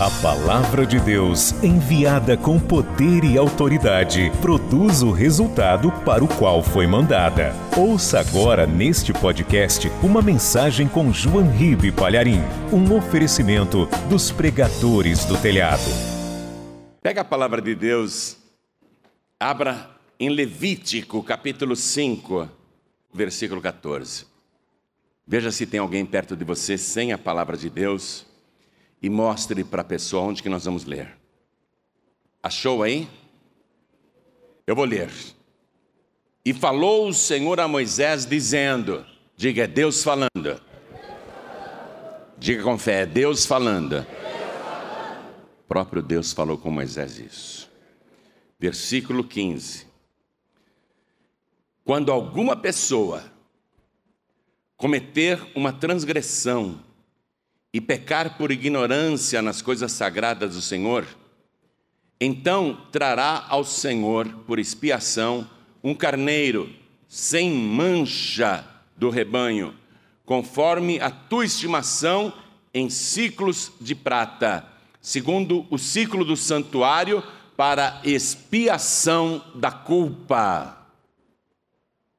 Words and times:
A 0.00 0.08
palavra 0.22 0.86
de 0.86 1.00
Deus, 1.00 1.50
enviada 1.60 2.36
com 2.36 2.56
poder 2.60 3.24
e 3.24 3.36
autoridade, 3.36 4.30
produz 4.40 5.02
o 5.02 5.10
resultado 5.10 5.90
para 6.04 6.22
o 6.22 6.28
qual 6.28 6.62
foi 6.62 6.86
mandada. 6.86 7.52
Ouça 7.76 8.20
agora 8.20 8.64
neste 8.64 9.12
podcast 9.12 9.88
uma 10.00 10.22
mensagem 10.22 10.86
com 10.86 11.12
João 11.12 11.50
Ribe 11.50 11.90
Palharim, 11.90 12.38
um 12.72 12.96
oferecimento 12.96 13.86
dos 14.08 14.30
pregadores 14.30 15.24
do 15.24 15.36
telhado. 15.36 15.90
Pega 17.02 17.22
a 17.22 17.24
palavra 17.24 17.60
de 17.60 17.74
Deus, 17.74 18.36
abra 19.40 19.90
em 20.20 20.28
Levítico, 20.28 21.24
capítulo 21.24 21.74
5, 21.74 22.48
versículo 23.12 23.60
14. 23.60 24.26
Veja 25.26 25.50
se 25.50 25.66
tem 25.66 25.80
alguém 25.80 26.06
perto 26.06 26.36
de 26.36 26.44
você 26.44 26.78
sem 26.78 27.12
a 27.12 27.18
palavra 27.18 27.56
de 27.56 27.68
Deus 27.68 28.27
e 29.00 29.08
mostre 29.08 29.64
para 29.64 29.82
a 29.82 29.84
pessoa 29.84 30.24
onde 30.24 30.42
que 30.42 30.48
nós 30.48 30.64
vamos 30.64 30.84
ler. 30.84 31.16
Achou 32.42 32.82
aí? 32.82 33.08
Eu 34.66 34.74
vou 34.74 34.84
ler. 34.84 35.10
E 36.44 36.52
falou 36.52 37.08
o 37.08 37.14
Senhor 37.14 37.60
a 37.60 37.68
Moisés 37.68 38.26
dizendo: 38.26 39.04
Diga, 39.36 39.64
é 39.64 39.66
Deus 39.66 40.02
falando. 40.02 40.60
Diga 42.38 42.62
com 42.62 42.78
fé, 42.78 43.02
é 43.02 43.06
Deus 43.06 43.44
falando. 43.44 44.06
O 45.60 45.68
próprio 45.68 46.00
Deus 46.00 46.32
falou 46.32 46.56
com 46.56 46.70
Moisés 46.70 47.18
isso. 47.18 47.70
Versículo 48.58 49.24
15. 49.24 49.86
Quando 51.84 52.12
alguma 52.12 52.56
pessoa 52.56 53.24
cometer 54.76 55.40
uma 55.54 55.72
transgressão 55.72 56.80
e 57.72 57.80
pecar 57.80 58.36
por 58.36 58.50
ignorância 58.50 59.42
nas 59.42 59.60
coisas 59.60 59.92
sagradas 59.92 60.54
do 60.54 60.62
Senhor, 60.62 61.06
então 62.20 62.86
trará 62.90 63.44
ao 63.48 63.64
Senhor 63.64 64.26
por 64.46 64.58
expiação 64.58 65.48
um 65.82 65.94
carneiro 65.94 66.72
sem 67.06 67.50
mancha 67.52 68.64
do 68.96 69.10
rebanho, 69.10 69.74
conforme 70.24 71.00
a 71.00 71.10
tua 71.10 71.44
estimação 71.44 72.32
em 72.74 72.90
ciclos 72.90 73.72
de 73.80 73.94
prata, 73.94 74.66
segundo 75.00 75.66
o 75.70 75.78
ciclo 75.78 76.24
do 76.24 76.36
santuário, 76.36 77.22
para 77.56 78.00
expiação 78.04 79.44
da 79.54 79.70
culpa. 79.72 80.86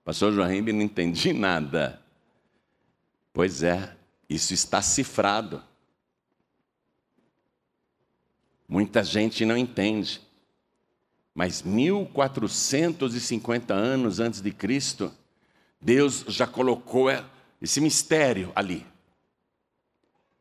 Pastor 0.04 0.34
João 0.34 0.50
não 0.50 0.82
entendi 0.82 1.34
nada. 1.34 2.02
Pois 3.32 3.64
é, 3.64 3.96
isso 4.30 4.54
está 4.54 4.82
cifrado. 4.82 5.64
Muita 8.68 9.02
gente 9.04 9.46
não 9.46 9.56
entende. 9.58 10.22
Mas 11.34 11.64
1450 11.64 13.74
anos 13.74 14.20
antes 14.20 14.42
de 14.42 14.52
Cristo, 14.52 15.12
Deus 15.82 16.26
já 16.28 16.46
colocou 16.46 17.08
esse 17.62 17.80
mistério 17.82 18.52
ali. 18.56 18.86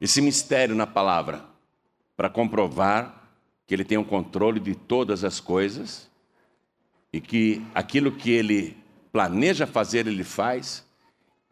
Esse 0.00 0.20
mistério 0.20 0.74
na 0.74 0.86
palavra 0.86 1.44
para 2.16 2.28
comprovar 2.28 3.14
que 3.66 3.74
ele 3.74 3.84
tem 3.84 3.96
o 3.96 4.02
um 4.02 4.04
controle 4.04 4.60
de 4.60 4.74
todas 4.74 5.24
as 5.24 5.40
coisas 5.40 6.10
e 7.12 7.20
que 7.20 7.64
aquilo 7.74 8.12
que 8.12 8.30
ele 8.30 8.76
planeja 9.12 9.66
fazer, 9.66 10.06
ele 10.06 10.24
faz 10.24 10.84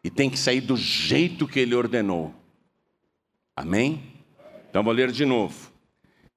e 0.07 0.09
tem 0.09 0.29
que 0.29 0.39
sair 0.39 0.61
do 0.61 0.77
jeito 0.77 1.45
que 1.45 1.59
ele 1.59 1.75
ordenou. 1.75 2.33
Amém? 3.53 4.01
Então 4.69 4.81
vou 4.81 4.93
ler 4.93 5.11
de 5.11 5.25
novo. 5.25 5.69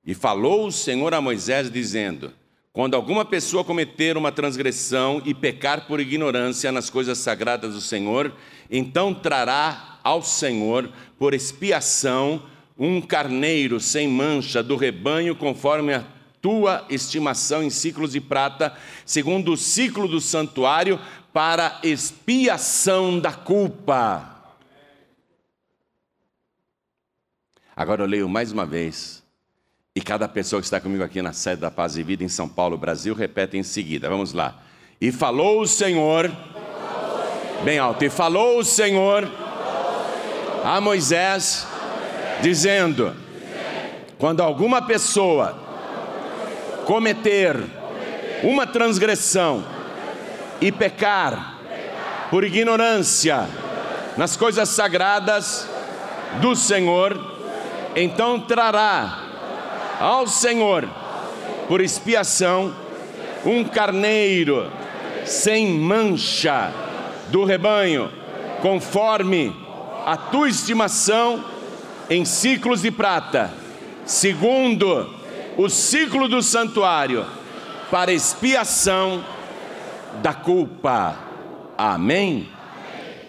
E 0.05 0.13
falou 0.13 0.67
o 0.67 0.73
Senhor 0.73 1.15
a 1.15 1.21
Moisés, 1.21 1.71
dizendo: 1.71 2.33
Quando 2.73 2.97
alguma 2.97 3.25
pessoa 3.25 3.63
cometer 3.63 4.17
uma 4.17 4.33
transgressão 4.33 5.23
e 5.25 5.33
pecar 5.33 5.87
por 5.87 6.01
ignorância 6.01 6.73
nas 6.73 6.91
coisas 6.91 7.19
sagradas 7.19 7.75
do 7.75 7.81
Senhor, 7.81 8.35
então 8.69 9.15
trará 9.15 10.01
ao 10.03 10.21
Senhor 10.21 10.91
por 11.17 11.33
expiação 11.33 12.43
um 12.77 13.01
carneiro 13.01 13.79
sem 13.79 14.09
mancha 14.09 14.65
do 14.65 14.75
rebanho, 14.75 15.37
conforme 15.37 15.95
a 15.95 16.05
tua 16.43 16.87
estimação 16.89 17.63
em 17.63 17.71
ciclos 17.71 18.13
de 18.13 18.21
prata, 18.21 18.75
segundo 19.05 19.53
o 19.53 19.57
ciclo 19.57 20.09
do 20.09 20.21
santuário, 20.21 20.99
para 21.33 21.79
expiação 21.83 23.19
da 23.19 23.33
culpa. 23.33 24.37
Agora 27.77 28.03
eu 28.03 28.07
leio 28.07 28.29
mais 28.29 28.53
uma 28.53 28.67
vez. 28.67 29.23
E 29.95 30.01
cada 30.01 30.29
pessoa 30.29 30.61
que 30.61 30.67
está 30.67 30.81
comigo 30.81 31.03
aqui 31.03 31.21
na 31.21 31.33
sede 31.33 31.63
da 31.63 31.71
Paz 31.71 31.97
e 31.97 32.03
Vida 32.03 32.23
em 32.23 32.29
São 32.29 32.49
Paulo, 32.49 32.77
Brasil, 32.77 33.15
repete 33.15 33.57
em 33.57 33.63
seguida. 33.63 34.09
Vamos 34.09 34.33
lá. 34.33 34.63
E 35.01 35.11
falou 35.11 35.63
o 35.63 35.67
Senhor, 35.67 36.31
bem 37.65 37.79
alto, 37.79 38.05
e 38.05 38.11
falou 38.11 38.59
o 38.59 38.65
Senhor 38.65 39.29
a 40.65 40.81
Moisés, 40.81 41.67
dizendo: 42.43 43.17
quando 44.19 44.43
alguma 44.43 44.83
pessoa 44.83 45.59
cometer 46.85 47.57
uma 48.43 48.67
transgressão, 48.67 49.65
e 50.61 50.71
pecar 50.71 51.59
por 52.31 52.45
ignorância 52.45 53.49
nas 54.17 54.37
coisas 54.37 54.69
sagradas 54.69 55.69
do 56.41 56.55
Senhor, 56.55 57.19
então 57.97 58.41
trará 58.41 59.19
ao 59.99 60.27
Senhor 60.27 60.89
por 61.67 61.81
expiação 61.81 62.75
um 63.45 63.65
carneiro 63.65 64.71
sem 65.25 65.69
mancha 65.69 66.73
do 67.29 67.45
rebanho, 67.45 68.11
conforme 68.61 69.55
a 70.05 70.17
tua 70.17 70.49
estimação 70.49 71.45
em 72.09 72.25
ciclos 72.25 72.83
de 72.83 72.91
prata, 72.91 73.53
segundo 74.05 75.09
o 75.57 75.69
ciclo 75.69 76.29
do 76.29 76.43
santuário, 76.43 77.25
para 77.91 78.13
expiação 78.13 79.25
da 80.23 80.35
culpa. 80.35 81.17
Amém? 81.77 82.49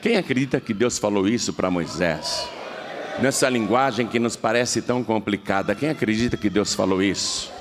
Quem 0.02 0.18
acredita 0.18 0.59
que 0.59 0.74
Deus 0.74 0.97
falou 0.97 1.28
isso 1.28 1.53
para 1.53 1.69
Moisés? 1.69 2.50
Nessa 3.19 3.47
linguagem 3.50 4.08
que 4.08 4.19
nos 4.19 4.36
parece 4.36 4.81
tão 4.81 5.03
complicada, 5.03 5.75
quem 5.75 5.90
acredita 5.90 6.36
que 6.36 6.50
Deus 6.50 6.74
falou 6.74 7.03
isso? 7.03 7.52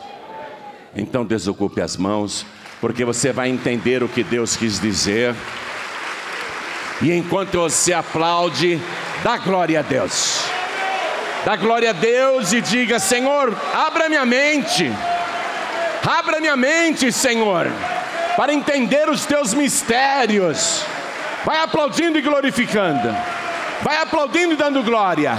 Então 0.97 1.25
desocupe 1.25 1.81
as 1.81 1.97
mãos, 1.97 2.47
porque 2.81 3.05
você 3.05 3.33
vai 3.33 3.49
entender 3.51 4.03
o 4.03 4.09
que 4.09 4.25
Deus 4.25 4.57
quis 4.57 4.81
dizer. 4.81 5.35
E 7.03 7.13
enquanto 7.13 7.59
você 7.59 7.93
aplaude, 7.93 8.81
dá 9.23 9.37
glória 9.37 9.81
a 9.81 9.83
Deus. 9.83 10.45
Dá 11.45 11.57
glória 11.57 11.91
a 11.91 11.93
Deus 11.93 12.53
e 12.53 12.61
diga: 12.61 12.99
Senhor, 12.99 13.55
abra 13.75 14.09
minha 14.09 14.25
mente. 14.25 14.91
Abra 16.07 16.41
minha 16.41 16.57
mente, 16.57 17.13
Senhor 17.13 17.67
para 18.37 18.53
entender 18.53 19.09
os 19.09 19.27
teus 19.27 19.55
mistérios. 19.55 20.85
Vai 21.45 21.61
aplaudindo 21.61 22.19
e 22.19 22.23
glorificando. 22.23 23.15
Vai 23.83 23.97
aplaudindo 23.99 24.55
e 24.55 24.57
dando 24.57 24.83
glória. 24.83 25.37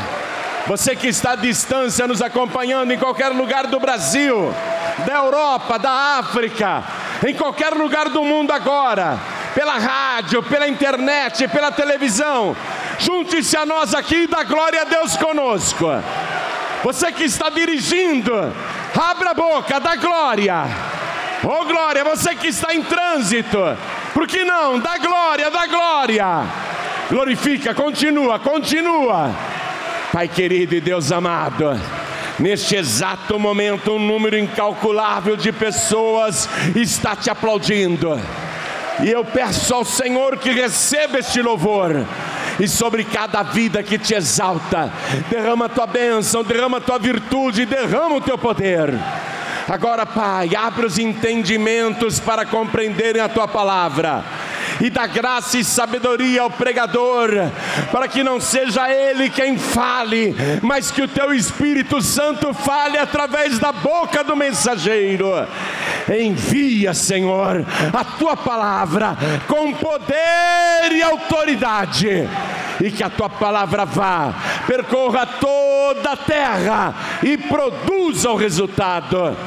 Você 0.68 0.96
que 0.96 1.08
está 1.08 1.32
à 1.32 1.36
distância 1.36 2.08
nos 2.08 2.22
acompanhando 2.22 2.92
em 2.92 2.98
qualquer 2.98 3.30
lugar 3.30 3.68
do 3.68 3.80
Brasil, 3.80 4.54
da 5.06 5.16
Europa, 5.16 5.80
da 5.80 6.20
África, 6.20 6.84
em 7.28 7.34
qualquer 7.34 7.74
lugar 7.74 8.10
do 8.10 8.24
mundo 8.24 8.52
agora, 8.52 9.18
pela 9.56 9.78
rádio, 9.78 10.44
pela 10.44 10.68
internet, 10.68 11.48
pela 11.48 11.72
televisão, 11.72 12.56
junte-se 13.00 13.58
a 13.58 13.66
nós 13.66 13.94
aqui 13.94 14.24
e 14.24 14.28
dá 14.28 14.44
glória 14.44 14.82
a 14.82 14.86
Deus 14.86 15.18
conosco. 15.18 15.88
Você 16.84 17.12
que 17.12 17.24
está 17.24 17.50
dirigindo, 17.50 18.32
abra 18.96 19.32
a 19.32 19.34
boca, 19.34 19.80
dá 19.80 19.96
glória. 19.96 20.66
Oh 21.44 21.66
glória, 21.66 22.04
você 22.04 22.36
que 22.36 22.48
está 22.48 22.74
em 22.74 22.84
trânsito, 22.84 23.58
por 24.14 24.28
que 24.28 24.44
não? 24.44 24.80
Dá 24.80 24.98
glória, 25.00 25.50
dá 25.50 25.66
glória. 25.66 26.26
Glorifica, 27.10 27.74
continua, 27.74 28.38
continua. 28.38 29.36
Pai 30.14 30.28
querido 30.28 30.76
e 30.76 30.82
Deus 30.82 31.12
amado, 31.12 31.80
neste 32.38 32.76
exato 32.76 33.40
momento, 33.40 33.94
um 33.94 34.00
número 34.00 34.38
incalculável 34.38 35.36
de 35.36 35.52
pessoas 35.52 36.48
está 36.76 37.16
te 37.16 37.30
aplaudindo. 37.30 38.22
E 39.02 39.10
eu 39.10 39.26
peço 39.26 39.74
ao 39.74 39.84
Senhor 39.84 40.38
que 40.38 40.52
receba 40.52 41.18
este 41.18 41.42
louvor. 41.42 42.06
E 42.60 42.68
sobre 42.68 43.04
cada 43.04 43.42
vida 43.42 43.82
que 43.82 43.98
te 43.98 44.14
exalta, 44.14 44.94
derrama 45.30 45.66
a 45.66 45.70
tua 45.70 45.88
bênção, 45.88 46.44
derrama 46.44 46.78
a 46.78 46.82
tua 46.82 47.00
virtude, 47.00 47.66
derrama 47.66 48.18
o 48.18 48.22
teu 48.22 48.38
poder. 48.38 48.94
Agora, 49.68 50.06
Pai, 50.06 50.56
abre 50.56 50.86
os 50.86 50.98
entendimentos 50.98 52.20
para 52.20 52.46
compreenderem 52.46 53.22
a 53.22 53.30
tua 53.30 53.48
palavra 53.48 54.24
e 54.82 54.90
dá 54.90 55.06
graça 55.06 55.58
e 55.58 55.64
sabedoria 55.64 56.42
ao 56.42 56.50
pregador, 56.50 57.30
para 57.92 58.08
que 58.08 58.24
não 58.24 58.40
seja 58.40 58.92
ele 58.92 59.30
quem 59.30 59.58
fale, 59.58 60.36
mas 60.62 60.90
que 60.90 61.02
o 61.02 61.08
teu 61.08 61.34
Espírito 61.34 62.02
Santo 62.02 62.54
fale 62.54 62.98
através 62.98 63.60
da 63.60 63.72
boca 63.72 64.24
do 64.24 64.36
mensageiro. 64.36 65.32
Envia, 66.10 66.94
Senhor, 66.94 67.66
a 67.94 68.04
tua 68.04 68.36
palavra 68.36 69.16
com 69.48 69.72
poder 69.74 70.92
e 70.92 71.02
autoridade, 71.04 72.28
e 72.82 72.90
que 72.90 73.04
a 73.04 73.10
tua 73.10 73.30
palavra 73.30 73.86
vá, 73.86 74.34
percorra 74.66 75.28
toda 75.28 76.12
a 76.12 76.18
terra 76.18 76.96
e 77.22 77.38
produza 77.38 78.32
o 78.32 78.36
resultado 78.36 79.38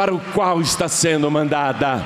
para 0.00 0.14
o 0.14 0.18
qual 0.32 0.62
está 0.62 0.88
sendo 0.88 1.30
mandada. 1.30 2.02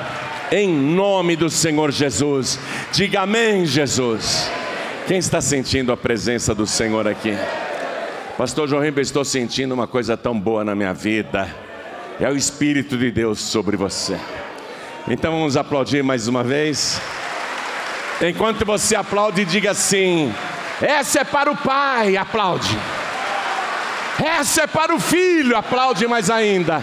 Em 0.50 0.68
nome 0.68 1.36
do 1.36 1.48
Senhor 1.48 1.92
Jesus. 1.92 2.58
Diga 2.90 3.20
amém, 3.20 3.64
Jesus. 3.64 4.50
Quem 5.06 5.18
está 5.18 5.40
sentindo 5.40 5.92
a 5.92 5.96
presença 5.96 6.52
do 6.52 6.66
Senhor 6.66 7.06
aqui? 7.06 7.38
Pastor 8.36 8.68
João 8.68 8.82
Ribeiro, 8.82 9.02
estou 9.02 9.24
sentindo 9.24 9.74
uma 9.74 9.86
coisa 9.86 10.16
tão 10.16 10.36
boa 10.36 10.64
na 10.64 10.74
minha 10.74 10.92
vida. 10.92 11.48
É 12.18 12.28
o 12.28 12.34
Espírito 12.34 12.98
de 12.98 13.12
Deus 13.12 13.38
sobre 13.38 13.76
você. 13.76 14.18
Então 15.06 15.30
vamos 15.30 15.56
aplaudir 15.56 16.02
mais 16.02 16.26
uma 16.26 16.42
vez. 16.42 17.00
Enquanto 18.20 18.66
você 18.66 18.96
aplaude, 18.96 19.44
diga 19.44 19.70
assim: 19.70 20.34
essa 20.82 21.20
é 21.20 21.24
para 21.24 21.48
o 21.48 21.56
Pai, 21.56 22.16
aplaude. 22.16 22.76
Essa 24.20 24.62
é 24.62 24.66
para 24.66 24.92
o 24.92 24.98
Filho, 24.98 25.56
aplaude 25.56 26.08
mais 26.08 26.28
ainda 26.28 26.82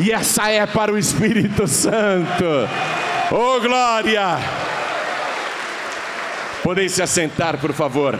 e 0.00 0.10
essa 0.10 0.48
é 0.48 0.66
para 0.66 0.92
o 0.92 0.98
Espírito 0.98 1.66
Santo. 1.66 2.44
Oh 3.30 3.60
glória! 3.60 4.38
Podem 6.62 6.88
se 6.88 7.02
assentar, 7.02 7.60
por 7.60 7.72
favor. 7.72 8.18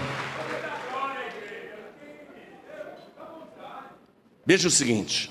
Veja 4.44 4.68
o 4.68 4.70
seguinte: 4.70 5.30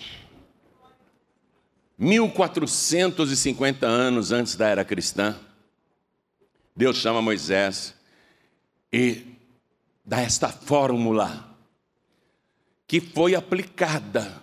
1450 1.97 3.85
anos 3.85 4.31
antes 4.31 4.55
da 4.55 4.67
era 4.67 4.85
cristã, 4.85 5.35
Deus 6.75 6.97
chama 6.97 7.21
Moisés 7.21 7.93
e 8.91 9.35
dá 10.03 10.21
esta 10.21 10.49
fórmula 10.49 11.47
que 12.87 12.99
foi 12.99 13.35
aplicada 13.35 14.41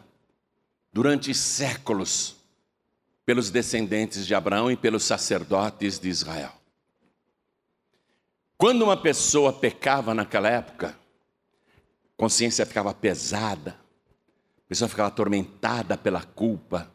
durante 0.98 1.32
séculos 1.32 2.34
pelos 3.24 3.50
descendentes 3.50 4.26
de 4.26 4.34
Abraão 4.34 4.68
e 4.68 4.76
pelos 4.76 5.04
sacerdotes 5.04 5.96
de 5.96 6.08
Israel. 6.08 6.50
Quando 8.56 8.82
uma 8.82 8.96
pessoa 8.96 9.52
pecava 9.52 10.12
naquela 10.12 10.48
época, 10.48 10.88
a 10.88 12.16
consciência 12.16 12.66
ficava 12.66 12.92
pesada, 12.92 13.76
a 14.58 14.68
pessoa 14.68 14.88
ficava 14.88 15.06
atormentada 15.06 15.96
pela 15.96 16.24
culpa. 16.24 16.90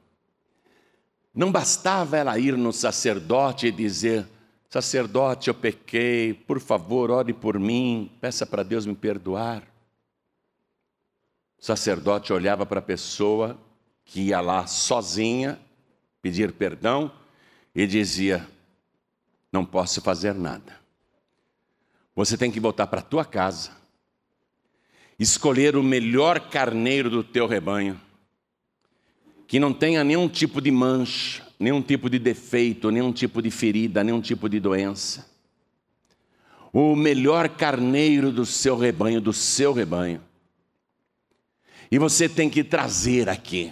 Não 1.34 1.50
bastava 1.50 2.18
ela 2.18 2.38
ir 2.38 2.58
no 2.58 2.74
sacerdote 2.74 3.68
e 3.68 3.72
dizer: 3.72 4.28
Sacerdote, 4.70 5.48
eu 5.48 5.54
pequei, 5.54 6.34
por 6.34 6.60
favor, 6.60 7.10
ore 7.10 7.32
por 7.32 7.58
mim, 7.58 8.12
peça 8.20 8.46
para 8.46 8.64
Deus 8.64 8.86
me 8.86 8.96
perdoar. 8.96 9.64
O 11.58 11.64
sacerdote 11.64 12.34
olhava 12.34 12.66
para 12.66 12.80
a 12.80 12.84
pessoa 12.84 13.58
que 14.06 14.22
ia 14.22 14.42
lá 14.42 14.68
sozinha 14.68 15.60
pedir 16.22 16.54
perdão 16.54 17.12
e 17.76 17.86
dizia: 17.86 18.48
Não 19.52 19.66
posso 19.66 20.02
fazer 20.02 20.34
nada. 20.34 20.82
Você 22.16 22.38
tem 22.38 22.52
que 22.52 22.60
voltar 22.60 22.88
para 22.88 23.00
a 23.00 23.04
tua 23.04 23.26
casa, 23.26 23.72
escolher 25.18 25.76
o 25.76 25.84
melhor 25.84 26.50
carneiro 26.50 27.10
do 27.10 27.24
teu 27.24 27.48
rebanho, 27.48 28.00
que 29.48 29.60
não 29.60 29.74
tenha 29.74 30.04
nenhum 30.04 30.30
tipo 30.30 30.62
de 30.62 30.70
mancha, 30.70 31.44
nenhum 31.60 31.82
tipo 31.82 32.10
de 32.10 32.20
defeito, 32.20 32.92
nenhum 32.92 33.12
tipo 33.12 33.42
de 33.42 33.50
ferida, 33.50 34.04
nenhum 34.04 34.22
tipo 34.22 34.48
de 34.48 34.60
doença. 34.60 35.32
O 36.72 36.96
melhor 36.96 37.50
carneiro 37.50 38.32
do 38.32 38.46
seu 38.46 38.78
rebanho, 38.78 39.22
do 39.22 39.34
seu 39.34 39.74
rebanho. 39.74 40.22
E 41.92 42.00
você 42.00 42.28
tem 42.28 42.50
que 42.50 42.64
trazer 42.64 43.30
aqui. 43.30 43.72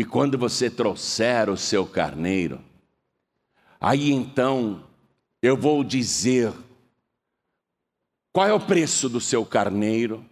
E 0.00 0.04
quando 0.06 0.38
você 0.38 0.70
trouxer 0.70 1.50
o 1.50 1.58
seu 1.58 1.86
carneiro, 1.86 2.64
aí 3.78 4.10
então 4.10 4.82
eu 5.42 5.54
vou 5.54 5.84
dizer 5.84 6.54
qual 8.32 8.46
é 8.46 8.52
o 8.54 8.66
preço 8.66 9.10
do 9.10 9.20
seu 9.20 9.44
carneiro 9.44 10.24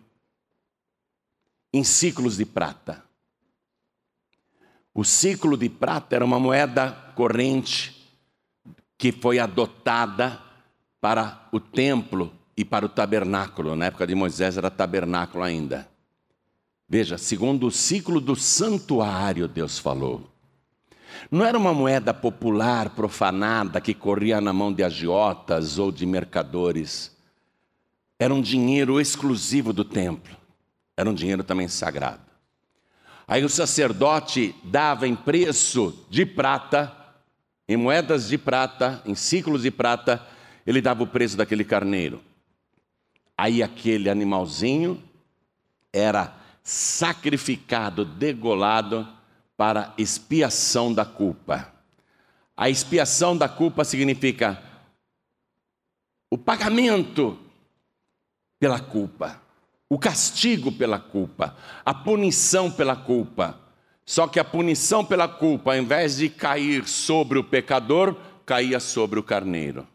em 1.70 1.84
ciclos 1.84 2.38
de 2.38 2.46
prata. 2.46 3.04
O 4.94 5.04
ciclo 5.04 5.54
de 5.54 5.68
prata 5.68 6.16
era 6.16 6.24
uma 6.24 6.40
moeda 6.40 7.12
corrente 7.14 8.10
que 8.96 9.12
foi 9.12 9.38
adotada 9.38 10.42
para 10.98 11.46
o 11.52 11.60
templo 11.60 12.32
e 12.56 12.64
para 12.64 12.86
o 12.86 12.88
tabernáculo. 12.88 13.76
Na 13.76 13.84
época 13.84 14.06
de 14.06 14.14
Moisés 14.14 14.56
era 14.56 14.70
tabernáculo 14.70 15.44
ainda. 15.44 15.86
Veja, 16.88 17.19
segundo 17.19 17.67
o 17.67 17.70
ciclo 17.70 18.19
do 18.19 18.35
santuário, 18.35 19.46
Deus 19.46 19.79
falou. 19.79 20.31
Não 21.31 21.44
era 21.44 21.58
uma 21.58 21.75
moeda 21.75 22.14
popular, 22.14 22.90
profanada, 22.90 23.81
que 23.81 23.93
corria 23.93 24.40
na 24.40 24.52
mão 24.52 24.73
de 24.73 24.82
agiotas 24.82 25.79
ou 25.79 25.93
de 25.93 26.06
mercadores. 26.06 27.14
Era 28.19 28.32
um 28.32 28.40
dinheiro 28.40 28.99
exclusivo 28.99 29.73
do 29.73 29.85
templo. 29.85 30.35
Era 30.96 31.11
um 31.11 31.14
dinheiro 31.14 31.44
também 31.44 31.69
sagrado. 31.69 32.23
Aí 33.26 33.44
o 33.44 33.49
sacerdote 33.49 34.55
dava 34.64 35.06
em 35.06 35.14
preço 35.14 36.06
de 36.08 36.25
prata, 36.25 36.90
em 37.69 37.76
moedas 37.76 38.29
de 38.29 38.38
prata, 38.38 39.02
em 39.05 39.14
ciclos 39.14 39.62
de 39.62 39.70
prata, 39.70 40.26
ele 40.67 40.81
dava 40.81 41.02
o 41.02 41.06
preço 41.06 41.37
daquele 41.37 41.64
carneiro. 41.64 42.23
Aí 43.37 43.62
aquele 43.62 44.08
animalzinho 44.08 45.02
era 45.93 46.38
sacrificado, 46.68 48.04
degolado 48.04 49.08
para 49.56 49.94
expiação 49.96 50.92
da 50.92 51.02
culpa. 51.02 51.72
A 52.54 52.68
expiação 52.68 53.34
da 53.34 53.48
culpa 53.48 53.86
significa 53.86 54.62
o 56.30 56.36
pagamento 56.36 57.38
pela 58.60 58.78
culpa, 58.78 59.40
o 59.88 59.98
castigo 59.98 60.70
pela 60.70 60.98
culpa, 60.98 61.56
a 61.86 61.94
punição 61.94 62.70
pela 62.70 62.94
culpa. 62.94 63.58
Só 64.04 64.28
que 64.28 64.38
a 64.38 64.44
punição 64.44 65.02
pela 65.02 65.26
culpa, 65.26 65.72
ao 65.72 65.78
invés 65.78 66.18
de 66.18 66.28
cair 66.28 66.87
sobre 66.87 67.38
o 67.38 67.44
pecador, 67.44 68.14
caía 68.44 68.78
sobre 68.78 69.18
o 69.18 69.22
carneiro. 69.22 69.88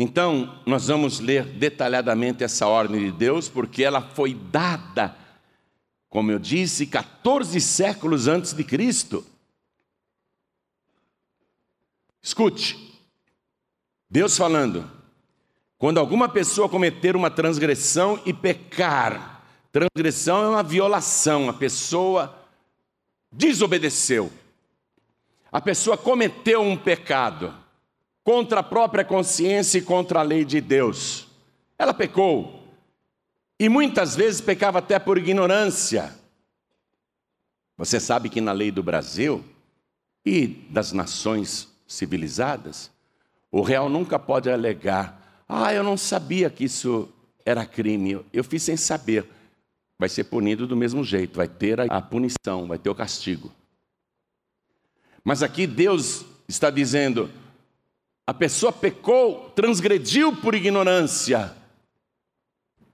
Então, 0.00 0.62
nós 0.64 0.86
vamos 0.86 1.18
ler 1.18 1.44
detalhadamente 1.44 2.44
essa 2.44 2.68
ordem 2.68 3.06
de 3.06 3.10
Deus, 3.10 3.48
porque 3.48 3.82
ela 3.82 4.00
foi 4.00 4.32
dada, 4.32 5.16
como 6.08 6.30
eu 6.30 6.38
disse, 6.38 6.86
14 6.86 7.60
séculos 7.60 8.28
antes 8.28 8.52
de 8.52 8.62
Cristo. 8.62 9.26
Escute, 12.22 12.96
Deus 14.08 14.36
falando, 14.36 14.88
quando 15.76 15.98
alguma 15.98 16.28
pessoa 16.28 16.68
cometer 16.68 17.16
uma 17.16 17.28
transgressão 17.28 18.22
e 18.24 18.32
pecar, 18.32 19.42
transgressão 19.72 20.44
é 20.44 20.48
uma 20.48 20.62
violação, 20.62 21.48
a 21.48 21.52
pessoa 21.52 22.38
desobedeceu, 23.32 24.30
a 25.50 25.60
pessoa 25.60 25.98
cometeu 25.98 26.62
um 26.62 26.76
pecado 26.76 27.52
contra 28.28 28.60
a 28.60 28.62
própria 28.62 29.06
consciência 29.06 29.78
e 29.78 29.82
contra 29.82 30.20
a 30.20 30.22
lei 30.22 30.44
de 30.44 30.60
Deus. 30.60 31.26
Ela 31.78 31.94
pecou. 31.94 32.62
E 33.58 33.70
muitas 33.70 34.14
vezes 34.14 34.38
pecava 34.38 34.80
até 34.80 34.98
por 34.98 35.16
ignorância. 35.16 36.14
Você 37.78 37.98
sabe 37.98 38.28
que 38.28 38.42
na 38.42 38.52
lei 38.52 38.70
do 38.70 38.82
Brasil 38.82 39.42
e 40.26 40.46
das 40.68 40.92
nações 40.92 41.68
civilizadas, 41.86 42.90
o 43.50 43.62
réu 43.62 43.88
nunca 43.88 44.18
pode 44.18 44.50
alegar: 44.50 45.42
ah, 45.48 45.72
eu 45.72 45.82
não 45.82 45.96
sabia 45.96 46.50
que 46.50 46.64
isso 46.64 47.08
era 47.46 47.64
crime, 47.64 48.22
eu 48.30 48.44
fiz 48.44 48.62
sem 48.62 48.76
saber. 48.76 49.26
Vai 49.98 50.10
ser 50.10 50.24
punido 50.24 50.66
do 50.66 50.76
mesmo 50.76 51.02
jeito, 51.02 51.34
vai 51.34 51.48
ter 51.48 51.80
a 51.90 52.02
punição, 52.02 52.66
vai 52.68 52.76
ter 52.76 52.90
o 52.90 52.94
castigo. 52.94 53.50
Mas 55.24 55.42
aqui 55.42 55.66
Deus 55.66 56.26
está 56.46 56.68
dizendo: 56.68 57.30
a 58.28 58.34
pessoa 58.34 58.70
pecou, 58.70 59.50
transgrediu 59.56 60.36
por 60.36 60.54
ignorância, 60.54 61.50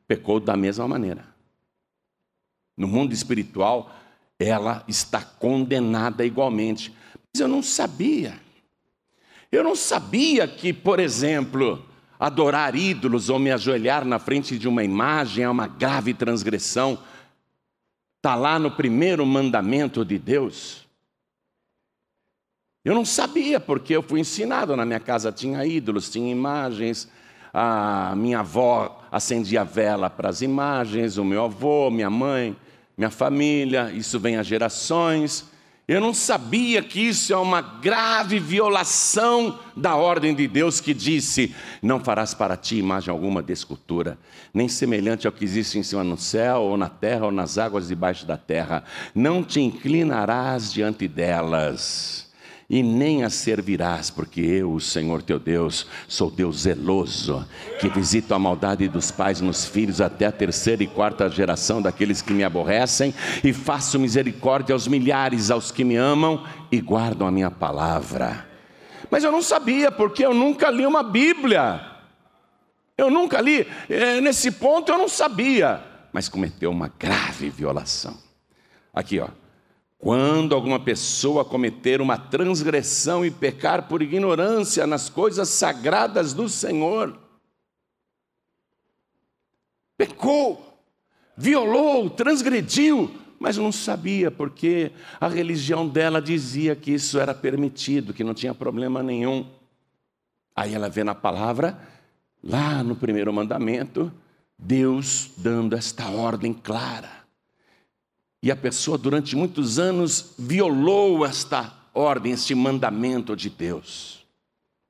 pecou 0.07 0.38
da 0.38 0.57
mesma 0.57 0.87
maneira. 0.87 1.26
No 2.76 2.87
mundo 2.87 3.12
espiritual, 3.12 3.93
ela 4.38 4.85
está 4.87 5.21
condenada 5.21 6.25
igualmente. 6.25 6.95
Mas 7.33 7.41
eu 7.41 7.49
não 7.49 7.64
sabia. 7.64 8.41
Eu 9.50 9.64
não 9.64 9.75
sabia 9.75 10.47
que, 10.47 10.73
por 10.73 11.00
exemplo, 11.00 11.85
adorar 12.17 12.76
ídolos 12.76 13.29
ou 13.29 13.41
me 13.41 13.50
ajoelhar 13.50 14.05
na 14.05 14.21
frente 14.21 14.57
de 14.57 14.69
uma 14.69 14.85
imagem 14.85 15.43
é 15.43 15.50
uma 15.50 15.67
grave 15.67 16.14
transgressão. 16.14 16.97
Está 18.19 18.37
lá 18.37 18.57
no 18.57 18.71
primeiro 18.71 19.26
mandamento 19.26 20.05
de 20.05 20.17
Deus. 20.17 20.84
Eu 22.85 22.95
não 22.95 23.05
sabia, 23.05 23.59
porque 23.59 23.97
eu 23.97 24.03
fui 24.03 24.21
ensinado. 24.21 24.76
Na 24.76 24.85
minha 24.85 25.00
casa 25.00 25.33
tinha 25.33 25.64
ídolos, 25.64 26.11
tinha 26.11 26.31
imagens. 26.31 27.09
A 27.53 28.14
minha 28.14 28.41
avó 28.41 29.03
acendia 29.11 29.64
vela 29.64 30.11
para 30.11 30.29
as 30.29 30.43
imagens, 30.43 31.17
o 31.17 31.25
meu 31.25 31.45
avô, 31.45 31.91
minha 31.91 32.11
mãe, 32.11 32.55
minha 32.95 33.11
família. 33.11 33.91
Isso 33.91 34.21
vem 34.21 34.37
a 34.37 34.43
gerações. 34.43 35.47
Eu 35.88 35.99
não 35.99 36.12
sabia 36.12 36.83
que 36.83 37.00
isso 37.00 37.33
é 37.33 37.37
uma 37.38 37.62
grave 37.62 38.38
violação 38.38 39.59
da 39.75 39.97
ordem 39.97 40.35
de 40.35 40.47
Deus 40.47 40.79
que 40.79 40.93
disse: 40.93 41.55
Não 41.81 42.00
farás 42.00 42.35
para 42.35 42.55
ti 42.55 42.76
imagem 42.76 43.11
alguma 43.11 43.43
de 43.43 43.53
escultura, 43.55 44.19
nem 44.53 44.69
semelhante 44.69 45.26
ao 45.26 45.33
que 45.33 45.45
existe 45.45 45.79
em 45.79 45.83
cima 45.83 46.05
no 46.05 46.19
céu, 46.19 46.61
ou 46.61 46.76
na 46.76 46.91
terra, 46.91 47.25
ou 47.25 47.33
nas 47.33 47.57
águas 47.57 47.88
debaixo 47.88 48.26
da 48.26 48.37
terra. 48.37 48.85
Não 49.14 49.43
te 49.43 49.61
inclinarás 49.61 50.71
diante 50.71 51.09
delas 51.09 52.24
e 52.75 52.83
nem 52.83 53.23
a 53.23 53.31
servirás, 53.31 54.11
porque 54.11 54.40
eu, 54.40 54.73
o 54.73 54.81
Senhor 54.81 55.23
teu 55.23 55.38
Deus, 55.38 55.87
sou 56.09 56.28
Deus 56.28 56.62
zeloso, 56.62 57.47
que 57.78 57.88
visito 57.88 58.35
a 58.35 58.38
maldade 58.38 58.88
dos 58.88 59.12
pais 59.12 59.40
nos 59.40 59.64
filhos 59.64 60.00
até 60.00 60.26
a 60.26 60.33
terceira 60.33 60.83
e 60.83 60.88
quarta 60.88 61.31
geração 61.31 61.81
daqueles 61.81 62.21
que 62.21 62.33
me 62.33 62.43
aborrecem, 62.43 63.14
e 63.45 63.52
faço 63.52 63.97
misericórdia 63.97 64.73
aos 64.73 64.88
milhares, 64.88 65.52
aos 65.52 65.71
que 65.71 65.85
me 65.85 65.95
amam 65.95 66.45
e 66.73 66.81
guardam 66.81 67.28
a 67.28 67.31
minha 67.31 67.49
palavra. 67.49 68.45
Mas 69.09 69.23
eu 69.23 69.31
não 69.31 69.40
sabia, 69.40 69.93
porque 69.93 70.26
eu 70.26 70.35
nunca 70.35 70.69
li 70.69 70.85
uma 70.85 71.04
Bíblia. 71.04 71.81
Eu 72.99 73.09
nunca 73.09 73.40
li, 73.40 73.64
é, 73.88 74.21
nesse 74.21 74.50
ponto 74.50 74.90
eu 74.90 74.99
não 74.99 75.09
sabia, 75.09 75.81
mas 76.12 76.28
cometeu 76.28 76.73
uma 76.73 76.88
grave 76.99 77.50
violação. 77.50 78.19
Aqui, 78.93 79.21
ó, 79.21 79.28
quando 80.04 80.54
alguma 80.54 80.78
pessoa 80.78 81.46
cometer 81.46 82.02
uma 82.02 82.18
transgressão 82.18 83.25
e 83.25 83.30
pecar 83.30 83.88
por 83.88 84.02
ignorância 84.02 84.87
nas 84.87 85.08
coisas 85.08 85.49
sagradas 85.49 86.34
do 86.34 86.46
Senhor, 86.46 87.18
pecou, 89.96 90.78
violou, 91.34 92.11
transgrediu, 92.11 93.18
mas 93.40 93.56
não 93.56 93.73
sabia 93.73 94.30
porque 94.30 94.92
a 95.18 95.26
religião 95.26 95.88
dela 95.88 96.20
dizia 96.20 96.76
que 96.76 96.92
isso 96.92 97.18
era 97.18 97.32
permitido, 97.32 98.12
que 98.12 98.23
não 98.23 98.34
tinha 98.34 98.54
problema 98.54 99.02
nenhum. 99.02 99.50
Aí 100.54 100.75
ela 100.75 100.90
vê 100.90 101.02
na 101.02 101.14
palavra, 101.14 101.80
lá 102.42 102.82
no 102.82 102.94
primeiro 102.94 103.32
mandamento, 103.32 104.12
Deus 104.58 105.30
dando 105.38 105.75
esta 105.75 106.11
ordem 106.11 106.52
clara 106.52 107.24
e 108.44 108.50
a 108.50 108.56
pessoa, 108.56 108.98
durante 108.98 109.34
muitos 109.34 109.78
anos, 109.78 110.34
violou 110.38 111.24
esta 111.24 111.72
ordem, 111.94 112.32
este 112.32 112.54
mandamento 112.54 113.34
de 113.34 113.48
Deus. 113.48 114.22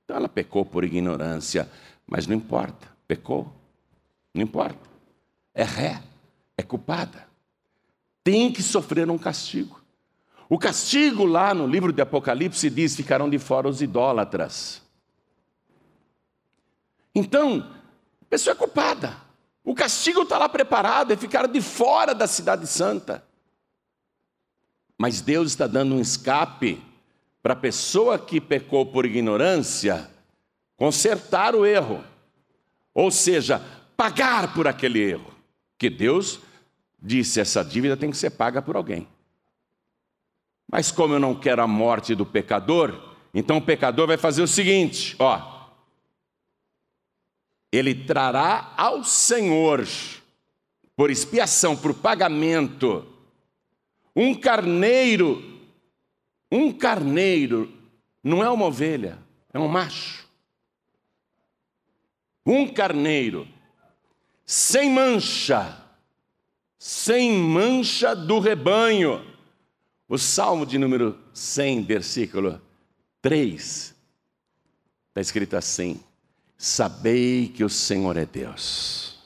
Então 0.02 0.16
ela 0.16 0.28
pecou 0.28 0.64
por 0.64 0.82
ignorância, 0.82 1.70
mas 2.04 2.26
não 2.26 2.34
importa, 2.34 2.88
pecou, 3.06 3.54
não 4.34 4.42
importa. 4.42 4.90
É 5.54 5.62
ré, 5.62 6.02
é 6.58 6.64
culpada. 6.64 7.28
Tem 8.24 8.50
que 8.50 8.60
sofrer 8.60 9.08
um 9.08 9.16
castigo. 9.16 9.80
O 10.48 10.58
castigo 10.58 11.24
lá 11.24 11.54
no 11.54 11.68
livro 11.68 11.92
de 11.92 12.02
Apocalipse 12.02 12.68
diz: 12.68 12.96
ficarão 12.96 13.30
de 13.30 13.38
fora 13.38 13.68
os 13.68 13.80
idólatras. 13.80 14.82
Então, 17.14 17.72
a 18.20 18.24
pessoa 18.24 18.52
é 18.52 18.56
culpada. 18.56 19.16
O 19.62 19.76
castigo 19.76 20.22
está 20.22 20.38
lá 20.38 20.48
preparado, 20.48 21.12
é 21.12 21.16
ficar 21.16 21.46
de 21.46 21.60
fora 21.60 22.12
da 22.12 22.26
cidade 22.26 22.66
santa. 22.66 23.22
Mas 25.04 25.20
Deus 25.20 25.48
está 25.48 25.66
dando 25.66 25.96
um 25.96 26.00
escape 26.00 26.82
para 27.42 27.52
a 27.52 27.56
pessoa 27.56 28.18
que 28.18 28.40
pecou 28.40 28.86
por 28.86 29.04
ignorância 29.04 30.10
consertar 30.78 31.54
o 31.54 31.66
erro. 31.66 32.02
Ou 32.94 33.10
seja, 33.10 33.62
pagar 33.98 34.54
por 34.54 34.66
aquele 34.66 35.00
erro. 35.00 35.30
Que 35.76 35.90
Deus 35.90 36.40
disse: 36.98 37.38
essa 37.38 37.62
dívida 37.62 37.98
tem 37.98 38.10
que 38.10 38.16
ser 38.16 38.30
paga 38.30 38.62
por 38.62 38.76
alguém. 38.76 39.06
Mas 40.72 40.90
como 40.90 41.12
eu 41.12 41.20
não 41.20 41.34
quero 41.34 41.60
a 41.60 41.66
morte 41.66 42.14
do 42.14 42.24
pecador, 42.24 43.14
então 43.34 43.58
o 43.58 43.62
pecador 43.62 44.06
vai 44.06 44.16
fazer 44.16 44.40
o 44.40 44.48
seguinte: 44.48 45.16
ó, 45.18 45.68
ele 47.70 47.94
trará 47.94 48.72
ao 48.74 49.04
Senhor, 49.04 49.86
por 50.96 51.10
expiação, 51.10 51.76
por 51.76 51.92
pagamento, 51.92 53.13
um 54.14 54.34
carneiro, 54.34 55.60
um 56.50 56.72
carneiro 56.72 57.72
não 58.22 58.42
é 58.42 58.48
uma 58.48 58.66
ovelha, 58.66 59.18
é 59.52 59.58
um 59.58 59.68
macho. 59.68 60.28
Um 62.46 62.68
carneiro 62.68 63.48
sem 64.44 64.90
mancha, 64.90 65.82
sem 66.78 67.32
mancha 67.32 68.14
do 68.14 68.38
rebanho. 68.38 69.24
O 70.06 70.18
Salmo 70.18 70.66
de 70.66 70.78
número 70.78 71.18
100, 71.32 71.82
versículo 71.84 72.60
3, 73.22 73.94
está 75.08 75.20
escrito 75.20 75.56
assim: 75.56 75.98
Sabei 76.56 77.48
que 77.48 77.64
o 77.64 77.70
Senhor 77.70 78.16
é 78.16 78.26
Deus, 78.26 79.18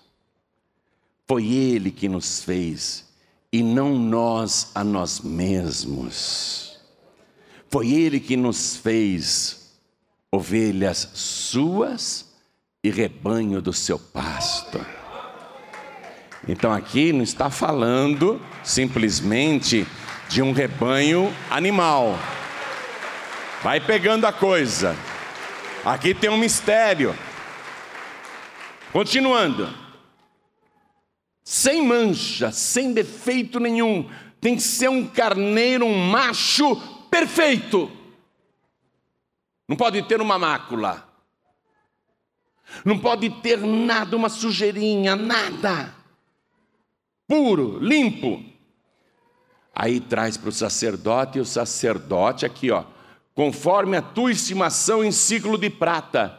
foi 1.27 1.47
Ele 1.53 1.91
que 1.91 2.09
nos 2.09 2.43
fez 2.43 3.08
e 3.53 3.63
não 3.63 3.99
nós 3.99 4.71
a 4.75 4.85
nós 4.85 5.21
mesmos. 5.21 6.79
Foi 7.71 7.91
Ele 7.91 8.21
que 8.21 8.37
nos 8.37 8.77
fez 8.77 9.79
ovelhas 10.31 11.11
suas 11.15 12.27
e 12.83 12.91
rebanho 12.91 13.61
do 13.61 13.73
seu 13.73 13.99
pasto. 13.99 14.85
Então 16.47 16.73
aqui 16.73 17.13
não 17.13 17.23
está 17.23 17.51
falando 17.51 18.41
simplesmente 18.63 19.87
de 20.29 20.43
um 20.43 20.53
rebanho 20.53 21.35
animal. 21.51 22.19
Vai 23.63 23.81
pegando 23.81 24.27
a 24.27 24.33
coisa. 24.33 24.97
Aqui 25.85 26.15
tem 26.15 26.31
um 26.31 26.37
mistério. 26.37 27.15
Continuando 28.93 29.88
sem 31.49 31.81
mancha, 31.81 32.53
sem 32.53 32.93
defeito 32.93 33.59
nenhum. 33.59 34.07
Tem 34.39 34.55
que 34.55 34.61
ser 34.61 34.91
um 34.91 35.07
carneiro, 35.07 35.87
um 35.87 35.97
macho 35.97 36.77
perfeito. 37.11 37.91
Não 39.67 39.75
pode 39.75 40.03
ter 40.03 40.21
uma 40.21 40.39
mácula. 40.39 41.09
Não 42.85 42.99
pode 42.99 43.31
ter 43.41 43.57
nada, 43.57 44.15
uma 44.15 44.29
sujeirinha, 44.29 45.17
nada. 45.17 45.95
Puro, 47.27 47.79
limpo. 47.79 48.45
Aí 49.75 50.01
traz 50.01 50.37
para 50.37 50.51
o 50.51 50.53
sacerdote, 50.53 51.39
e 51.39 51.41
o 51.41 51.47
sacerdote 51.47 52.45
aqui, 52.45 52.71
ó, 52.71 52.85
conforme 53.35 53.97
a 53.97 54.03
tua 54.03 54.33
estimação 54.33 55.03
em 55.03 55.11
ciclo 55.11 55.57
de 55.57 55.71
prata 55.71 56.38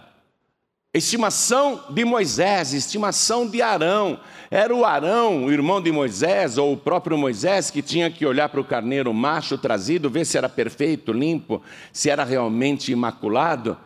Estimação 0.92 1.84
de 1.92 2.04
Moisés, 2.04 2.74
estimação 2.74 3.48
de 3.48 3.62
Arão. 3.62 4.20
Era 4.50 4.74
o 4.74 4.84
Arão, 4.84 5.46
o 5.46 5.52
irmão 5.52 5.80
de 5.80 5.92
Moisés, 5.92 6.58
ou 6.58 6.74
o 6.74 6.78
próprio 6.78 7.16
Moisés, 7.16 7.70
que 7.70 7.84
tinha 7.84 8.10
que 8.10 8.26
olhar 8.26 8.50
para 8.50 8.60
o 8.60 8.66
carneiro 8.66 9.14
macho 9.14 9.56
trazido, 9.56 10.10
ver 10.10 10.26
se 10.26 10.36
era 10.36 10.50
perfeito, 10.50 11.14
limpo, 11.14 11.62
se 11.94 12.10
era 12.10 12.24
realmente 12.24 12.92
imaculado, 12.92 13.78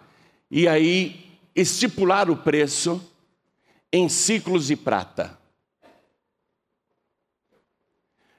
e 0.49 0.65
aí 0.65 1.37
estipular 1.53 2.29
o 2.29 2.37
preço 2.37 3.01
em 3.91 4.07
ciclos 4.07 4.67
de 4.67 4.77
prata. 4.77 5.37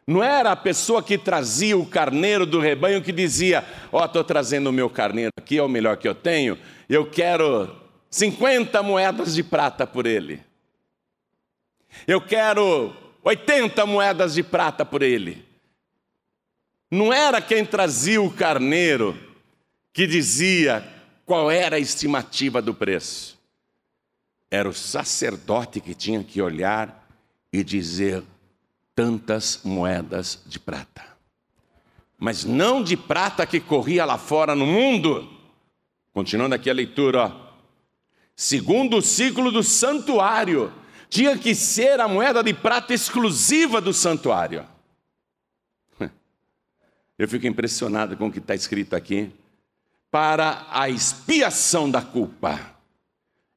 Não 0.07 0.23
era 0.23 0.53
a 0.53 0.57
pessoa 0.57 1.03
que 1.03 1.19
trazia 1.19 1.77
o 1.77 1.85
carneiro 1.85 2.47
do 2.47 2.61
rebanho 2.61 3.03
que 3.03 3.13
dizia: 3.13 3.63
Ó, 3.93 4.01
oh, 4.01 4.07
estou 4.07 4.25
trazendo 4.25 4.71
o 4.71 4.73
meu 4.73 4.89
carneiro 4.89 5.33
aqui, 5.39 5.59
é 5.59 5.63
o 5.63 5.69
melhor 5.69 5.99
que 5.99 6.09
eu 6.09 6.15
tenho, 6.15 6.59
eu 6.89 7.11
quero 7.11 7.84
50 8.15 8.81
moedas 8.81 9.35
de 9.35 9.43
prata 9.43 9.85
por 9.85 10.07
ele. 10.07 10.41
Eu 12.07 12.21
quero 12.21 12.95
80 13.25 13.85
moedas 13.87 14.35
de 14.35 14.43
prata 14.45 14.85
por 14.85 15.03
ele. 15.03 15.45
Não 16.89 17.13
era 17.13 17.43
quem 17.43 17.67
trazia 17.67 18.23
o 18.23 18.33
carneiro 18.33 19.19
que 19.93 20.07
dizia 20.07 20.89
qual 21.27 21.51
era 21.51 21.75
a 21.75 21.81
estimativa 21.81 22.63
do 22.63 22.73
preço. 22.73 23.37
Era 24.49 24.69
o 24.69 24.73
sacerdote 24.73 25.81
que 25.81 25.93
tinha 25.93 26.23
que 26.23 26.41
olhar 26.41 27.05
e 27.53 27.65
dizer 27.65 28.23
tantas 28.95 29.61
moedas 29.65 30.41
de 30.47 30.61
prata. 30.61 31.05
Mas 32.17 32.45
não 32.45 32.81
de 32.81 32.97
prata 32.97 33.45
que 33.45 33.59
corria 33.59 34.05
lá 34.05 34.19
fora 34.19 34.55
no 34.55 34.67
mundo, 34.67 35.35
Continuando 36.15 36.55
aqui 36.55 36.71
a 36.71 36.73
leitura, 36.73 37.25
ó. 37.25 37.44
Segundo 38.37 38.97
o 38.99 39.03
ciclo 39.03 39.53
do 39.53 39.63
santuário, 39.63 40.73
tinha 41.09 41.39
que 41.39 41.55
ser 41.55 42.01
a 42.01 42.09
moeda 42.09 42.43
de 42.43 42.53
prata 42.53 42.93
exclusiva 42.93 43.81
do 43.81 43.93
santuário. 43.93 44.67
Eu 47.17 47.29
fico 47.29 47.47
impressionado 47.47 48.17
com 48.17 48.27
o 48.27 48.33
que 48.33 48.39
está 48.39 48.55
escrito 48.55 48.97
aqui. 48.97 49.33
Para 50.11 50.67
a 50.71 50.89
expiação 50.89 51.91
da 51.91 52.01
culpa. 52.01 52.75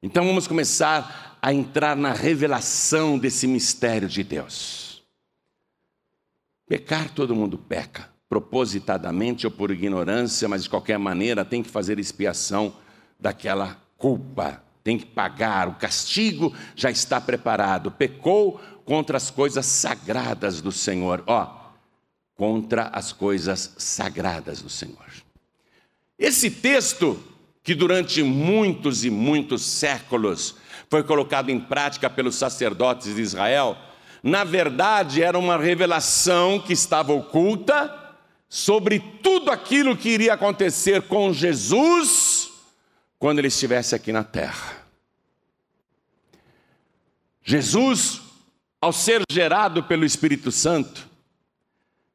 Então 0.02 0.24
vamos 0.24 0.46
começar 0.46 1.38
a 1.42 1.52
entrar 1.52 1.96
na 1.96 2.12
revelação 2.12 3.18
desse 3.18 3.46
mistério 3.46 4.08
de 4.08 4.24
Deus. 4.24 5.04
Pecar, 6.68 7.10
todo 7.14 7.34
mundo 7.34 7.56
peca, 7.56 8.10
propositadamente 8.28 9.46
ou 9.46 9.50
por 9.50 9.70
ignorância, 9.70 10.48
mas 10.48 10.64
de 10.64 10.70
qualquer 10.70 10.98
maneira 10.98 11.44
tem 11.44 11.62
que 11.62 11.70
fazer 11.70 11.98
expiação 11.98 12.74
daquela 13.18 13.80
culpa, 13.96 14.62
tem 14.88 14.96
que 14.96 15.04
pagar, 15.04 15.68
o 15.68 15.74
castigo 15.74 16.54
já 16.74 16.90
está 16.90 17.20
preparado. 17.20 17.90
Pecou 17.90 18.58
contra 18.86 19.18
as 19.18 19.30
coisas 19.30 19.66
sagradas 19.66 20.62
do 20.62 20.72
Senhor, 20.72 21.22
ó, 21.26 21.74
contra 22.34 22.84
as 22.84 23.12
coisas 23.12 23.74
sagradas 23.76 24.62
do 24.62 24.70
Senhor. 24.70 25.04
Esse 26.18 26.50
texto, 26.50 27.22
que 27.62 27.74
durante 27.74 28.22
muitos 28.22 29.04
e 29.04 29.10
muitos 29.10 29.60
séculos 29.60 30.54
foi 30.88 31.04
colocado 31.04 31.50
em 31.50 31.60
prática 31.60 32.08
pelos 32.08 32.36
sacerdotes 32.36 33.14
de 33.14 33.20
Israel, 33.20 33.76
na 34.22 34.42
verdade 34.42 35.22
era 35.22 35.38
uma 35.38 35.58
revelação 35.58 36.58
que 36.58 36.72
estava 36.72 37.12
oculta 37.12 37.94
sobre 38.48 38.98
tudo 39.22 39.50
aquilo 39.50 39.94
que 39.94 40.08
iria 40.08 40.32
acontecer 40.32 41.02
com 41.02 41.30
Jesus 41.30 42.50
quando 43.18 43.40
ele 43.40 43.48
estivesse 43.48 43.94
aqui 43.94 44.12
na 44.12 44.24
terra. 44.24 44.77
Jesus, 47.48 48.20
ao 48.78 48.92
ser 48.92 49.22
gerado 49.32 49.82
pelo 49.82 50.04
Espírito 50.04 50.52
Santo, 50.52 51.08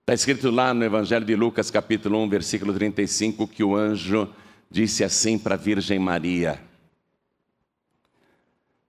está 0.01 0.13
escrito 0.13 0.51
lá 0.51 0.75
no 0.75 0.83
Evangelho 0.83 1.25
de 1.25 1.35
Lucas, 1.35 1.71
capítulo 1.71 2.19
1, 2.19 2.29
versículo 2.29 2.71
35, 2.71 3.47
que 3.47 3.63
o 3.63 3.75
anjo 3.75 4.29
disse 4.69 5.03
assim 5.03 5.39
para 5.39 5.55
a 5.55 5.57
Virgem 5.57 5.97
Maria: 5.97 6.61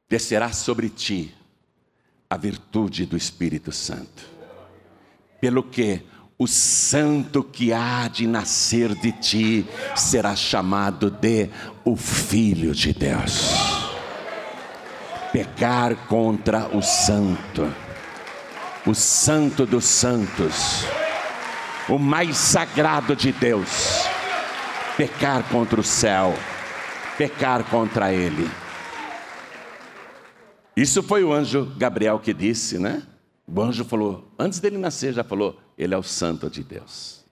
Descerá 0.06 0.52
sobre 0.52 0.90
ti 0.90 1.32
a 2.28 2.36
virtude 2.36 3.06
do 3.06 3.16
Espírito 3.16 3.72
Santo, 3.72 4.28
pelo 5.40 5.62
que 5.62 6.02
o 6.36 6.46
santo 6.46 7.42
que 7.42 7.72
há 7.72 8.06
de 8.06 8.26
nascer 8.26 8.94
de 8.96 9.12
ti 9.12 9.66
será 9.96 10.36
chamado 10.36 11.10
de 11.10 11.48
o 11.86 11.96
Filho 11.96 12.74
de 12.74 12.92
Deus. 12.92 13.83
Pecar 15.34 15.96
contra 16.06 16.68
o 16.68 16.80
santo, 16.80 17.68
o 18.86 18.94
santo 18.94 19.66
dos 19.66 19.84
santos, 19.84 20.84
o 21.88 21.98
mais 21.98 22.36
sagrado 22.36 23.16
de 23.16 23.32
Deus, 23.32 24.04
pecar 24.96 25.42
contra 25.48 25.80
o 25.80 25.82
céu, 25.82 26.32
pecar 27.18 27.64
contra 27.64 28.12
ele. 28.12 28.48
Isso 30.76 31.02
foi 31.02 31.24
o 31.24 31.32
anjo 31.32 31.64
Gabriel 31.76 32.20
que 32.20 32.32
disse, 32.32 32.78
né? 32.78 33.02
O 33.44 33.60
anjo 33.60 33.84
falou, 33.84 34.32
antes 34.38 34.60
dele 34.60 34.78
nascer, 34.78 35.12
já 35.12 35.24
falou: 35.24 35.60
Ele 35.76 35.94
é 35.94 35.98
o 35.98 36.02
Santo 36.04 36.48
de 36.48 36.62
Deus. 36.62 37.24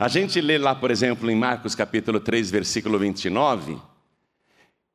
A 0.00 0.08
gente 0.08 0.40
lê 0.40 0.56
lá, 0.56 0.74
por 0.74 0.90
exemplo, 0.90 1.30
em 1.30 1.36
Marcos 1.36 1.74
capítulo 1.74 2.20
3, 2.20 2.50
versículo 2.50 2.98
29, 2.98 3.78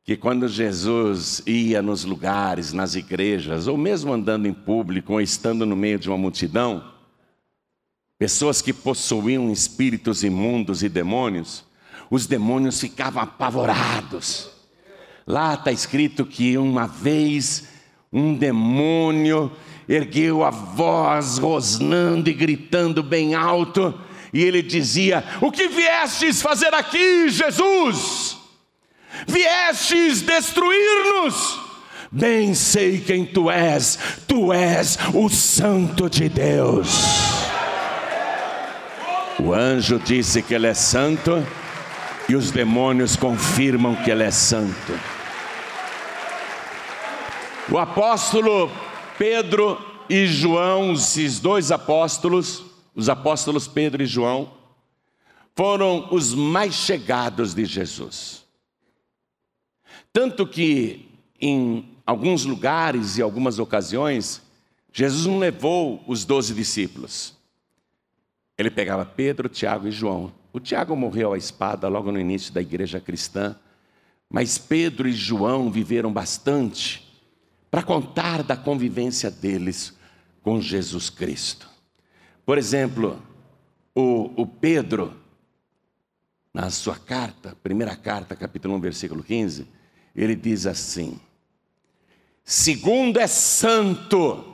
que 0.03 0.17
quando 0.17 0.47
Jesus 0.47 1.43
ia 1.45 1.81
nos 1.81 2.03
lugares, 2.03 2.73
nas 2.73 2.95
igrejas, 2.95 3.67
ou 3.67 3.77
mesmo 3.77 4.11
andando 4.11 4.47
em 4.47 4.53
público, 4.53 5.13
ou 5.13 5.21
estando 5.21 5.65
no 5.65 5.75
meio 5.75 5.99
de 5.99 6.09
uma 6.09 6.17
multidão, 6.17 6.83
pessoas 8.17 8.61
que 8.61 8.73
possuíam 8.73 9.51
espíritos 9.51 10.23
imundos 10.23 10.81
e 10.81 10.89
demônios, 10.89 11.63
os 12.09 12.25
demônios 12.25 12.79
ficavam 12.79 13.21
apavorados. 13.21 14.49
Lá 15.25 15.53
está 15.53 15.71
escrito 15.71 16.25
que 16.25 16.57
uma 16.57 16.87
vez 16.87 17.69
um 18.11 18.33
demônio 18.33 19.51
ergueu 19.87 20.43
a 20.43 20.49
voz, 20.49 21.37
rosnando 21.37 22.29
e 22.29 22.33
gritando 22.33 23.03
bem 23.03 23.35
alto, 23.35 23.93
e 24.33 24.41
ele 24.41 24.61
dizia: 24.61 25.23
O 25.39 25.51
que 25.51 25.67
viestes 25.67 26.41
fazer 26.41 26.73
aqui, 26.73 27.29
Jesus? 27.29 28.40
Viestes 29.27 30.21
destruir-nos? 30.21 31.59
Bem 32.11 32.53
sei 32.53 32.99
quem 32.99 33.25
tu 33.25 33.49
és, 33.49 33.97
tu 34.27 34.51
és 34.51 34.97
o 35.13 35.29
Santo 35.29 36.09
de 36.09 36.27
Deus. 36.27 36.89
O 39.39 39.53
anjo 39.53 39.97
disse 39.97 40.41
que 40.41 40.53
ele 40.53 40.67
é 40.67 40.73
santo, 40.73 41.45
e 42.27 42.35
os 42.35 42.51
demônios 42.51 43.15
confirmam 43.15 43.95
que 43.95 44.11
ele 44.11 44.23
é 44.23 44.31
santo. 44.31 44.93
O 47.71 47.77
apóstolo 47.77 48.69
Pedro 49.17 49.79
e 50.09 50.27
João, 50.27 50.91
esses 50.93 51.39
dois 51.39 51.71
apóstolos, 51.71 52.63
os 52.93 53.07
apóstolos 53.07 53.67
Pedro 53.67 54.03
e 54.03 54.05
João, 54.05 54.51
foram 55.55 56.09
os 56.11 56.33
mais 56.33 56.73
chegados 56.73 57.53
de 57.53 57.63
Jesus. 57.63 58.40
Tanto 60.13 60.45
que 60.45 61.09
em 61.39 61.89
alguns 62.05 62.45
lugares 62.45 63.17
e 63.17 63.21
algumas 63.21 63.57
ocasiões, 63.57 64.41
Jesus 64.91 65.25
não 65.25 65.39
levou 65.39 66.03
os 66.05 66.25
doze 66.25 66.53
discípulos. 66.53 67.35
Ele 68.57 68.69
pegava 68.69 69.05
Pedro, 69.05 69.49
Tiago 69.49 69.87
e 69.87 69.91
João. 69.91 70.33
O 70.53 70.59
Tiago 70.59 70.95
morreu 70.95 71.33
à 71.33 71.37
espada 71.37 71.87
logo 71.87 72.11
no 72.11 72.19
início 72.19 72.53
da 72.53 72.61
igreja 72.61 72.99
cristã, 72.99 73.55
mas 74.29 74.57
Pedro 74.57 75.07
e 75.07 75.13
João 75.13 75.71
viveram 75.71 76.11
bastante 76.11 77.09
para 77.69 77.81
contar 77.81 78.43
da 78.43 78.57
convivência 78.57 79.31
deles 79.31 79.97
com 80.43 80.59
Jesus 80.59 81.09
Cristo. 81.09 81.69
Por 82.45 82.57
exemplo, 82.57 83.21
o, 83.95 84.41
o 84.41 84.45
Pedro, 84.45 85.15
na 86.53 86.69
sua 86.69 86.97
carta, 86.97 87.55
primeira 87.63 87.95
carta, 87.95 88.35
capítulo 88.35 88.75
1, 88.75 88.79
versículo 88.81 89.23
15, 89.23 89.67
ele 90.15 90.35
diz 90.35 90.65
assim: 90.65 91.19
Segundo 92.43 93.19
é 93.19 93.27
santo 93.27 94.45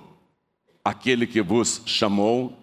aquele 0.83 1.27
que 1.27 1.41
vos 1.41 1.81
chamou, 1.85 2.57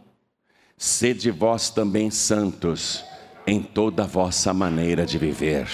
sede 0.76 1.30
vós 1.30 1.70
também 1.70 2.10
santos 2.10 3.04
em 3.46 3.62
toda 3.62 4.04
a 4.04 4.06
vossa 4.06 4.54
maneira 4.54 5.04
de 5.04 5.18
viver. 5.18 5.68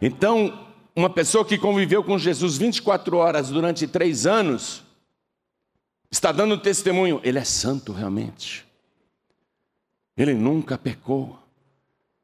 Então, 0.00 0.66
uma 0.94 1.10
pessoa 1.10 1.44
que 1.44 1.58
conviveu 1.58 2.02
com 2.02 2.18
Jesus 2.18 2.56
24 2.56 3.16
horas 3.16 3.50
durante 3.50 3.86
três 3.86 4.26
anos, 4.26 4.82
está 6.10 6.30
dando 6.30 6.58
testemunho, 6.58 7.20
ele 7.24 7.38
é 7.38 7.44
santo 7.44 7.92
realmente. 7.92 8.66
Ele 10.16 10.34
nunca 10.34 10.76
pecou. 10.76 11.38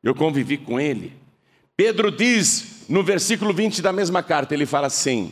Eu 0.03 0.15
convivi 0.15 0.59
com 0.59 0.79
ele. 0.79 1.17
Pedro 1.79 2.11
diz 2.11 2.87
no 2.89 3.05
versículo 3.05 3.55
20 3.55 3.81
da 3.81 3.93
mesma 3.93 4.21
carta, 4.21 4.53
ele 4.53 4.67
fala 4.67 4.89
assim: 4.89 5.31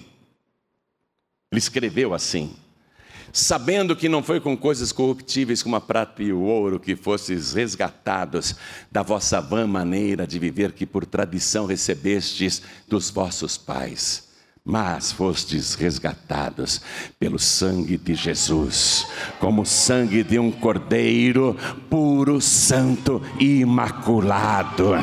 ele 1.50 1.58
escreveu 1.58 2.14
assim: 2.14 2.54
sabendo 3.32 3.96
que 3.96 4.08
não 4.08 4.22
foi 4.22 4.38
com 4.38 4.56
coisas 4.56 4.92
corruptíveis 4.92 5.60
como 5.60 5.74
a 5.74 5.80
prata 5.80 6.22
e 6.22 6.32
o 6.32 6.42
ouro 6.42 6.78
que 6.78 6.94
fostes 6.94 7.52
resgatados 7.52 8.54
da 8.92 9.02
vossa 9.02 9.40
vã 9.40 9.66
maneira 9.66 10.24
de 10.24 10.38
viver 10.38 10.70
que 10.70 10.86
por 10.86 11.04
tradição 11.04 11.66
recebestes 11.66 12.62
dos 12.86 13.10
vossos 13.10 13.58
pais 13.58 14.24
mas 14.68 15.12
fostes 15.12 15.74
resgatados 15.74 16.80
pelo 17.20 17.38
sangue 17.38 17.96
de 17.96 18.16
Jesus, 18.16 19.06
como 19.38 19.64
sangue 19.64 20.24
de 20.24 20.40
um 20.40 20.50
cordeiro 20.50 21.56
puro, 21.88 22.40
santo 22.40 23.22
e 23.38 23.60
imaculado. 23.60 24.94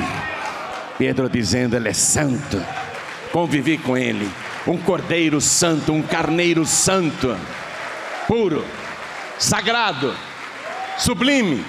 Pedro 1.03 1.27
dizendo: 1.27 1.75
Ele 1.75 1.89
é 1.89 1.93
santo, 1.93 2.65
convivi 3.33 3.77
com 3.77 3.97
ele, 3.97 4.25
um 4.65 4.77
cordeiro 4.77 5.41
santo, 5.41 5.91
um 5.91 6.01
carneiro 6.01 6.65
santo. 6.65 7.35
Puro, 8.25 8.63
sagrado, 9.37 10.15
sublime. 10.97 11.61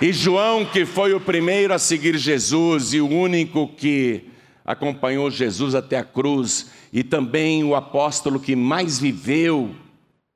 E 0.00 0.14
João, 0.14 0.64
que 0.64 0.86
foi 0.86 1.12
o 1.12 1.20
primeiro 1.20 1.74
a 1.74 1.78
seguir 1.78 2.16
Jesus 2.16 2.94
e 2.94 3.02
o 3.02 3.06
único 3.06 3.68
que 3.68 4.30
acompanhou 4.64 5.30
Jesus 5.30 5.74
até 5.74 5.98
a 5.98 6.04
cruz, 6.04 6.70
e 6.90 7.04
também 7.04 7.64
o 7.64 7.74
apóstolo 7.74 8.40
que 8.40 8.56
mais 8.56 8.98
viveu 8.98 9.76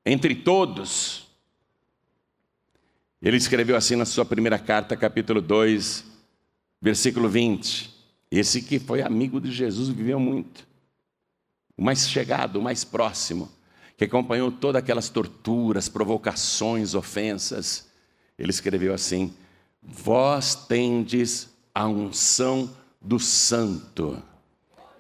entre 0.05 0.35
todos, 0.35 1.27
ele 3.23 3.39
escreveu 3.39 3.75
assim 3.75 3.97
na 3.97 4.05
sua 4.05 4.27
primeira 4.27 4.59
carta, 4.59 4.95
capítulo 4.95 5.41
2, 5.41 6.18
versículo 6.81 7.29
20: 7.29 7.95
Esse 8.31 8.63
que 8.63 8.79
foi 8.79 9.03
amigo 9.03 9.41
de 9.41 9.51
Jesus 9.51 9.89
viveu 9.89 10.19
muito. 10.19 10.67
O 11.77 11.83
mais 11.83 12.09
chegado, 12.09 12.57
o 12.57 12.63
mais 12.63 12.85
próximo, 12.85 13.51
que 13.97 14.05
acompanhou 14.05 14.51
todas 14.51 14.81
aquelas 14.81 15.09
torturas, 15.09 15.89
provocações, 15.89 16.95
ofensas. 16.95 17.89
Ele 18.39 18.51
escreveu 18.51 18.95
assim: 18.95 19.35
Vós 19.83 20.55
tendes 20.55 21.49
a 21.75 21.87
unção 21.87 22.75
do 23.01 23.19
Santo 23.19 24.23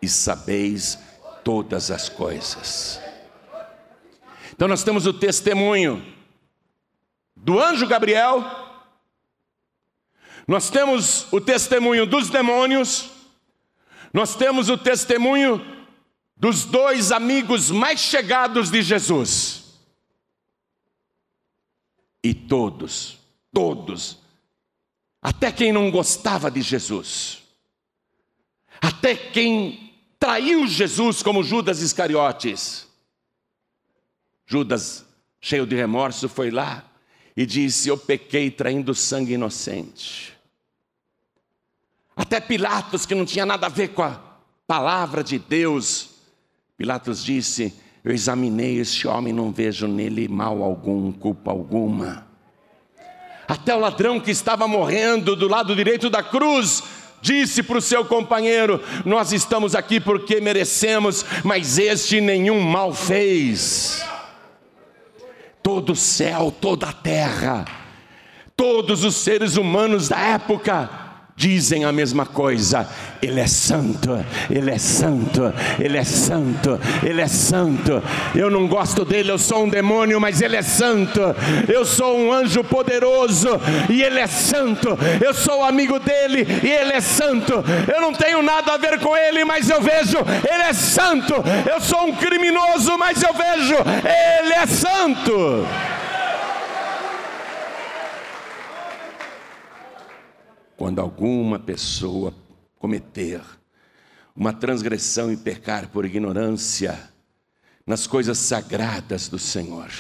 e 0.01 0.09
sabeis 0.09 0.99
todas 1.45 1.91
as 1.91 2.09
coisas. 2.09 3.01
Então 4.53 4.69
nós 4.69 4.83
temos 4.83 5.07
o 5.07 5.13
testemunho 5.13 6.05
do 7.37 7.61
anjo 7.61 7.87
Gabriel, 7.87 8.68
nós 10.49 10.71
temos 10.71 11.31
o 11.31 11.43
testemunho 11.43 12.07
dos 12.07 12.31
demônios, 12.31 13.11
nós 14.15 14.35
temos 14.35 14.71
o 14.71 14.79
testemunho 14.79 15.61
dos 16.35 16.65
dois 16.65 17.13
amigos 17.13 17.71
mais 17.71 18.01
chegados 18.01 18.71
de 18.71 18.81
Jesus. 18.81 19.65
E 22.25 22.33
todos, 22.33 23.19
todos, 23.53 24.21
até 25.21 25.53
quem 25.53 25.71
não 25.71 25.91
gostava 25.91 26.51
de 26.51 26.63
Jesus, 26.63 27.43
até 28.81 29.15
quem 29.15 29.93
traiu 30.19 30.67
Jesus, 30.67 31.23
como 31.23 31.45
Judas 31.45 31.83
Iscariotes, 31.83 32.89
Judas, 34.47 35.05
cheio 35.43 35.67
de 35.67 35.77
remorso, 35.77 36.27
foi 36.27 36.51
lá 36.51 36.91
e 37.37 37.45
disse: 37.45 37.91
Eu 37.91 37.99
pequei 37.99 38.51
traindo 38.51 38.95
sangue 38.95 39.35
inocente. 39.35 40.38
Até 42.19 42.41
Pilatos, 42.41 43.07
que 43.07 43.15
não 43.15 43.25
tinha 43.25 43.47
nada 43.47 43.67
a 43.67 43.71
ver 43.71 43.89
com 43.89 44.03
a 44.03 44.21
palavra 44.67 45.23
de 45.23 45.39
Deus, 45.39 46.11
Pilatos 46.77 47.25
disse: 47.25 47.73
Eu 48.05 48.13
examinei 48.13 48.81
este 48.81 49.07
homem, 49.07 49.33
não 49.33 49.53
vejo 49.53 49.87
nele 49.87 50.27
mal 50.27 50.61
algum, 50.65 51.13
culpa 51.13 51.53
alguma. 51.53 52.27
Até 53.47 53.73
o 53.75 53.79
ladrão 53.79 54.19
que 54.19 54.33
estava 54.33 54.67
morrendo 54.67 55.37
do 55.37 55.47
lado 55.47 55.77
direito 55.77 56.11
da 56.11 56.21
cruz, 56.21 56.83
disse 57.23 57.63
para 57.63 57.79
o 57.79 57.81
seu 57.83 58.05
companheiro: 58.05 58.83
Nós 59.05 59.33
estamos 59.33 59.77
aqui 59.77 60.01
porque 60.01 60.41
merecemos, 60.41 61.25
mas 61.45 61.79
este 61.79 62.21
nenhum 62.21 62.61
mal 62.61 62.93
fez 62.93 64.05
todo 65.63 65.93
o 65.93 65.97
céu, 65.97 66.53
toda 66.61 66.89
a 66.89 66.93
terra, 66.93 67.65
todos 68.57 69.05
os 69.05 69.15
seres 69.15 69.57
humanos 69.57 70.09
da 70.09 70.19
época 70.19 71.08
dizem 71.39 71.85
a 71.85 71.93
mesma 71.93 72.27
coisa: 72.27 72.87
Ele 73.23 73.39
é 73.41 73.47
santo, 73.47 74.25
Ele 74.51 74.71
é 74.71 74.79
santo, 74.79 75.55
Ele 75.79 75.97
é 75.97 76.05
santo, 76.05 76.81
Ele 77.03 77.21
é 77.21 77.29
santo. 77.29 78.03
Eu 78.35 78.51
não 78.51 78.67
gosto 78.67 79.05
dele, 79.05 79.31
eu 79.31 79.39
sou 79.39 79.65
um 79.65 79.69
demônio, 79.69 80.21
mas 80.21 80.43
Ele 80.43 80.57
é 80.57 80.63
santo. 80.63 81.21
Eu 81.69 81.85
sou 81.85 82.19
um 82.19 82.33
anjo 82.33 82.65
poderoso 82.65 83.49
e 83.89 84.03
Ele 84.03 84.19
é 84.19 84.27
santo. 84.27 84.99
Eu 85.25 85.33
sou 85.33 85.65
amigo 85.65 86.01
dele 86.01 86.45
e 86.63 86.69
Ele 86.69 86.93
é 86.93 87.01
santo. 87.01 87.65
Eu 87.95 88.01
não 88.01 88.13
tenho 88.13 88.43
nada 88.43 88.75
a 88.75 88.77
ver 88.77 88.99
com 88.99 89.17
Ele, 89.17 89.45
mas 89.45 89.71
eu 89.71 89.81
vejo, 89.81 90.19
Ele 90.19 90.63
é 90.65 90.73
santo. 90.73 91.35
Eu 91.71 91.81
sou 91.81 92.09
um 92.09 92.17
criminoso, 92.17 92.99
mas 92.99 93.23
eu 93.23 93.33
vejo, 93.33 93.77
Ele 94.45 94.55
é 94.55 94.67
santo. 94.67 95.65
Quando 100.79 101.01
alguma 101.01 101.59
pessoa 101.59 102.33
cometer 102.79 103.43
uma 104.35 104.53
transgressão 104.53 105.33
e 105.33 105.37
pecar 105.37 105.89
por 105.89 106.05
ignorância 106.05 107.13
nas 107.85 108.07
coisas 108.07 108.39
sagradas 108.39 109.29
do 109.29 109.41
Senhor. 109.41 109.91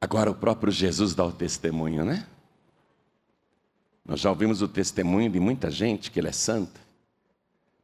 Agora 0.00 0.30
o 0.30 0.34
próprio 0.36 0.72
Jesus 0.72 1.16
dá 1.16 1.24
o 1.24 1.32
testemunho, 1.32 2.04
né? 2.04 2.24
Nós 4.04 4.20
já 4.20 4.30
ouvimos 4.30 4.62
o 4.62 4.68
testemunho 4.68 5.28
de 5.28 5.40
muita 5.40 5.68
gente 5.68 6.08
que 6.08 6.20
ele 6.20 6.28
é 6.28 6.32
santo. 6.32 6.80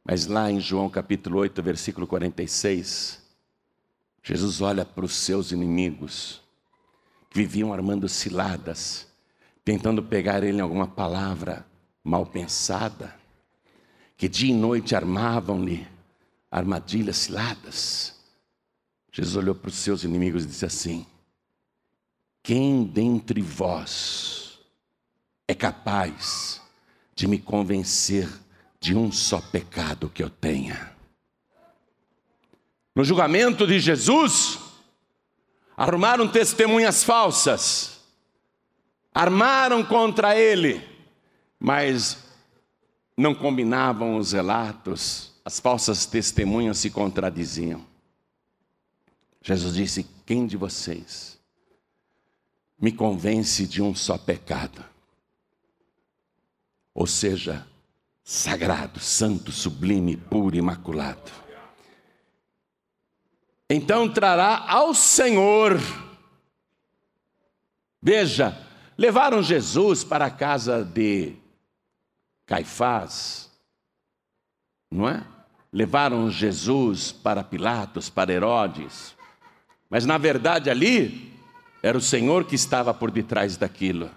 Mas 0.05 0.25
lá 0.25 0.49
em 0.49 0.61
João 0.61 0.89
capítulo 0.89 1.39
8, 1.39 1.61
versículo 1.61 2.07
46, 2.07 3.21
Jesus 4.23 4.61
olha 4.61 4.85
para 4.85 5.03
os 5.03 5.17
seus 5.17 5.51
inimigos 5.51 6.41
que 7.29 7.39
viviam 7.39 7.73
armando 7.73 8.07
ciladas 8.07 9.07
tentando 9.67 10.01
pegar 10.01 10.45
ele 10.45 10.59
em 10.59 10.61
alguma 10.61 10.87
palavra 10.87 11.67
mal 12.01 12.25
pensada, 12.25 13.13
que 14.15 14.29
dia 14.29 14.49
e 14.49 14.57
noite 14.57 14.95
armavam-lhe 14.95 15.85
armadilhas 16.49 17.17
ciladas. 17.17 18.15
Jesus 19.11 19.35
olhou 19.35 19.53
para 19.53 19.67
os 19.67 19.75
seus 19.75 20.05
inimigos 20.05 20.45
e 20.45 20.47
disse 20.47 20.65
assim: 20.65 21.05
Quem 22.41 22.85
dentre 22.85 23.41
vós 23.41 24.57
é 25.49 25.53
capaz 25.53 26.61
de 27.13 27.27
me 27.27 27.37
convencer 27.37 28.25
de 28.79 28.95
um 28.95 29.11
só 29.11 29.41
pecado 29.41 30.09
que 30.09 30.23
eu 30.23 30.29
tenha? 30.29 30.95
No 32.95 33.03
julgamento 33.03 33.67
de 33.67 33.81
Jesus, 33.81 34.59
arrumaram 35.75 36.25
testemunhas 36.25 37.03
falsas 37.03 37.96
armaram 39.17 39.83
contra 39.83 40.37
ele, 40.37 40.87
mas 41.59 42.23
não 43.17 43.33
combinavam 43.33 44.15
os 44.15 44.31
relatos, 44.31 45.33
as 45.43 45.59
falsas 45.59 46.05
testemunhas 46.05 46.77
se 46.77 46.91
contradiziam. 46.91 47.83
Jesus 49.41 49.73
disse: 49.73 50.07
Quem 50.23 50.45
de 50.45 50.55
vocês 50.55 51.39
me 52.79 52.91
convence 52.91 53.65
de 53.65 53.81
um 53.81 53.95
só 53.95 54.19
pecado? 54.19 54.85
Ou 56.93 57.07
seja, 57.07 57.65
sagrado, 58.23 58.99
santo, 58.99 59.51
sublime, 59.51 60.15
puro, 60.15 60.55
imaculado. 60.55 61.31
Então 63.67 64.07
trará 64.07 64.63
ao 64.69 64.93
Senhor, 64.93 65.79
veja, 67.99 68.66
Levaram 68.97 69.43
Jesus 69.43 70.03
para 70.03 70.25
a 70.25 70.31
casa 70.31 70.83
de 70.83 71.35
Caifás, 72.47 73.51
não 74.91 75.07
é? 75.07 75.23
Levaram 75.71 76.31
Jesus 76.31 77.11
para 77.11 77.43
Pilatos, 77.43 78.09
para 78.09 78.33
Herodes, 78.33 79.15
mas 79.87 80.05
na 80.05 80.17
verdade 80.17 80.69
ali 80.69 81.31
era 81.83 81.95
o 81.95 82.01
Senhor 82.01 82.45
que 82.45 82.55
estava 82.55 82.91
por 82.91 83.11
detrás 83.11 83.55
daquilo. 83.55 84.09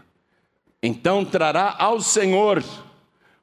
Então 0.83 1.27
trará 1.27 1.77
ao 1.79 2.01
Senhor, 2.01 2.65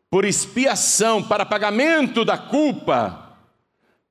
por 0.10 0.26
expiação, 0.26 1.22
para 1.22 1.46
pagamento 1.46 2.26
da 2.26 2.38
culpa, 2.38 3.38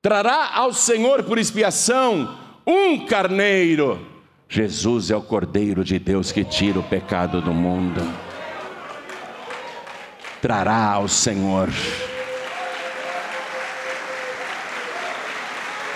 trará 0.01 0.55
ao 0.55 0.71
Senhor 0.71 1.23
por 1.23 1.37
expiação 1.37 2.39
um 2.65 3.05
carneiro 3.05 4.16
Jesus 4.49 5.11
é 5.11 5.15
o 5.15 5.21
Cordeiro 5.21 5.83
de 5.83 5.99
Deus 5.99 6.31
que 6.31 6.43
tira 6.43 6.79
o 6.79 6.83
pecado 6.83 7.41
do 7.41 7.53
mundo. 7.53 8.01
Trará 10.41 10.91
ao 10.93 11.07
Senhor. 11.07 11.69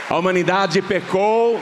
A 0.10 0.18
humanidade 0.18 0.82
pecou, 0.82 1.62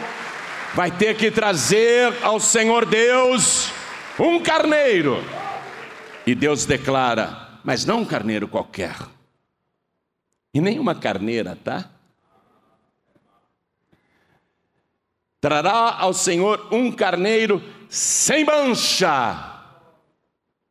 vai 0.73 0.89
ter 0.89 1.15
que 1.15 1.29
trazer 1.29 2.11
ao 2.23 2.39
Senhor 2.39 2.85
Deus 2.85 3.71
um 4.17 4.41
carneiro. 4.41 5.23
E 6.25 6.33
Deus 6.33 6.65
declara, 6.65 7.49
mas 7.63 7.85
não 7.85 8.01
um 8.01 8.05
carneiro 8.05 8.47
qualquer. 8.47 8.95
E 10.51 10.59
nenhuma 10.59 10.95
carneira, 10.95 11.55
tá? 11.63 11.85
Trará 15.41 15.97
ao 15.97 16.13
Senhor 16.13 16.67
um 16.71 16.91
carneiro 16.91 17.63
sem 17.89 18.43
mancha. 18.43 19.55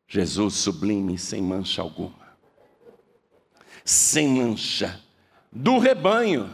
Jesus 0.07 0.55
sublime, 0.55 1.17
sem 1.17 1.41
mancha 1.41 1.81
alguma. 1.81 2.29
Sem 3.83 4.27
mancha. 4.27 4.99
Do 5.51 5.79
rebanho. 5.79 6.49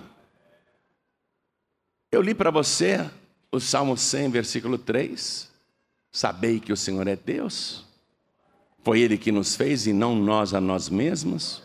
Eu 2.11 2.21
li 2.21 2.33
para 2.33 2.51
você 2.51 3.09
o 3.51 3.59
Salmo 3.59 3.97
100, 3.97 4.29
versículo 4.29 4.77
3. 4.77 5.51
Sabei 6.11 6.59
que 6.59 6.71
o 6.71 6.77
Senhor 6.77 7.07
é 7.07 7.15
Deus. 7.15 7.85
Foi 8.83 9.01
Ele 9.01 9.17
que 9.17 9.31
nos 9.31 9.55
fez 9.55 9.87
e 9.87 9.93
não 9.93 10.15
nós 10.15 10.53
a 10.53 10.61
nós 10.61 10.87
mesmos. 10.87 11.63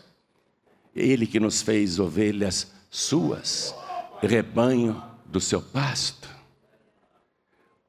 Ele 0.93 1.25
que 1.25 1.39
nos 1.39 1.61
fez 1.61 1.99
ovelhas 1.99 2.71
suas, 2.89 3.73
rebanho 4.21 5.01
do 5.25 5.39
seu 5.39 5.61
pasto. 5.61 6.40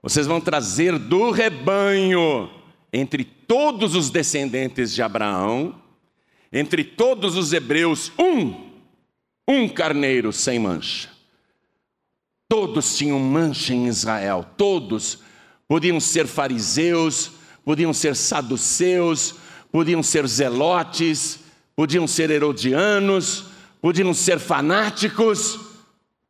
Vocês 0.02 0.26
vão 0.26 0.40
trazer 0.40 0.98
do 0.98 1.30
rebanho, 1.30 2.50
entre 2.92 3.24
todos 3.24 3.94
os 3.94 4.10
descendentes 4.10 4.92
de 4.92 5.00
Abraão, 5.00 5.80
entre 6.52 6.82
todos 6.82 7.36
os 7.36 7.52
hebreus, 7.52 8.10
um, 8.18 8.72
um 9.46 9.68
carneiro 9.68 10.32
sem 10.32 10.58
mancha. 10.58 11.08
Todos 12.48 12.96
tinham 12.96 13.18
mancha 13.18 13.72
em 13.72 13.86
Israel, 13.86 14.44
todos. 14.58 15.20
Podiam 15.66 15.98
ser 16.00 16.26
fariseus, 16.26 17.30
podiam 17.64 17.94
ser 17.94 18.14
saduceus, 18.14 19.36
podiam 19.70 20.02
ser 20.02 20.26
zelotes, 20.26 21.38
podiam 21.74 22.06
ser 22.06 22.28
herodianos, 22.28 23.44
podiam 23.80 24.12
ser 24.12 24.38
fanáticos, 24.38 25.58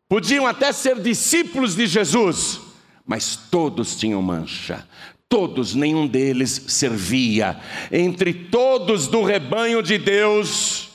podiam 0.09 0.47
até 0.47 0.73
ser 0.73 1.01
discípulos 1.01 1.75
de 1.75 1.87
Jesus, 1.87 2.61
mas 3.13 3.37
todos 3.37 3.95
tinham 3.95 4.23
mancha. 4.23 4.89
Todos, 5.29 5.75
nenhum 5.75 6.07
deles 6.07 6.65
servia. 6.69 7.61
Entre 7.93 8.33
todos 8.33 9.07
do 9.07 9.23
rebanho 9.23 9.83
de 9.83 9.99
Deus, 9.99 10.89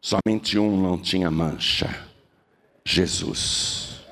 somente 0.00 0.56
um 0.56 0.80
não 0.80 0.96
tinha 0.96 1.28
mancha: 1.28 2.06
Jesus, 2.84 4.02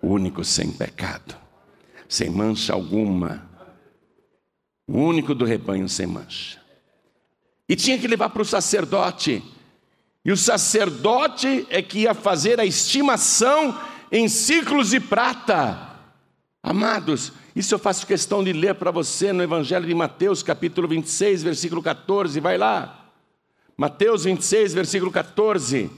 o 0.00 0.06
único 0.06 0.44
sem 0.44 0.70
pecado, 0.70 1.36
sem 2.08 2.30
mancha 2.30 2.72
alguma, 2.72 3.44
o 4.86 5.00
único 5.00 5.34
do 5.34 5.44
rebanho 5.44 5.88
sem 5.88 6.06
mancha. 6.06 6.60
E 7.68 7.74
tinha 7.74 7.98
que 7.98 8.06
levar 8.06 8.30
para 8.30 8.42
o 8.42 8.44
sacerdote. 8.44 9.42
E 10.24 10.30
o 10.30 10.36
sacerdote 10.36 11.66
é 11.68 11.82
que 11.82 12.02
ia 12.02 12.14
fazer 12.14 12.60
a 12.60 12.64
estimação 12.64 13.76
em 14.12 14.28
ciclos 14.28 14.90
de 14.90 15.00
prata. 15.00 15.85
Amados, 16.66 17.32
isso 17.54 17.72
eu 17.76 17.78
faço 17.78 18.04
questão 18.04 18.42
de 18.42 18.52
ler 18.52 18.74
para 18.74 18.90
você 18.90 19.32
no 19.32 19.40
Evangelho 19.40 19.86
de 19.86 19.94
Mateus, 19.94 20.42
capítulo 20.42 20.88
26, 20.88 21.44
versículo 21.44 21.80
14. 21.80 22.40
Vai 22.40 22.58
lá. 22.58 23.08
Mateus 23.76 24.24
26, 24.24 24.74
versículo 24.74 25.12
14. 25.12 25.88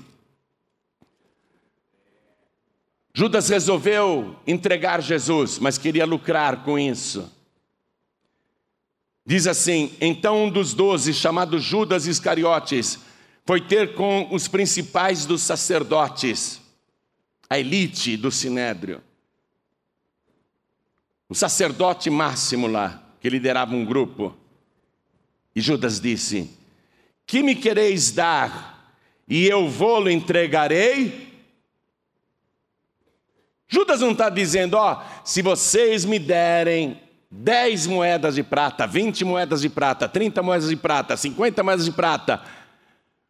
Judas 3.14 3.48
resolveu 3.48 4.36
entregar 4.46 5.00
Jesus, 5.00 5.58
mas 5.58 5.78
queria 5.78 6.04
lucrar 6.04 6.62
com 6.62 6.78
isso. 6.78 7.32
Diz 9.24 9.46
assim: 9.46 9.96
então 10.02 10.44
um 10.44 10.50
dos 10.50 10.74
doze, 10.74 11.14
chamado 11.14 11.58
Judas 11.58 12.06
Iscariotes, 12.06 12.98
foi 13.46 13.62
ter 13.62 13.94
com 13.94 14.28
os 14.30 14.46
principais 14.46 15.24
dos 15.24 15.40
sacerdotes, 15.40 16.60
a 17.48 17.58
elite 17.58 18.18
do 18.18 18.30
sinédrio 18.30 19.07
o 21.28 21.34
sacerdote 21.34 22.08
máximo 22.08 22.66
lá, 22.66 23.02
que 23.20 23.28
liderava 23.28 23.74
um 23.74 23.84
grupo. 23.84 24.34
E 25.54 25.60
Judas 25.60 26.00
disse: 26.00 26.50
Que 27.26 27.42
me 27.42 27.54
quereis 27.54 28.10
dar, 28.10 28.94
e 29.28 29.46
eu 29.46 29.68
vou-lo 29.68 30.10
entregarei? 30.10 31.28
Judas 33.70 34.00
não 34.00 34.12
está 34.12 34.30
dizendo, 34.30 34.74
ó, 34.78 35.02
se 35.22 35.42
vocês 35.42 36.06
me 36.06 36.18
derem 36.18 36.98
10 37.30 37.86
moedas 37.86 38.36
de 38.36 38.42
prata, 38.42 38.86
20 38.86 39.24
moedas 39.26 39.60
de 39.60 39.68
prata, 39.68 40.08
30 40.08 40.42
moedas 40.42 40.70
de 40.70 40.76
prata, 40.76 41.16
50 41.16 41.62
moedas 41.62 41.84
de 41.84 41.92
prata. 41.92 42.42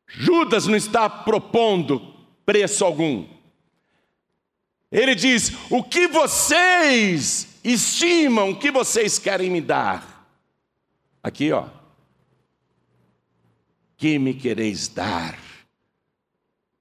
Judas 0.07 0.69
não 0.69 0.77
está 0.77 1.11
propondo 1.11 2.15
preço 2.47 2.85
algum. 2.85 3.27
Ele 4.93 5.15
diz: 5.17 5.53
o 5.69 5.83
que 5.83 6.07
vocês 6.07 7.48
estimam 7.63 8.55
que 8.55 8.71
vocês 8.71 9.19
querem 9.19 9.51
me 9.51 9.61
dar. 9.61 10.27
Aqui, 11.23 11.53
ó. 11.53 11.69
Que 13.97 14.19
me 14.19 14.35
quereis 14.35 14.89
dar? 14.89 15.39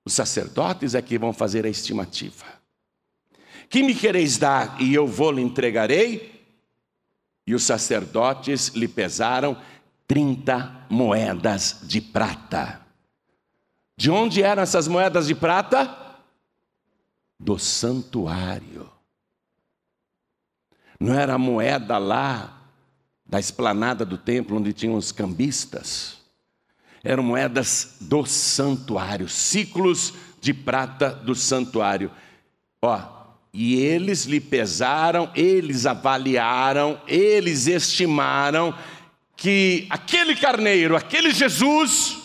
Os 0.06 0.14
sacerdotes 0.14 0.96
é 0.96 1.02
que 1.02 1.18
vão 1.18 1.34
fazer 1.34 1.66
a 1.66 1.70
estimativa. 1.70 2.46
Que 3.70 3.84
me 3.84 3.94
quereis 3.94 4.38
dar 4.38 4.82
e 4.82 4.94
eu 4.94 5.06
vou 5.06 5.32
lhe 5.32 5.42
entregarei? 5.42 6.46
E 7.46 7.54
os 7.54 7.64
sacerdotes 7.64 8.70
lhe 8.70 8.88
pesaram 8.88 9.62
30 10.08 10.86
moedas 10.90 11.82
de 11.84 12.00
prata. 12.00 12.82
De 13.98 14.12
onde 14.12 14.44
eram 14.44 14.64
essas 14.64 14.88
moedas 14.88 15.28
de 15.28 15.36
prata? 15.36 16.20
Do 17.40 17.58
santuário. 17.60 18.97
Não 21.00 21.14
era 21.14 21.36
a 21.36 21.38
moeda 21.38 21.98
lá 21.98 22.58
da 23.26 23.40
esplanada 23.40 24.06
do 24.06 24.18
templo 24.18 24.58
onde 24.58 24.74
tinham 24.74 24.96
os 24.96 25.12
cambistas. 25.12 26.18
Eram 27.04 27.24
moedas 27.24 27.98
do 28.02 28.26
santuário, 28.26 29.28
ciclos 29.28 30.14
de 30.42 30.54
prata 30.54 31.10
do 31.10 31.36
santuário. 31.36 32.12
Ó, 32.82 33.18
e 33.54 33.76
eles 33.76 34.26
lhe 34.26 34.40
pesaram, 34.40 35.30
eles 35.36 35.86
avaliaram, 35.86 37.00
eles 37.08 37.68
estimaram 37.68 38.74
que 39.36 39.86
aquele 39.90 40.36
carneiro, 40.36 40.96
aquele 40.96 41.32
Jesus, 41.32 42.18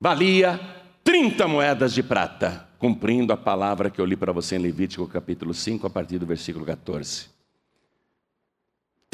valia 0.00 0.60
30 1.04 1.46
moedas 1.46 1.94
de 1.94 2.02
prata, 2.02 2.68
cumprindo 2.78 3.32
a 3.32 3.36
palavra 3.36 3.88
que 3.88 4.00
eu 4.00 4.04
li 4.04 4.16
para 4.16 4.32
você 4.32 4.56
em 4.56 4.60
Levítico 4.60 5.06
capítulo 5.06 5.54
5, 5.54 5.86
a 5.86 5.90
partir 5.90 6.18
do 6.18 6.26
versículo 6.26 6.64
14. 6.64 7.35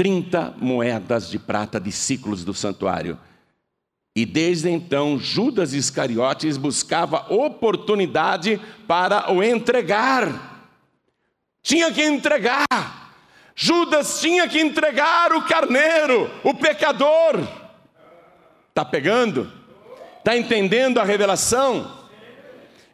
30 0.03 0.55
moedas 0.59 1.31
de 1.31 1.39
prata 1.39 1.79
de 1.79 1.93
ciclos 1.93 2.43
do 2.43 2.53
santuário. 2.53 3.17
E 4.17 4.27
desde 4.27 4.69
então 4.69 5.17
Judas 5.17 5.73
Iscariotes 5.73 6.57
buscava 6.57 7.33
oportunidade 7.33 8.61
para 8.89 9.33
o 9.33 9.45
entregar. 9.45 10.67
Tinha 11.63 11.93
que 11.93 12.03
entregar. 12.03 12.67
Judas 13.55 14.21
tinha 14.21 14.49
que 14.49 14.61
entregar 14.61 15.33
o 15.35 15.43
carneiro, 15.43 16.29
o 16.43 16.53
pecador. 16.53 17.39
Está 18.71 18.85
pegando? 18.85 19.53
Está 20.19 20.37
entendendo 20.37 20.99
a 20.99 21.05
revelação? 21.05 22.03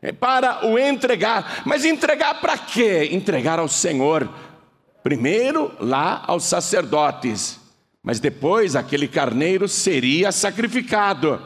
É 0.03 0.13
para 0.13 0.67
o 0.67 0.79
entregar. 0.79 1.63
Mas 1.65 1.87
entregar 1.87 2.39
para 2.39 2.59
quê? 2.59 3.09
Entregar 3.13 3.59
ao 3.59 3.67
Senhor 3.67 4.29
Primeiro 5.09 5.75
lá 5.81 6.23
aos 6.27 6.45
sacerdotes, 6.45 7.59
mas 8.03 8.21
depois 8.21 8.77
aquele 8.77 9.09
carneiro 9.09 9.67
seria 9.67 10.31
sacrificado. 10.31 11.41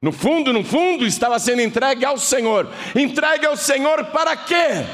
No 0.00 0.10
fundo, 0.10 0.50
no 0.50 0.64
fundo, 0.64 1.04
estava 1.06 1.38
sendo 1.38 1.60
entregue 1.60 2.06
ao 2.06 2.16
Senhor. 2.16 2.66
Entregue 2.96 3.44
ao 3.44 3.54
Senhor 3.54 4.06
para 4.06 4.34
quê? 4.34 4.86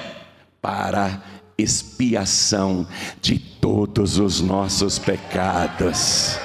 Para 0.61 1.22
expiação 1.56 2.88
de 3.20 3.38
todos 3.38 4.18
os 4.18 4.40
nossos 4.40 4.98
pecados, 4.98 6.40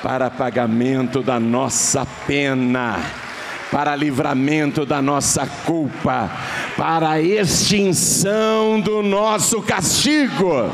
para 0.00 0.30
pagamento 0.30 1.24
da 1.24 1.40
nossa 1.40 2.06
pena 2.24 3.27
para 3.70 3.94
livramento 3.94 4.86
da 4.86 5.02
nossa 5.02 5.46
culpa, 5.46 6.30
para 6.76 7.20
extinção 7.20 8.80
do 8.80 9.02
nosso 9.02 9.62
castigo. 9.62 10.72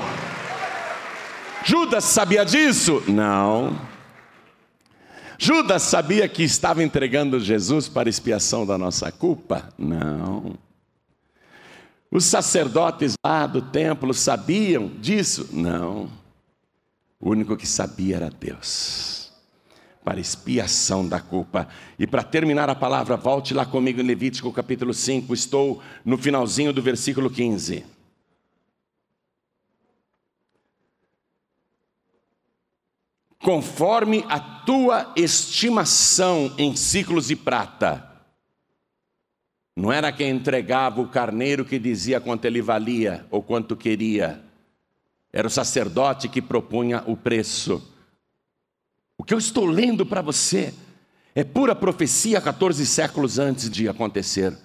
Judas 1.65 2.05
sabia 2.05 2.45
disso? 2.45 3.03
Não. 3.09 3.79
Judas 5.39 5.83
sabia 5.83 6.29
que 6.29 6.43
estava 6.43 6.83
entregando 6.83 7.41
Jesus 7.41 7.89
para 7.89 8.09
expiação 8.09 8.65
da 8.65 8.79
nossa 8.79 9.11
culpa? 9.11 9.69
Não. 9.77 10.55
Os 12.11 12.25
sacerdotes 12.25 13.15
lá 13.25 13.47
do 13.47 13.61
templo 13.61 14.15
sabiam 14.15 14.89
disso? 15.01 15.49
Não. 15.53 16.09
O 17.19 17.31
único 17.31 17.57
que 17.57 17.67
sabia 17.67 18.17
era 18.17 18.31
Deus 18.31 19.24
para 20.05 20.21
expiação 20.21 21.09
da 21.09 21.19
culpa. 21.19 21.67
E 21.99 22.07
para 22.07 22.23
terminar 22.23 22.69
a 22.69 22.75
palavra, 22.75 23.17
volte 23.17 23.55
lá 23.55 23.65
comigo 23.65 24.01
em 24.01 24.05
Levítico 24.05 24.53
capítulo 24.53 24.93
5, 24.93 25.33
estou 25.33 25.83
no 26.05 26.19
finalzinho 26.19 26.73
do 26.73 26.83
versículo 26.83 27.31
15. 27.31 27.87
Conforme 33.39 34.25
a 34.29 34.39
tua 34.41 35.13
estimação 35.17 36.55
em 36.57 36.77
ciclos 36.77 37.29
de 37.29 37.37
prata, 37.37 38.11
não 39.77 39.93
era 39.93 40.13
quem 40.13 40.31
entregava 40.31 41.01
o 41.01 41.09
carneiro 41.09 41.65
que 41.65 41.79
dizia 41.79 42.21
quanto 42.21 42.45
ele 42.45 42.63
valia 42.63 43.27
ou 43.31 43.43
quanto 43.43 43.77
queria, 43.77 44.43
era 45.33 45.49
o 45.49 45.51
sacerdote 45.51 46.29
que 46.29 46.41
propunha 46.41 47.03
o 47.07 47.17
preço. 47.17 47.94
O 49.17 49.25
que 49.25 49.33
eu 49.33 49.39
estou 49.39 49.67
lendo 49.67 50.05
para 50.05 50.21
você 50.21 50.75
é 51.35 51.45
pura 51.45 51.75
profecia 51.75 52.41
14 52.41 52.85
séculos 52.87 53.39
antes 53.39 53.71
de 53.71 53.89
acontecer, 53.89 54.57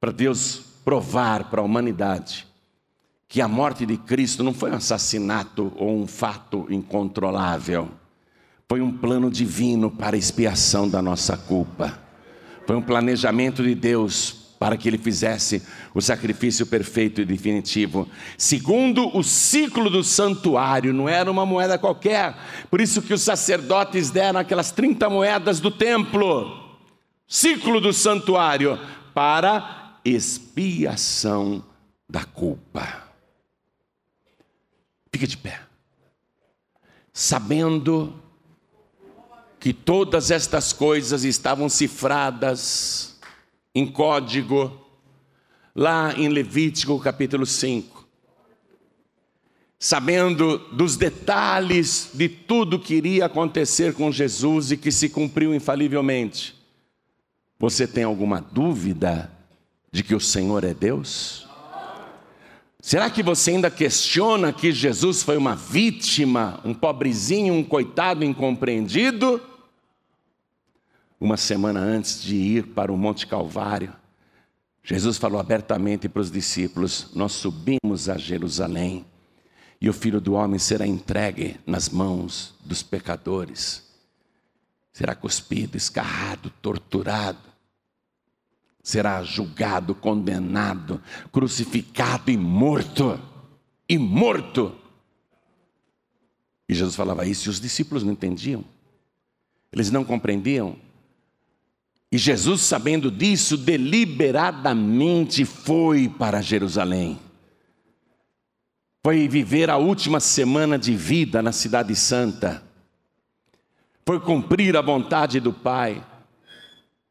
para 0.00 0.12
Deus 0.12 0.62
provar 0.84 1.50
para 1.50 1.60
a 1.60 1.64
humanidade 1.64 2.46
que 3.30 3.40
a 3.40 3.46
morte 3.46 3.86
de 3.86 3.96
Cristo 3.96 4.42
não 4.42 4.52
foi 4.52 4.72
um 4.72 4.74
assassinato 4.74 5.72
ou 5.76 5.96
um 5.96 6.04
fato 6.04 6.66
incontrolável. 6.68 7.88
Foi 8.68 8.80
um 8.80 8.90
plano 8.90 9.30
divino 9.30 9.88
para 9.88 10.16
expiação 10.16 10.88
da 10.88 11.00
nossa 11.00 11.36
culpa. 11.36 11.96
Foi 12.66 12.74
um 12.74 12.82
planejamento 12.82 13.62
de 13.62 13.72
Deus 13.72 14.39
para 14.60 14.76
que 14.76 14.86
ele 14.86 14.98
fizesse 14.98 15.62
o 15.94 16.02
sacrifício 16.02 16.66
perfeito 16.66 17.22
e 17.22 17.24
definitivo. 17.24 18.06
Segundo 18.36 19.16
o 19.16 19.24
ciclo 19.24 19.88
do 19.88 20.04
santuário, 20.04 20.92
não 20.92 21.08
era 21.08 21.30
uma 21.30 21.46
moeda 21.46 21.78
qualquer, 21.78 22.36
por 22.70 22.78
isso 22.78 23.00
que 23.00 23.14
os 23.14 23.22
sacerdotes 23.22 24.10
deram 24.10 24.38
aquelas 24.38 24.70
30 24.70 25.08
moedas 25.08 25.60
do 25.60 25.70
templo. 25.70 26.76
Ciclo 27.26 27.80
do 27.80 27.90
santuário 27.90 28.78
para 29.14 29.98
expiação 30.04 31.64
da 32.06 32.24
culpa. 32.24 33.04
Fique 35.10 35.26
de 35.26 35.38
pé. 35.38 35.58
Sabendo 37.14 38.12
que 39.58 39.72
todas 39.72 40.30
estas 40.30 40.70
coisas 40.70 41.24
estavam 41.24 41.70
cifradas 41.70 43.09
em 43.74 43.86
código, 43.86 44.76
lá 45.74 46.12
em 46.14 46.28
Levítico 46.28 46.98
capítulo 46.98 47.46
5. 47.46 48.00
Sabendo 49.78 50.58
dos 50.72 50.96
detalhes 50.96 52.10
de 52.12 52.28
tudo 52.28 52.78
que 52.78 52.94
iria 52.94 53.26
acontecer 53.26 53.94
com 53.94 54.12
Jesus 54.12 54.72
e 54.72 54.76
que 54.76 54.92
se 54.92 55.08
cumpriu 55.08 55.54
infalivelmente, 55.54 56.54
você 57.58 57.86
tem 57.86 58.04
alguma 58.04 58.40
dúvida 58.40 59.30
de 59.90 60.02
que 60.02 60.14
o 60.14 60.20
Senhor 60.20 60.64
é 60.64 60.74
Deus? 60.74 61.48
Será 62.80 63.10
que 63.10 63.22
você 63.22 63.52
ainda 63.52 63.70
questiona 63.70 64.52
que 64.52 64.72
Jesus 64.72 65.22
foi 65.22 65.36
uma 65.36 65.54
vítima, 65.54 66.60
um 66.64 66.72
pobrezinho, 66.72 67.54
um 67.54 67.62
coitado 67.62 68.24
incompreendido? 68.24 69.40
Uma 71.20 71.36
semana 71.36 71.78
antes 71.78 72.22
de 72.22 72.34
ir 72.34 72.68
para 72.68 72.90
o 72.90 72.96
Monte 72.96 73.26
Calvário, 73.26 73.92
Jesus 74.82 75.18
falou 75.18 75.38
abertamente 75.38 76.08
para 76.08 76.22
os 76.22 76.30
discípulos: 76.30 77.10
Nós 77.14 77.32
subimos 77.32 78.08
a 78.08 78.16
Jerusalém 78.16 79.04
e 79.78 79.88
o 79.88 79.92
filho 79.92 80.20
do 80.20 80.32
homem 80.32 80.58
será 80.58 80.86
entregue 80.86 81.60
nas 81.66 81.90
mãos 81.90 82.54
dos 82.64 82.82
pecadores, 82.82 83.86
será 84.92 85.14
cuspido, 85.14 85.76
escarrado, 85.76 86.50
torturado, 86.62 87.38
será 88.82 89.22
julgado, 89.22 89.94
condenado, 89.94 91.02
crucificado 91.30 92.30
e 92.30 92.36
morto. 92.36 93.20
E 93.86 93.98
morto. 93.98 94.76
E 96.68 96.74
Jesus 96.74 96.94
falava 96.94 97.26
isso 97.26 97.48
e 97.48 97.50
os 97.50 97.60
discípulos 97.60 98.04
não 98.04 98.12
entendiam, 98.12 98.64
eles 99.72 99.90
não 99.90 100.04
compreendiam. 100.04 100.76
E 102.12 102.18
Jesus, 102.18 102.62
sabendo 102.62 103.10
disso, 103.10 103.56
deliberadamente 103.56 105.44
foi 105.44 106.08
para 106.08 106.42
Jerusalém. 106.42 107.18
Foi 109.02 109.28
viver 109.28 109.70
a 109.70 109.76
última 109.76 110.18
semana 110.18 110.78
de 110.78 110.94
vida 110.94 111.40
na 111.40 111.52
Cidade 111.52 111.94
Santa. 111.94 112.62
Foi 114.04 114.18
cumprir 114.18 114.76
a 114.76 114.82
vontade 114.82 115.38
do 115.38 115.52
Pai. 115.52 116.04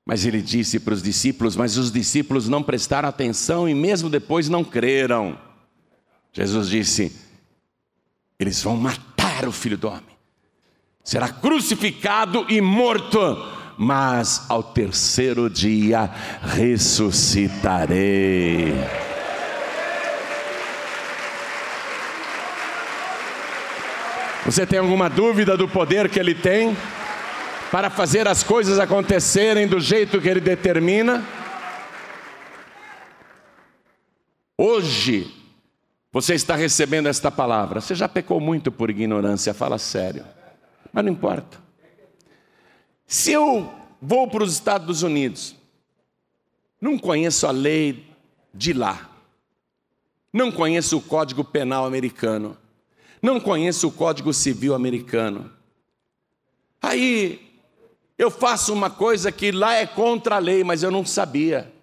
Mas 0.06 0.26
ele 0.26 0.42
disse 0.42 0.80
para 0.80 0.94
os 0.94 1.02
discípulos, 1.02 1.56
mas 1.56 1.78
os 1.78 1.92
discípulos 1.92 2.50
não 2.50 2.62
prestaram 2.62 3.08
atenção 3.08 3.70
e 3.70 3.74
mesmo 3.74 4.10
depois 4.10 4.50
não 4.50 4.64
creram. 4.64 5.40
Jesus 6.34 6.68
disse: 6.68 7.16
eles 8.40 8.62
vão 8.64 8.78
matar 8.78 9.48
o 9.48 9.52
filho 9.52 9.78
do 9.78 9.88
homem, 9.88 10.18
será 11.04 11.30
crucificado 11.30 12.46
e 12.50 12.62
morto 12.62 13.59
mas 13.80 14.46
ao 14.50 14.62
terceiro 14.62 15.50
dia 15.50 16.12
ressuscitarei. 16.42 18.74
Você 24.44 24.66
tem 24.66 24.80
alguma 24.80 25.10
dúvida 25.10 25.56
do 25.56 25.66
poder 25.66 26.10
que 26.10 26.20
ele 26.20 26.36
tem 26.36 26.76
para 27.72 27.90
fazer 27.90 28.28
as 28.28 28.44
coisas 28.44 28.80
acontecerem 28.80 29.66
do 29.66 29.80
jeito 29.80 30.20
que 30.20 30.28
ele 30.28 30.42
determina? 30.42 31.24
Hoje, 34.58 35.34
você 36.12 36.34
está 36.34 36.54
recebendo 36.54 37.08
esta 37.08 37.32
palavra. 37.32 37.80
Você 37.80 37.96
já 37.96 38.10
pecou 38.10 38.42
muito 38.42 38.74
por 38.74 38.90
ignorância, 38.90 39.54
fala 39.54 39.78
sério. 39.78 40.26
Mas 40.92 41.06
não 41.06 41.14
importa. 41.14 41.69
Se 43.10 43.32
eu 43.32 43.74
vou 44.00 44.28
para 44.28 44.44
os 44.44 44.54
Estados 44.54 45.02
Unidos, 45.02 45.56
não 46.80 46.96
conheço 46.96 47.48
a 47.48 47.52
lei 47.52 48.06
de 48.54 48.72
lá, 48.72 49.10
não 50.32 50.52
conheço 50.52 50.96
o 50.96 51.02
Código 51.02 51.44
Penal 51.44 51.88
americano, 51.88 52.56
não 53.20 53.40
conheço 53.40 53.88
o 53.88 53.92
Código 53.92 54.32
Civil 54.32 54.76
americano. 54.76 55.52
Aí 56.80 57.52
eu 58.16 58.30
faço 58.30 58.72
uma 58.72 58.92
coisa 58.92 59.32
que 59.32 59.52
lá 59.52 59.74
é 59.74 59.88
contra 59.88 60.36
a 60.36 60.40
lei, 60.40 60.64
mas 60.64 60.84
eu 60.84 60.92
não 60.92 61.04
sabia. 61.04 61.74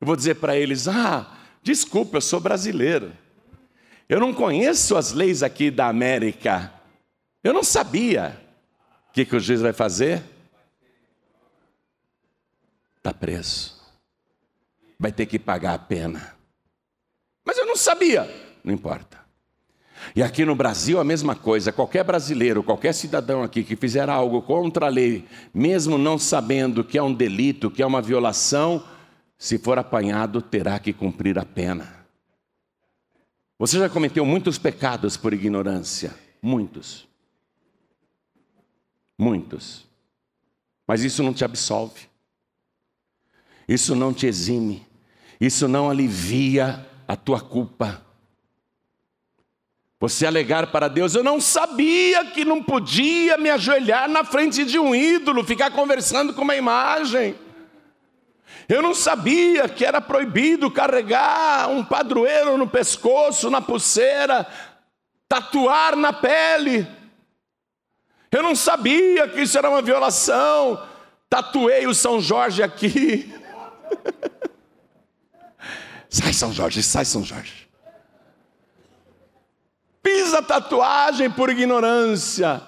Eu 0.00 0.06
vou 0.06 0.14
dizer 0.14 0.36
para 0.36 0.56
eles: 0.56 0.86
ah, 0.86 1.36
desculpa, 1.64 2.18
eu 2.18 2.20
sou 2.20 2.38
brasileiro. 2.38 3.12
Eu 4.08 4.20
não 4.20 4.32
conheço 4.32 4.96
as 4.96 5.12
leis 5.12 5.42
aqui 5.42 5.68
da 5.68 5.88
América. 5.88 6.72
Eu 7.42 7.52
não 7.52 7.64
sabia 7.64 8.45
que, 9.16 9.24
que 9.24 9.34
o 9.34 9.40
juiz 9.40 9.62
vai 9.62 9.72
fazer? 9.72 10.22
Está 12.98 13.14
preso. 13.14 13.74
Vai 14.98 15.10
ter 15.10 15.24
que 15.24 15.38
pagar 15.38 15.72
a 15.72 15.78
pena. 15.78 16.36
Mas 17.42 17.56
eu 17.56 17.64
não 17.64 17.76
sabia. 17.76 18.28
Não 18.62 18.74
importa. 18.74 19.18
E 20.14 20.22
aqui 20.22 20.44
no 20.44 20.54
Brasil 20.54 21.00
a 21.00 21.04
mesma 21.04 21.34
coisa. 21.34 21.72
Qualquer 21.72 22.04
brasileiro, 22.04 22.62
qualquer 22.62 22.92
cidadão 22.92 23.42
aqui 23.42 23.64
que 23.64 23.74
fizer 23.74 24.10
algo 24.10 24.42
contra 24.42 24.84
a 24.84 24.90
lei, 24.90 25.24
mesmo 25.54 25.96
não 25.96 26.18
sabendo 26.18 26.84
que 26.84 26.98
é 26.98 27.02
um 27.02 27.14
delito, 27.14 27.70
que 27.70 27.82
é 27.82 27.86
uma 27.86 28.02
violação, 28.02 28.84
se 29.38 29.56
for 29.56 29.78
apanhado, 29.78 30.42
terá 30.42 30.78
que 30.78 30.92
cumprir 30.92 31.38
a 31.38 31.44
pena. 31.46 32.06
Você 33.58 33.78
já 33.78 33.88
cometeu 33.88 34.26
muitos 34.26 34.58
pecados 34.58 35.16
por 35.16 35.32
ignorância. 35.32 36.14
Muitos. 36.42 37.05
Muitos. 39.18 39.86
Mas 40.86 41.02
isso 41.02 41.22
não 41.22 41.32
te 41.32 41.44
absolve. 41.44 42.08
Isso 43.68 43.94
não 43.94 44.12
te 44.12 44.26
exime. 44.26 44.86
Isso 45.40 45.66
não 45.66 45.90
alivia 45.90 46.86
a 47.06 47.16
tua 47.16 47.40
culpa. 47.40 48.02
Você 49.98 50.26
alegar 50.26 50.70
para 50.70 50.88
Deus, 50.88 51.14
eu 51.14 51.24
não 51.24 51.40
sabia 51.40 52.26
que 52.26 52.44
não 52.44 52.62
podia 52.62 53.38
me 53.38 53.48
ajoelhar 53.48 54.08
na 54.08 54.24
frente 54.24 54.64
de 54.64 54.78
um 54.78 54.94
ídolo, 54.94 55.42
ficar 55.42 55.70
conversando 55.70 56.34
com 56.34 56.42
uma 56.42 56.54
imagem. 56.54 57.34
Eu 58.68 58.82
não 58.82 58.94
sabia 58.94 59.68
que 59.68 59.84
era 59.84 60.00
proibido 60.00 60.70
carregar 60.70 61.68
um 61.70 61.84
padroeiro 61.84 62.58
no 62.58 62.68
pescoço, 62.68 63.48
na 63.48 63.60
pulseira, 63.60 64.46
tatuar 65.28 65.96
na 65.96 66.12
pele. 66.12 66.86
Eu 68.36 68.42
não 68.42 68.54
sabia 68.54 69.26
que 69.28 69.40
isso 69.40 69.56
era 69.56 69.70
uma 69.70 69.80
violação. 69.80 70.86
Tatuei 71.26 71.86
o 71.86 71.94
São 71.94 72.20
Jorge 72.20 72.62
aqui. 72.62 73.34
sai, 76.06 76.34
São 76.34 76.52
Jorge, 76.52 76.82
sai, 76.82 77.06
São 77.06 77.24
Jorge. 77.24 77.66
Fiz 80.04 80.34
a 80.34 80.42
tatuagem 80.42 81.30
por 81.30 81.48
ignorância. 81.48 82.60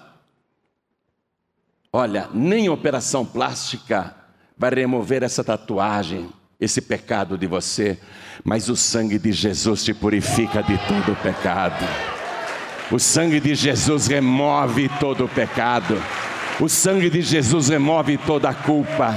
Olha, 1.92 2.30
nem 2.32 2.70
operação 2.70 3.26
plástica 3.26 4.16
vai 4.56 4.70
remover 4.70 5.22
essa 5.22 5.44
tatuagem, 5.44 6.30
esse 6.58 6.80
pecado 6.80 7.36
de 7.36 7.46
você, 7.46 8.00
mas 8.42 8.70
o 8.70 8.76
sangue 8.76 9.18
de 9.18 9.32
Jesus 9.32 9.84
te 9.84 9.92
purifica 9.92 10.62
de 10.62 10.78
todo 10.88 11.12
o 11.12 11.16
pecado. 11.16 11.84
O 12.90 12.98
sangue 12.98 13.38
de 13.38 13.54
Jesus 13.54 14.06
remove 14.06 14.88
todo 14.98 15.26
o 15.26 15.28
pecado. 15.28 15.94
O 16.58 16.70
sangue 16.70 17.10
de 17.10 17.20
Jesus 17.20 17.68
remove 17.68 18.16
toda 18.16 18.48
a 18.48 18.54
culpa. 18.54 19.14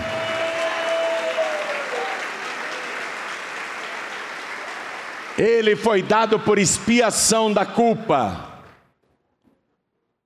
Ele 5.38 5.78
foi 5.78 6.02
dado 6.02 6.38
por 6.38 6.60
expiação 6.60 7.52
da 7.52 7.66
culpa. 7.66 8.60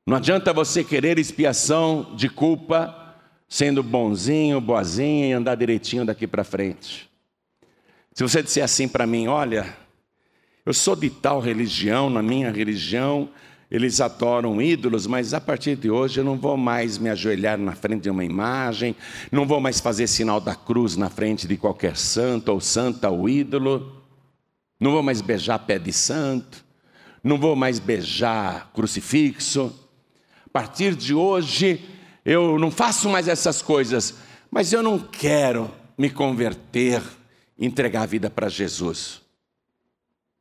Não 0.08 0.18
adianta 0.18 0.52
você 0.52 0.84
querer 0.84 1.20
expiação 1.20 2.16
de 2.16 2.28
culpa 2.28 3.16
sendo 3.48 3.84
bonzinho, 3.84 4.60
boazinha 4.60 5.28
e 5.28 5.34
andar 5.34 5.56
direitinho 5.56 6.04
daqui 6.04 6.26
para 6.26 6.44
frente. 6.44 7.08
Se 8.12 8.24
você 8.24 8.42
disser 8.42 8.64
assim 8.64 8.88
para 8.88 9.06
mim, 9.06 9.28
olha, 9.28 9.85
eu 10.66 10.74
sou 10.74 10.96
de 10.96 11.10
tal 11.10 11.40
religião, 11.40 12.10
na 12.10 12.24
minha 12.24 12.52
religião, 12.52 13.30
eles 13.70 14.00
adoram 14.00 14.62
ídolos, 14.62 15.06
mas 15.06 15.34
a 15.34 15.42
partir 15.42 15.76
de 15.76 15.92
hoje 15.92 16.20
eu 16.20 16.24
não 16.24 16.38
vou 16.38 16.56
mais 16.56 16.98
me 16.98 17.10
ajoelhar 17.10 17.58
na 17.58 17.74
frente 17.74 18.04
de 18.04 18.10
uma 18.10 18.24
imagem, 18.24 18.96
não 19.32 19.46
vou 19.46 19.60
mais 19.60 19.80
fazer 19.80 20.08
sinal 20.08 20.40
da 20.40 20.56
cruz 20.56 20.96
na 20.96 21.10
frente 21.10 21.48
de 21.48 21.58
qualquer 21.58 21.98
santo 21.98 22.52
ou 22.52 22.60
santa 22.62 23.10
ou 23.10 23.28
ídolo, 23.28 24.04
não 24.80 24.92
vou 24.92 25.04
mais 25.04 25.22
beijar 25.22 25.60
pé 25.60 25.78
de 25.78 25.92
santo, 25.92 26.64
não 27.24 27.38
vou 27.38 27.56
mais 27.56 27.80
beijar 27.80 28.72
crucifixo. 28.74 29.74
A 30.46 30.50
partir 30.50 30.96
de 30.96 31.14
hoje 31.14 31.84
eu 32.24 32.58
não 32.58 32.72
faço 32.72 33.10
mais 33.10 33.28
essas 33.28 33.62
coisas, 33.62 34.16
mas 34.50 34.72
eu 34.74 34.82
não 34.82 34.98
quero 34.98 35.70
me 35.98 36.10
converter, 36.10 37.02
entregar 37.58 38.04
a 38.04 38.08
vida 38.08 38.30
para 38.30 38.48
Jesus. 38.48 39.25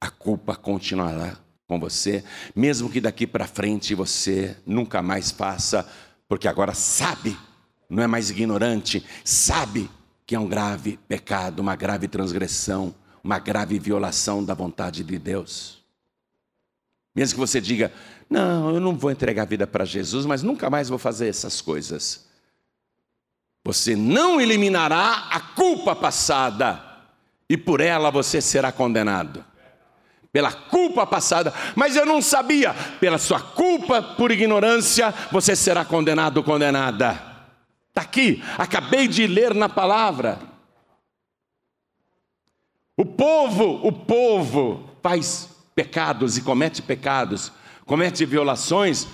A 0.05 0.11
culpa 0.11 0.55
continuará 0.55 1.35
com 1.67 1.81
você, 1.81 2.23
mesmo 2.55 2.91
que 2.91 3.01
daqui 3.01 3.27
para 3.27 3.47
frente 3.47 3.95
você 3.95 4.55
nunca 4.67 5.01
mais 5.01 5.31
faça, 5.31 5.91
porque 6.29 6.47
agora 6.47 6.75
sabe, 6.75 7.35
não 7.89 8.03
é 8.03 8.07
mais 8.07 8.29
ignorante, 8.29 9.03
sabe 9.25 9.91
que 10.27 10.35
é 10.35 10.39
um 10.39 10.47
grave 10.47 10.99
pecado, 11.09 11.61
uma 11.61 11.75
grave 11.75 12.07
transgressão, 12.07 12.95
uma 13.23 13.39
grave 13.39 13.79
violação 13.79 14.45
da 14.45 14.53
vontade 14.53 15.03
de 15.03 15.19
Deus. 15.19 15.83
Mesmo 17.17 17.37
que 17.37 17.41
você 17.41 17.59
diga, 17.59 17.91
não, 18.29 18.75
eu 18.75 18.81
não 18.81 18.95
vou 18.95 19.11
entregar 19.11 19.45
a 19.45 19.47
vida 19.47 19.67
para 19.67 19.87
Jesus, 19.87 20.27
mas 20.27 20.43
nunca 20.43 20.69
mais 20.69 20.91
vou 20.91 20.99
fazer 20.99 21.29
essas 21.29 21.63
coisas. 21.63 22.27
Você 23.65 23.97
não 23.97 24.39
eliminará 24.39 25.29
a 25.31 25.41
culpa 25.41 25.97
passada, 25.97 26.79
e 27.49 27.57
por 27.57 27.81
ela 27.81 28.11
você 28.11 28.43
será 28.43 28.71
condenado 28.71 29.43
pela 30.35 30.51
culpa 30.53 31.07
passada, 31.07 31.55
mas 31.77 31.95
eu 31.95 32.05
não 32.05 32.21
sabia, 32.21 32.75
pela 32.99 33.19
sua 33.19 33.39
culpa 33.39 34.03
por 34.03 34.33
ignorância, 34.33 35.15
você 35.31 35.55
será 35.55 35.85
condenado 35.85 36.39
ou 36.39 36.43
condenada. 36.43 37.13
Está 37.91 38.01
aqui, 38.01 38.43
acabei 38.59 39.07
de 39.07 39.29
ler 39.29 39.55
na 39.55 39.69
palavra. 39.69 40.41
O 42.97 43.07
povo, 43.07 43.87
o 43.87 43.93
povo 43.93 44.91
faz 45.01 45.49
pecados 45.73 46.37
e 46.37 46.43
comete 46.43 46.83
pecados, 46.83 47.53
comete 47.87 48.27
violações 48.27 49.07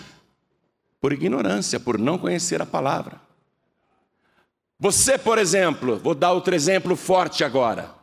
por 1.02 1.12
ignorância, 1.12 1.78
por 1.78 1.98
não 1.98 2.16
conhecer 2.16 2.62
a 2.62 2.66
palavra. 2.66 3.20
Você, 4.78 5.18
por 5.18 5.36
exemplo, 5.36 5.98
vou 5.98 6.14
dar 6.14 6.32
outro 6.32 6.54
exemplo 6.54 6.96
forte 6.96 7.44
agora 7.44 7.99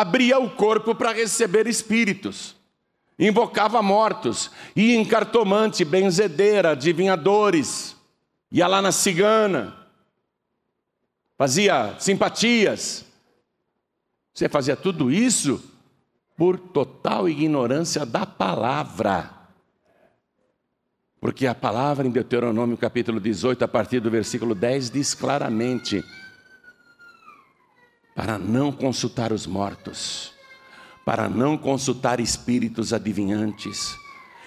abria 0.00 0.38
o 0.38 0.48
corpo 0.48 0.94
para 0.94 1.12
receber 1.12 1.66
espíritos, 1.66 2.56
invocava 3.18 3.82
mortos, 3.82 4.50
ia 4.74 4.96
em 4.96 5.04
cartomante, 5.04 5.84
benzedeira, 5.84 6.70
adivinhadores, 6.70 7.94
ia 8.50 8.66
lá 8.66 8.80
na 8.80 8.92
cigana, 8.92 9.76
fazia 11.36 11.96
simpatias. 11.98 13.04
Você 14.32 14.48
fazia 14.48 14.74
tudo 14.74 15.12
isso 15.12 15.62
por 16.34 16.58
total 16.58 17.28
ignorância 17.28 18.06
da 18.06 18.24
palavra. 18.24 19.30
Porque 21.20 21.46
a 21.46 21.54
palavra 21.54 22.06
em 22.06 22.10
Deuteronômio 22.10 22.78
capítulo 22.78 23.20
18, 23.20 23.62
a 23.62 23.68
partir 23.68 24.00
do 24.00 24.10
versículo 24.10 24.54
10, 24.54 24.88
diz 24.88 25.12
claramente: 25.12 26.02
para 28.14 28.38
não 28.38 28.72
consultar 28.72 29.32
os 29.32 29.46
mortos, 29.46 30.32
para 31.04 31.28
não 31.28 31.56
consultar 31.56 32.20
espíritos 32.20 32.92
adivinhantes. 32.92 33.96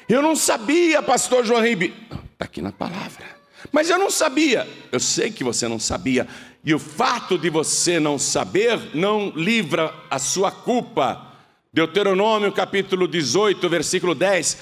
Eu 0.07 0.21
não 0.21 0.35
sabia, 0.35 1.01
pastor 1.01 1.45
João 1.45 1.61
Ribe, 1.61 1.93
está 2.33 2.45
aqui 2.45 2.61
na 2.61 2.71
palavra, 2.71 3.25
mas 3.71 3.89
eu 3.89 3.97
não 3.97 4.11
sabia, 4.11 4.67
eu 4.91 4.99
sei 4.99 5.31
que 5.31 5.43
você 5.43 5.67
não 5.67 5.79
sabia, 5.79 6.27
e 6.63 6.73
o 6.73 6.79
fato 6.79 7.37
de 7.37 7.49
você 7.49 7.99
não 7.99 8.17
saber 8.17 8.95
não 8.95 9.31
livra 9.35 9.93
a 10.09 10.17
sua 10.17 10.49
culpa. 10.51 11.33
Deuteronômio 11.73 12.51
capítulo 12.51 13.07
18, 13.07 13.67
versículo 13.67 14.15
10. 14.15 14.57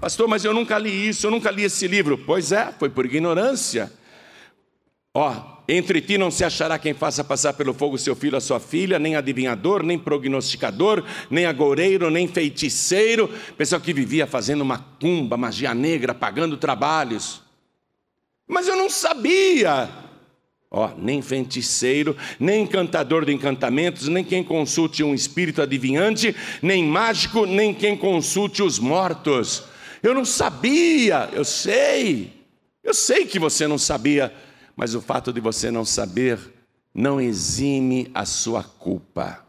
Pastor, 0.00 0.28
mas 0.28 0.44
eu 0.44 0.54
nunca 0.54 0.78
li 0.78 1.08
isso, 1.08 1.26
eu 1.26 1.30
nunca 1.30 1.50
li 1.50 1.64
esse 1.64 1.88
livro. 1.88 2.16
Pois 2.18 2.52
é, 2.52 2.72
foi 2.78 2.90
por 2.90 3.04
ignorância. 3.04 3.92
Ó, 5.14 5.51
entre 5.68 6.00
ti 6.00 6.18
não 6.18 6.30
se 6.30 6.44
achará 6.44 6.78
quem 6.78 6.92
faça 6.92 7.22
passar 7.22 7.52
pelo 7.52 7.72
fogo 7.72 7.96
seu 7.96 8.16
filho, 8.16 8.36
a 8.36 8.40
sua 8.40 8.58
filha, 8.58 8.98
nem 8.98 9.14
adivinhador, 9.14 9.82
nem 9.82 9.98
prognosticador, 9.98 11.04
nem 11.30 11.46
agoureiro, 11.46 12.10
nem 12.10 12.26
feiticeiro, 12.26 13.30
pessoal 13.56 13.80
que 13.80 13.92
vivia 13.92 14.26
fazendo 14.26 14.64
macumba, 14.64 15.36
magia 15.36 15.72
negra, 15.72 16.14
pagando 16.14 16.56
trabalhos. 16.56 17.42
Mas 18.46 18.66
eu 18.66 18.76
não 18.76 18.90
sabia. 18.90 19.88
Ó, 20.70 20.90
nem 20.96 21.22
feiticeiro, 21.22 22.16
nem 22.40 22.62
encantador 22.62 23.24
de 23.24 23.32
encantamentos, 23.32 24.08
nem 24.08 24.24
quem 24.24 24.42
consulte 24.42 25.04
um 25.04 25.14
espírito 25.14 25.60
adivinhante, 25.60 26.34
nem 26.62 26.82
mágico, 26.82 27.46
nem 27.46 27.74
quem 27.74 27.96
consulte 27.96 28.62
os 28.62 28.78
mortos. 28.78 29.64
Eu 30.02 30.14
não 30.14 30.24
sabia, 30.24 31.28
eu 31.32 31.44
sei. 31.44 32.32
Eu 32.82 32.94
sei 32.94 33.26
que 33.26 33.38
você 33.38 33.68
não 33.68 33.78
sabia 33.78 34.32
mas 34.76 34.94
o 34.94 35.00
fato 35.00 35.32
de 35.32 35.40
você 35.40 35.70
não 35.70 35.84
saber 35.84 36.38
não 36.94 37.20
exime 37.20 38.10
a 38.14 38.24
sua 38.24 38.62
culpa. 38.62 39.42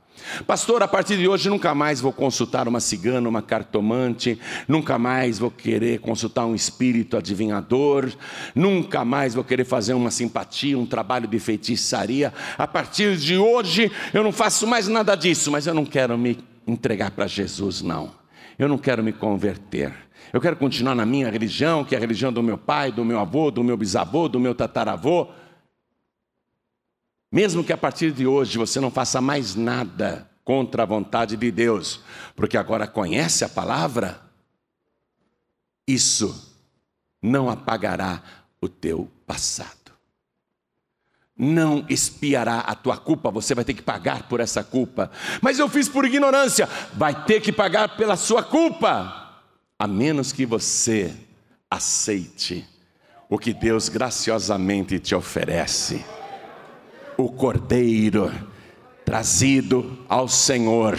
Pastor, 0.48 0.82
a 0.82 0.88
partir 0.88 1.18
de 1.18 1.28
hoje 1.28 1.50
nunca 1.50 1.76
mais 1.76 2.00
vou 2.00 2.14
consultar 2.14 2.68
uma 2.68 2.80
cigana, 2.80 3.28
uma 3.28 3.42
cartomante, 3.42 4.40
nunca 4.68 4.98
mais 4.98 5.38
vou 5.38 5.52
querer 5.52 6.00
consultar 6.00 6.46
um 6.46 6.56
espírito 6.56 7.18
adivinhador, 7.18 8.12
nunca 8.56 9.04
mais 9.04 9.34
vou 9.34 9.44
querer 9.44 9.66
fazer 9.66 9.94
uma 9.94 10.12
simpatia, 10.12 10.78
um 10.78 10.86
trabalho 10.86 11.28
de 11.28 11.40
feitiçaria. 11.40 12.34
A 12.58 12.68
partir 12.68 13.18
de 13.18 13.38
hoje 13.38 13.92
eu 14.14 14.24
não 14.24 14.32
faço 14.32 14.66
mais 14.66 14.88
nada 14.88 15.16
disso, 15.16 15.52
mas 15.52 15.68
eu 15.68 15.74
não 15.74 15.86
quero 15.86 16.18
me 16.18 16.40
entregar 16.66 17.12
para 17.12 17.28
Jesus, 17.28 17.82
não. 17.82 18.12
Eu 18.58 18.68
não 18.68 18.78
quero 18.78 19.04
me 19.04 19.12
converter. 19.12 19.94
Eu 20.34 20.42
quero 20.42 20.58
continuar 20.58 20.96
na 20.96 21.06
minha 21.06 21.30
religião, 21.30 21.86
que 21.86 21.94
é 21.94 21.98
a 22.00 22.02
religião 22.02 22.34
do 22.34 22.42
meu 22.42 22.58
pai, 22.58 22.92
do 22.92 23.06
meu 23.06 23.20
avô, 23.20 23.52
do 23.52 23.64
meu 23.64 23.78
bisavô, 23.78 24.28
do 24.28 24.40
meu 24.40 24.56
tataravô. 24.56 25.28
Mesmo 27.32 27.64
que 27.64 27.72
a 27.72 27.78
partir 27.78 28.12
de 28.12 28.26
hoje 28.26 28.58
você 28.58 28.80
não 28.80 28.90
faça 28.90 29.22
mais 29.22 29.54
nada 29.54 30.28
contra 30.44 30.82
a 30.82 30.88
vontade 30.88 31.38
de 31.38 31.52
Deus, 31.52 32.02
porque 32.36 32.58
agora 32.58 32.88
conhece 32.88 33.46
a 33.46 33.50
palavra, 33.50 34.20
isso 35.88 36.52
não 37.22 37.48
apagará 37.48 38.24
o 38.60 38.68
teu 38.68 39.12
passado. 39.28 39.94
Não 41.38 41.86
espiará 41.88 42.60
a 42.62 42.74
tua 42.74 42.98
culpa, 42.98 43.30
você 43.30 43.54
vai 43.54 43.64
ter 43.64 43.76
que 43.76 43.84
pagar 43.84 44.28
por 44.28 44.40
essa 44.40 44.64
culpa. 44.64 45.12
Mas 45.44 45.60
eu 45.60 45.70
fiz 45.70 45.88
por 45.88 46.06
ignorância, 46.06 46.68
vai 46.94 47.24
ter 47.24 47.40
que 47.40 47.52
pagar 47.52 47.96
pela 47.96 48.18
sua 48.18 48.42
culpa 48.42 49.23
a 49.84 49.88
menos 49.88 50.32
que 50.32 50.46
você 50.46 51.14
aceite 51.70 52.66
o 53.30 53.38
que 53.38 53.54
Deus 53.54 53.90
graciosamente 53.90 54.98
te 54.98 55.14
oferece. 55.14 56.06
O 57.18 57.30
Cordeiro 57.30 58.32
trazido 59.04 60.00
ao 60.08 60.30
Senhor 60.30 60.98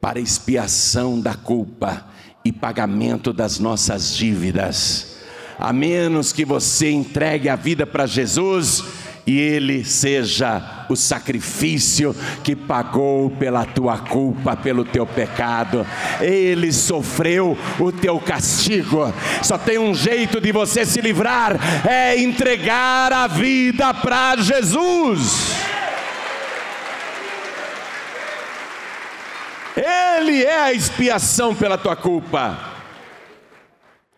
para 0.00 0.20
expiação 0.20 1.20
da 1.20 1.34
culpa 1.34 2.06
e 2.44 2.52
pagamento 2.52 3.32
das 3.32 3.58
nossas 3.58 4.16
dívidas. 4.16 5.16
A 5.58 5.72
menos 5.72 6.32
que 6.32 6.44
você 6.44 6.92
entregue 6.92 7.48
a 7.48 7.56
vida 7.56 7.84
para 7.84 8.06
Jesus, 8.06 8.84
e 9.26 9.40
ele 9.40 9.84
seja 9.84 10.86
o 10.88 10.94
sacrifício 10.94 12.14
que 12.44 12.54
pagou 12.54 13.28
pela 13.30 13.64
tua 13.64 13.98
culpa, 13.98 14.56
pelo 14.56 14.84
teu 14.84 15.04
pecado. 15.04 15.84
Ele 16.20 16.72
sofreu 16.72 17.58
o 17.80 17.90
teu 17.90 18.20
castigo. 18.20 19.12
Só 19.42 19.58
tem 19.58 19.78
um 19.78 19.92
jeito 19.92 20.40
de 20.40 20.52
você 20.52 20.86
se 20.86 21.00
livrar: 21.00 21.56
é 21.84 22.16
entregar 22.20 23.12
a 23.12 23.26
vida 23.26 23.92
para 23.92 24.36
Jesus. 24.36 25.50
Ele 29.76 30.44
é 30.44 30.60
a 30.60 30.72
expiação 30.72 31.52
pela 31.52 31.76
tua 31.76 31.96
culpa. 31.96 32.58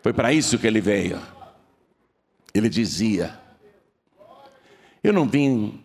Foi 0.03 0.13
para 0.13 0.35
isso 0.35 0.59
que 0.59 0.67
ele 0.67 0.83
veio. 0.83 1.19
Ele 2.55 2.69
dizia: 2.69 3.48
eu 5.09 5.13
não 5.15 5.27
vim 5.27 5.83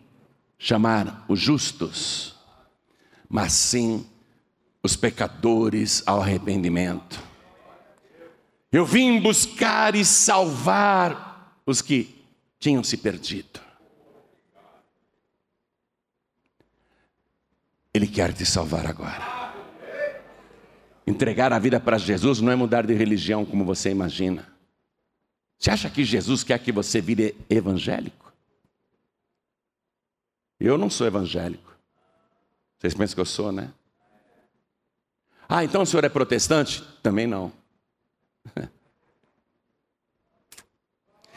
chamar 0.58 1.24
os 1.28 1.40
justos, 1.40 2.34
mas 3.28 3.52
sim 3.52 4.06
os 4.82 4.96
pecadores 4.96 6.02
ao 6.04 6.20
arrependimento. 6.20 7.22
Eu 8.70 8.84
vim 8.84 9.18
buscar 9.20 9.94
e 9.94 10.04
salvar 10.04 11.58
os 11.64 11.80
que 11.80 12.22
tinham 12.58 12.84
se 12.84 12.98
perdido. 12.98 13.60
Ele 17.94 18.06
quer 18.06 18.32
te 18.34 18.44
salvar 18.44 18.86
agora. 18.86 19.54
Entregar 21.06 21.52
a 21.52 21.58
vida 21.58 21.80
para 21.80 21.96
Jesus 21.96 22.40
não 22.40 22.52
é 22.52 22.56
mudar 22.56 22.86
de 22.86 22.92
religião 22.92 23.44
como 23.46 23.64
você 23.64 23.90
imagina. 23.90 24.52
Você 25.58 25.70
acha 25.70 25.88
que 25.88 26.04
Jesus 26.04 26.44
quer 26.44 26.58
que 26.58 26.72
você 26.72 27.00
vire 27.00 27.34
evangélico? 27.48 28.23
Eu 30.58 30.78
não 30.78 30.88
sou 30.88 31.06
evangélico. 31.06 31.74
Vocês 32.78 32.94
pensam 32.94 33.14
que 33.14 33.20
eu 33.20 33.24
sou, 33.26 33.50
né? 33.50 33.70
Ah, 35.48 35.64
então 35.64 35.82
o 35.82 35.86
senhor 35.86 36.04
é 36.04 36.08
protestante? 36.08 36.82
Também 37.02 37.26
não. 37.26 37.52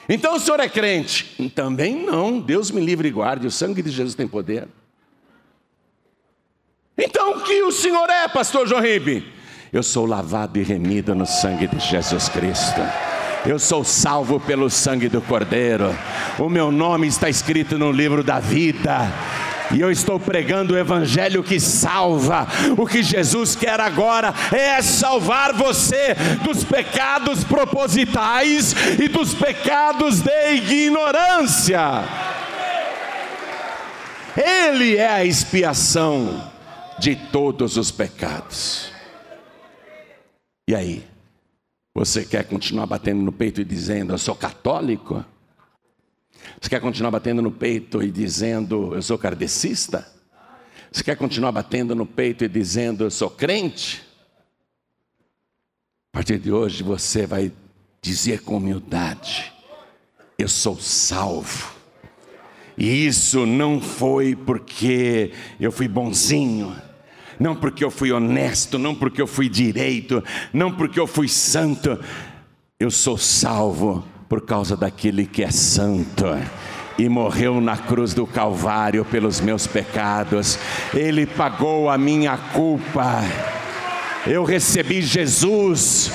Então 0.09 0.35
o 0.35 0.39
senhor 0.39 0.61
é 0.61 0.69
crente? 0.69 1.49
Também 1.53 2.05
não. 2.05 2.39
Deus 2.39 2.71
me 2.71 2.79
livre 2.79 3.09
e 3.09 3.11
guarde. 3.11 3.45
O 3.45 3.51
sangue 3.51 3.81
de 3.81 3.89
Jesus 3.89 4.15
tem 4.15 4.25
poder. 4.25 4.65
Então 6.97 7.37
o 7.37 7.43
que 7.43 7.61
o 7.63 7.73
senhor 7.73 8.09
é, 8.09 8.25
pastor 8.29 8.65
João 8.65 8.81
Ribe? 8.81 9.33
Eu 9.71 9.83
sou 9.83 10.05
lavado 10.05 10.57
e 10.57 10.63
remido 10.63 11.13
no 11.13 11.25
sangue 11.25 11.67
de 11.67 11.77
Jesus 11.79 12.29
Cristo. 12.29 12.79
Eu 13.45 13.59
sou 13.59 13.83
salvo 13.83 14.39
pelo 14.39 14.69
sangue 14.69 15.07
do 15.07 15.21
Cordeiro. 15.21 15.97
O 16.37 16.49
meu 16.49 16.71
nome 16.71 17.07
está 17.07 17.29
escrito 17.29 17.77
no 17.77 17.91
livro 17.91 18.23
da 18.23 18.39
vida. 18.39 19.11
E 19.71 19.81
eu 19.81 19.91
estou 19.91 20.19
pregando 20.19 20.73
o 20.73 20.77
evangelho 20.77 21.43
que 21.43 21.59
salva. 21.59 22.47
O 22.77 22.85
que 22.85 23.03
Jesus 23.03 23.55
quer 23.55 23.79
agora 23.79 24.33
é 24.51 24.81
salvar 24.81 25.53
você 25.53 26.15
dos 26.43 26.63
pecados 26.63 27.43
propositais 27.43 28.73
e 28.99 29.07
dos 29.07 29.33
pecados 29.33 30.21
de 30.21 30.53
ignorância. 30.55 32.03
Ele 34.35 34.97
é 34.97 35.09
a 35.09 35.25
expiação 35.25 36.51
de 36.99 37.15
todos 37.15 37.77
os 37.77 37.91
pecados. 37.91 38.91
E 40.67 40.75
aí? 40.75 41.16
Você 41.97 42.23
quer 42.23 42.43
continuar 42.43 42.85
batendo 42.85 43.23
no 43.23 43.31
peito 43.31 43.59
e 43.59 43.65
dizendo, 43.65 44.13
eu 44.13 44.19
sou 44.19 44.35
católico? 44.35 45.25
Você 46.61 46.69
quer 46.69 46.79
continuar 46.79 47.09
batendo 47.09 47.41
no 47.41 47.51
peito 47.51 48.03
e 48.03 48.11
dizendo, 48.11 48.93
eu 48.93 49.01
sou 49.01 49.17
kardecista? 49.17 50.07
Você 50.91 51.03
quer 51.03 51.17
continuar 51.17 51.51
batendo 51.51 51.95
no 51.95 52.05
peito 52.05 52.43
e 52.43 52.47
dizendo, 52.47 53.03
eu 53.03 53.09
sou 53.09 53.31
crente? 53.31 54.05
A 56.13 56.17
partir 56.17 56.37
de 56.37 56.51
hoje 56.51 56.83
você 56.83 57.25
vai 57.25 57.51
dizer 57.99 58.43
com 58.43 58.57
humildade: 58.57 59.51
Eu 60.37 60.47
sou 60.47 60.79
salvo. 60.79 61.73
E 62.77 63.07
isso 63.07 63.43
não 63.47 63.81
foi 63.81 64.35
porque 64.35 65.31
eu 65.59 65.71
fui 65.71 65.87
bonzinho, 65.87 66.79
não 67.39 67.55
porque 67.55 67.83
eu 67.83 67.91
fui 67.91 68.11
honesto, 68.11 68.77
não 68.77 68.95
porque 68.95 69.21
eu 69.21 69.27
fui 69.27 69.49
direito, 69.49 70.23
não 70.53 70.71
porque 70.71 70.99
eu 70.99 71.07
fui 71.07 71.27
santo. 71.27 71.99
Eu 72.79 72.91
sou 72.91 73.17
salvo 73.17 74.03
por 74.29 74.41
causa 74.41 74.75
daquele 74.75 75.25
que 75.25 75.43
é 75.43 75.51
santo 75.51 76.25
e 76.97 77.07
morreu 77.07 77.61
na 77.61 77.77
cruz 77.77 78.13
do 78.13 78.25
Calvário 78.25 79.05
pelos 79.05 79.39
meus 79.39 79.67
pecados. 79.67 80.57
Ele 80.93 81.25
pagou 81.25 81.89
a 81.89 81.97
minha 81.97 82.35
culpa. 82.37 83.21
Eu 84.25 84.43
recebi 84.43 85.01
Jesus, 85.01 86.11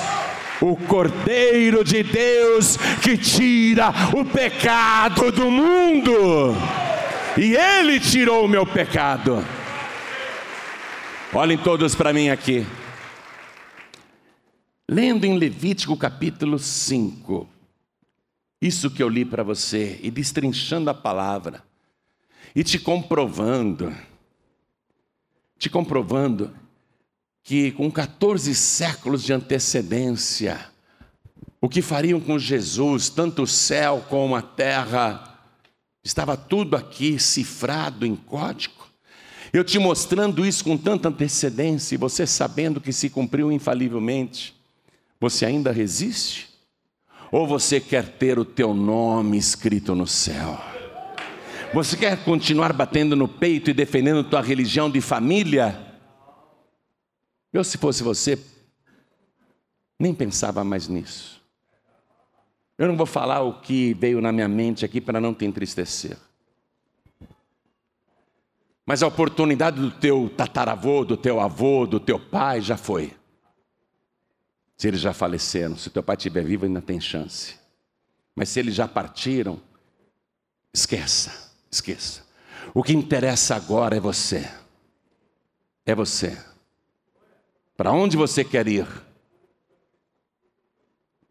o 0.61 0.75
Cordeiro 0.75 1.83
de 1.83 2.03
Deus 2.03 2.77
que 3.01 3.17
tira 3.17 3.93
o 4.13 4.25
pecado 4.25 5.31
do 5.31 5.49
mundo. 5.49 6.55
E 7.37 7.55
ele 7.55 7.99
tirou 7.99 8.45
o 8.45 8.49
meu 8.49 8.65
pecado. 8.65 9.43
Olhem 11.35 11.57
todos 11.57 11.95
para 11.95 12.13
mim 12.13 12.29
aqui. 12.29 12.63
Lendo 14.87 15.25
em 15.25 15.35
Levítico 15.35 15.97
capítulo 15.97 16.59
5, 16.59 17.49
isso 18.61 18.91
que 18.91 19.01
eu 19.01 19.09
li 19.09 19.25
para 19.25 19.41
você, 19.41 19.99
e 20.03 20.11
destrinchando 20.11 20.91
a 20.91 20.93
palavra, 20.93 21.63
e 22.55 22.63
te 22.63 22.77
comprovando, 22.77 23.91
te 25.57 25.71
comprovando 25.71 26.53
que 27.41 27.71
com 27.71 27.89
14 27.89 28.53
séculos 28.53 29.23
de 29.23 29.33
antecedência, 29.33 30.69
o 31.59 31.67
que 31.67 31.81
fariam 31.81 32.19
com 32.19 32.37
Jesus, 32.37 33.09
tanto 33.09 33.41
o 33.41 33.47
céu 33.47 34.05
como 34.07 34.35
a 34.35 34.41
terra, 34.43 35.35
estava 36.03 36.37
tudo 36.37 36.75
aqui 36.75 37.17
cifrado 37.17 38.05
em 38.05 38.15
código. 38.15 38.82
Eu 39.53 39.63
te 39.63 39.77
mostrando 39.77 40.43
isso 40.43 40.63
com 40.63 40.75
tanta 40.75 41.09
antecedência 41.09 41.93
e 41.93 41.97
você 41.97 42.25
sabendo 42.25 42.81
que 42.81 42.91
se 42.91 43.07
cumpriu 43.07 43.51
infalivelmente, 43.51 44.59
você 45.19 45.45
ainda 45.45 45.71
resiste? 45.71 46.49
Ou 47.31 47.45
você 47.45 47.79
quer 47.79 48.17
ter 48.17 48.39
o 48.39 48.45
teu 48.45 48.73
nome 48.73 49.37
escrito 49.37 49.93
no 49.93 50.07
céu? 50.07 50.59
Você 51.71 51.95
quer 51.95 52.23
continuar 52.23 52.73
batendo 52.73 53.15
no 53.15 53.27
peito 53.27 53.69
e 53.69 53.73
defendendo 53.73 54.23
tua 54.23 54.41
religião 54.41 54.89
de 54.89 54.99
família? 54.99 55.79
Eu, 57.51 57.63
se 57.63 57.77
fosse 57.77 58.01
você, 58.01 58.39
nem 59.99 60.15
pensava 60.15 60.63
mais 60.63 60.87
nisso. 60.87 61.39
Eu 62.75 62.87
não 62.87 62.97
vou 62.97 63.05
falar 63.05 63.41
o 63.41 63.61
que 63.61 63.93
veio 63.93 64.19
na 64.19 64.31
minha 64.31 64.47
mente 64.47 64.83
aqui 64.83 64.99
para 64.99 65.21
não 65.21 65.31
te 65.31 65.45
entristecer. 65.45 66.17
Mas 68.85 69.01
a 69.01 69.07
oportunidade 69.07 69.79
do 69.79 69.91
teu 69.91 70.29
tataravô, 70.29 71.05
do 71.05 71.15
teu 71.15 71.39
avô, 71.39 71.85
do 71.85 71.99
teu 71.99 72.19
pai 72.19 72.61
já 72.61 72.75
foi. 72.75 73.15
Se 74.75 74.87
eles 74.87 74.99
já 74.99 75.13
faleceram, 75.13 75.77
se 75.77 75.89
teu 75.89 76.03
pai 76.03 76.17
estiver 76.17 76.43
vivo, 76.43 76.65
ainda 76.65 76.81
tem 76.81 76.99
chance. 76.99 77.55
Mas 78.35 78.49
se 78.49 78.59
eles 78.59 78.75
já 78.75 78.87
partiram, 78.87 79.61
esqueça, 80.73 81.51
esqueça. 81.71 82.23
O 82.73 82.83
que 82.83 82.93
interessa 82.93 83.55
agora 83.55 83.95
é 83.95 83.99
você. 83.99 84.49
É 85.85 85.95
você. 85.95 86.37
Para 87.77 87.91
onde 87.91 88.17
você 88.17 88.43
quer 88.43 88.67
ir? 88.67 88.87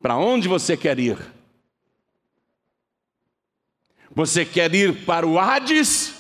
Para 0.01 0.17
onde 0.17 0.49
você 0.49 0.77
quer 0.77 0.99
ir? 0.99 1.19
Você 4.15 4.45
quer 4.45 4.75
ir 4.75 5.05
para 5.05 5.27
o 5.27 5.39
Hades? 5.39 6.12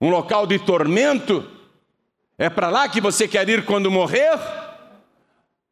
Um 0.00 0.10
local 0.10 0.46
de 0.46 0.58
tormento, 0.58 1.44
é 2.38 2.50
para 2.50 2.68
lá 2.68 2.88
que 2.88 3.00
você 3.00 3.26
quer 3.26 3.48
ir 3.48 3.64
quando 3.64 3.90
morrer? 3.90 4.38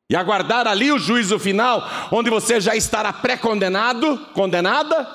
E 0.08 0.16
aguardar 0.16 0.66
ali 0.66 0.92
o 0.92 0.98
juízo 0.98 1.38
final, 1.38 1.82
onde 2.10 2.30
você 2.30 2.60
já 2.60 2.74
estará 2.76 3.12
pré-condenado, 3.12 4.18
condenada? 4.34 5.06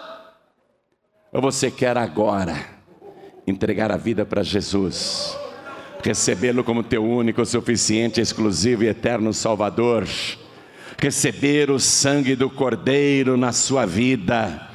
Ou 1.31 1.41
você 1.41 1.69
quer 1.69 1.97
agora 1.97 2.55
entregar 3.45 3.91
a 3.91 3.97
vida 3.97 4.25
para 4.25 4.43
Jesus, 4.43 5.37
recebê-lo 6.03 6.63
como 6.63 6.83
teu 6.83 7.03
único, 7.03 7.45
suficiente, 7.45 8.21
exclusivo 8.21 8.83
e 8.83 8.87
eterno 8.87 9.33
Salvador, 9.33 10.07
receber 10.97 11.69
o 11.71 11.79
sangue 11.79 12.35
do 12.35 12.49
Cordeiro 12.49 13.37
na 13.37 13.51
sua 13.51 13.85
vida? 13.85 14.69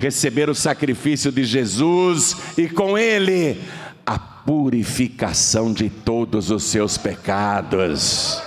receber 0.00 0.48
o 0.48 0.54
sacrifício 0.54 1.30
de 1.30 1.44
Jesus 1.44 2.34
e 2.56 2.66
com 2.66 2.96
ele 2.96 3.60
purificação 4.44 5.72
de 5.72 5.88
todos 5.88 6.50
os 6.50 6.64
seus 6.64 6.96
pecados. 6.98 8.42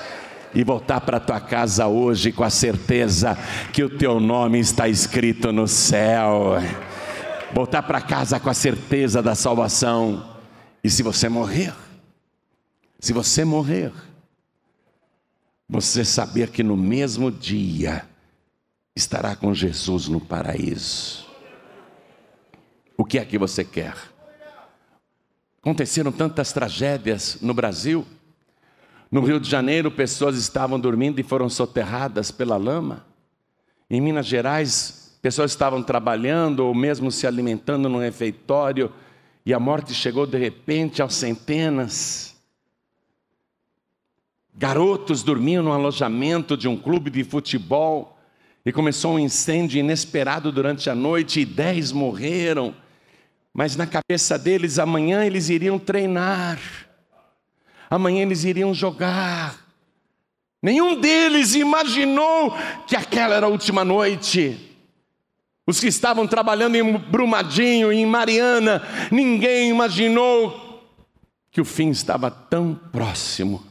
E 0.54 0.64
voltar 0.64 1.02
para 1.02 1.20
tua 1.20 1.40
casa 1.40 1.88
hoje 1.88 2.32
com 2.32 2.44
a 2.44 2.50
certeza 2.50 3.38
que 3.72 3.84
o 3.84 3.90
teu 3.98 4.20
nome 4.20 4.60
está 4.60 4.88
escrito 4.88 5.52
no 5.52 5.68
céu. 5.68 6.54
Voltar 7.54 7.84
para 7.84 8.02
casa 8.02 8.40
com 8.40 8.50
a 8.50 8.54
certeza 8.54 9.22
da 9.22 9.34
salvação. 9.34 10.38
E 10.84 10.90
se 10.90 11.02
você 11.02 11.28
morrer, 11.28 11.74
se 13.00 13.14
você 13.14 13.44
morrer, 13.44 13.92
você 15.68 16.06
saber 16.06 16.50
que 16.50 16.62
no 16.62 16.78
mesmo 16.78 17.32
dia 17.32 18.06
estará 18.96 19.36
com 19.36 19.54
Jesus 19.54 20.08
no 20.08 20.22
paraíso. 20.22 21.26
O 22.96 23.04
que 23.04 23.18
é 23.18 23.26
que 23.26 23.40
você 23.40 23.64
quer? 23.64 24.13
Aconteceram 25.64 26.12
tantas 26.12 26.52
tragédias 26.52 27.38
no 27.42 27.54
Brasil. 27.54 28.06
No 29.10 29.22
Rio 29.22 29.40
de 29.40 29.50
Janeiro, 29.50 29.90
pessoas 29.90 30.36
estavam 30.36 30.78
dormindo 30.78 31.20
e 31.20 31.24
foram 31.24 31.48
soterradas 31.48 32.32
pela 32.32 32.58
lama. 32.58 33.06
Em 33.90 34.02
Minas 34.02 34.26
Gerais, 34.26 35.18
pessoas 35.22 35.52
estavam 35.52 35.82
trabalhando 35.82 36.66
ou 36.66 36.76
mesmo 36.76 37.10
se 37.10 37.26
alimentando 37.26 37.88
no 37.88 37.98
refeitório 37.98 38.92
e 39.46 39.54
a 39.54 39.60
morte 39.60 39.94
chegou 39.94 40.28
de 40.28 40.38
repente 40.38 41.02
aos 41.02 41.16
centenas. 41.16 42.36
Garotos 44.54 45.24
dormiam 45.24 45.64
no 45.64 45.72
alojamento 45.72 46.58
de 46.58 46.68
um 46.68 46.76
clube 46.76 47.10
de 47.10 47.24
futebol 47.24 48.18
e 48.66 48.72
começou 48.74 49.14
um 49.14 49.20
incêndio 49.20 49.80
inesperado 49.80 50.52
durante 50.52 50.90
a 50.90 50.96
noite 50.96 51.40
e 51.40 51.46
dez 51.46 51.94
morreram 51.94 52.83
mas 53.54 53.76
na 53.76 53.86
cabeça 53.86 54.38
deles, 54.38 54.80
amanhã 54.80 55.24
eles 55.24 55.50
iriam 55.50 55.78
treinar, 55.78 56.60
amanhã 57.90 58.24
eles 58.24 58.44
iriam 58.44 58.74
jogar, 58.74 59.64
Nenhum 60.64 60.98
deles 60.98 61.56
imaginou 61.56 62.56
que 62.88 62.96
aquela 62.96 63.36
era 63.36 63.48
a 63.48 63.50
última 63.50 63.84
noite. 63.84 64.58
Os 65.68 65.78
que 65.78 65.88
estavam 65.88 66.26
trabalhando 66.26 66.76
em 66.76 66.98
Brumadinho, 66.98 67.92
em 67.92 68.06
Mariana, 68.06 68.82
ninguém 69.12 69.70
imaginou 69.70 70.82
que 71.52 71.60
o 71.60 71.66
fim 71.66 71.90
estava 71.90 72.32
tão 72.32 72.74
próximo. 72.74 73.62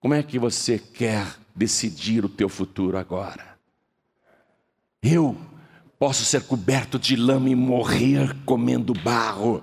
Como 0.00 0.14
é 0.14 0.22
que 0.22 0.38
você 0.38 0.78
quer 0.78 1.36
decidir 1.54 2.24
o 2.24 2.28
teu 2.28 2.48
futuro 2.48 2.96
agora? 2.96 3.58
Eu 5.02 5.36
posso 6.00 6.24
ser 6.24 6.44
coberto 6.44 6.98
de 6.98 7.14
lama 7.14 7.50
e 7.50 7.54
morrer 7.54 8.34
comendo 8.46 8.94
barro, 8.94 9.62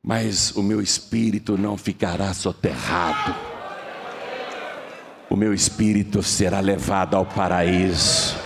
mas 0.00 0.54
o 0.54 0.62
meu 0.62 0.80
espírito 0.80 1.58
não 1.58 1.76
ficará 1.76 2.32
soterrado. 2.32 3.34
O 5.28 5.34
meu 5.34 5.52
espírito 5.52 6.22
será 6.22 6.60
levado 6.60 7.16
ao 7.16 7.26
paraíso. 7.26 8.36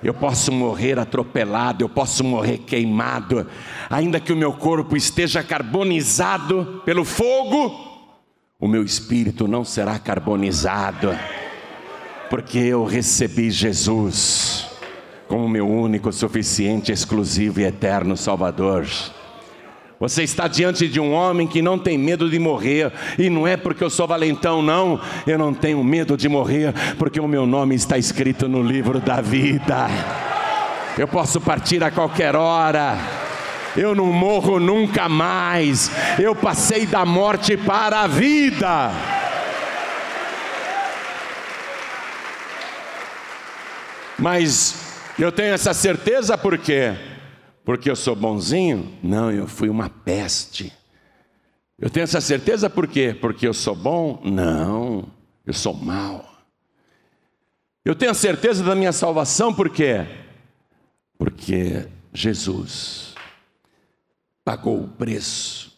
Eu 0.00 0.14
posso 0.14 0.52
morrer 0.52 0.96
atropelado, 0.96 1.82
eu 1.82 1.88
posso 1.88 2.22
morrer 2.22 2.58
queimado, 2.58 3.48
ainda 3.90 4.20
que 4.20 4.32
o 4.32 4.36
meu 4.36 4.52
corpo 4.52 4.96
esteja 4.96 5.42
carbonizado 5.42 6.82
pelo 6.84 7.04
fogo, 7.04 8.12
o 8.60 8.68
meu 8.68 8.84
espírito 8.84 9.48
não 9.48 9.64
será 9.64 9.98
carbonizado, 9.98 11.18
porque 12.30 12.58
eu 12.58 12.84
recebi 12.84 13.50
Jesus 13.50 14.72
como 15.28 15.48
meu 15.48 15.68
único, 15.68 16.12
suficiente, 16.12 16.92
exclusivo 16.92 17.60
e 17.60 17.64
eterno 17.64 18.16
Salvador. 18.16 18.86
Você 20.00 20.22
está 20.22 20.48
diante 20.48 20.88
de 20.88 21.00
um 21.00 21.12
homem 21.12 21.46
que 21.46 21.62
não 21.62 21.78
tem 21.78 21.96
medo 21.96 22.28
de 22.28 22.38
morrer, 22.38 22.92
e 23.18 23.30
não 23.30 23.46
é 23.46 23.56
porque 23.56 23.82
eu 23.82 23.88
sou 23.88 24.06
valentão, 24.06 24.60
não. 24.60 25.00
Eu 25.26 25.38
não 25.38 25.54
tenho 25.54 25.82
medo 25.82 26.16
de 26.16 26.28
morrer, 26.28 26.74
porque 26.98 27.20
o 27.20 27.28
meu 27.28 27.46
nome 27.46 27.74
está 27.74 27.96
escrito 27.96 28.48
no 28.48 28.62
livro 28.62 29.00
da 29.00 29.20
vida. 29.20 29.88
Eu 30.98 31.08
posso 31.08 31.40
partir 31.40 31.82
a 31.82 31.90
qualquer 31.90 32.36
hora. 32.36 32.98
Eu 33.76 33.94
não 33.94 34.06
morro 34.06 34.60
nunca 34.60 35.08
mais. 35.08 35.90
Eu 36.18 36.34
passei 36.34 36.86
da 36.86 37.04
morte 37.04 37.56
para 37.56 38.02
a 38.02 38.06
vida. 38.06 38.92
Mas 44.18 44.83
eu 45.18 45.30
tenho 45.30 45.54
essa 45.54 45.72
certeza 45.72 46.36
por 46.36 46.58
quê? 46.58 46.96
Porque 47.64 47.90
eu 47.90 47.96
sou 47.96 48.14
bonzinho? 48.16 48.96
Não, 49.02 49.30
eu 49.30 49.46
fui 49.46 49.68
uma 49.68 49.88
peste. 49.88 50.72
Eu 51.78 51.88
tenho 51.88 52.04
essa 52.04 52.20
certeza 52.20 52.68
por 52.68 52.86
quê? 52.86 53.16
Porque 53.18 53.46
eu 53.46 53.54
sou 53.54 53.74
bom? 53.74 54.20
Não, 54.24 55.08
eu 55.46 55.52
sou 55.52 55.74
mau. 55.74 56.34
Eu 57.84 57.94
tenho 57.94 58.10
a 58.10 58.14
certeza 58.14 58.64
da 58.64 58.74
minha 58.74 58.92
salvação 58.92 59.52
por 59.52 59.70
quê? 59.70 60.06
Porque 61.18 61.86
Jesus 62.12 63.14
pagou 64.44 64.82
o 64.82 64.88
preço. 64.88 65.72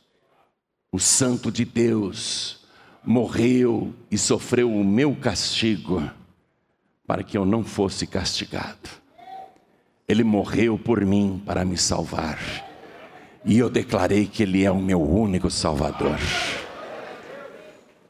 O 0.90 0.98
Santo 0.98 1.50
de 1.50 1.64
Deus 1.64 2.64
morreu 3.04 3.94
e 4.10 4.16
sofreu 4.16 4.72
o 4.72 4.84
meu 4.84 5.14
castigo 5.14 6.08
para 7.06 7.22
que 7.22 7.36
eu 7.36 7.44
não 7.44 7.62
fosse 7.62 8.06
castigado. 8.06 9.05
Ele 10.08 10.22
morreu 10.22 10.78
por 10.78 11.04
mim 11.04 11.42
para 11.44 11.64
me 11.64 11.76
salvar. 11.76 12.38
E 13.44 13.58
eu 13.58 13.68
declarei 13.68 14.26
que 14.26 14.42
Ele 14.42 14.64
é 14.64 14.70
o 14.70 14.80
meu 14.80 15.00
único 15.00 15.50
Salvador. 15.50 16.18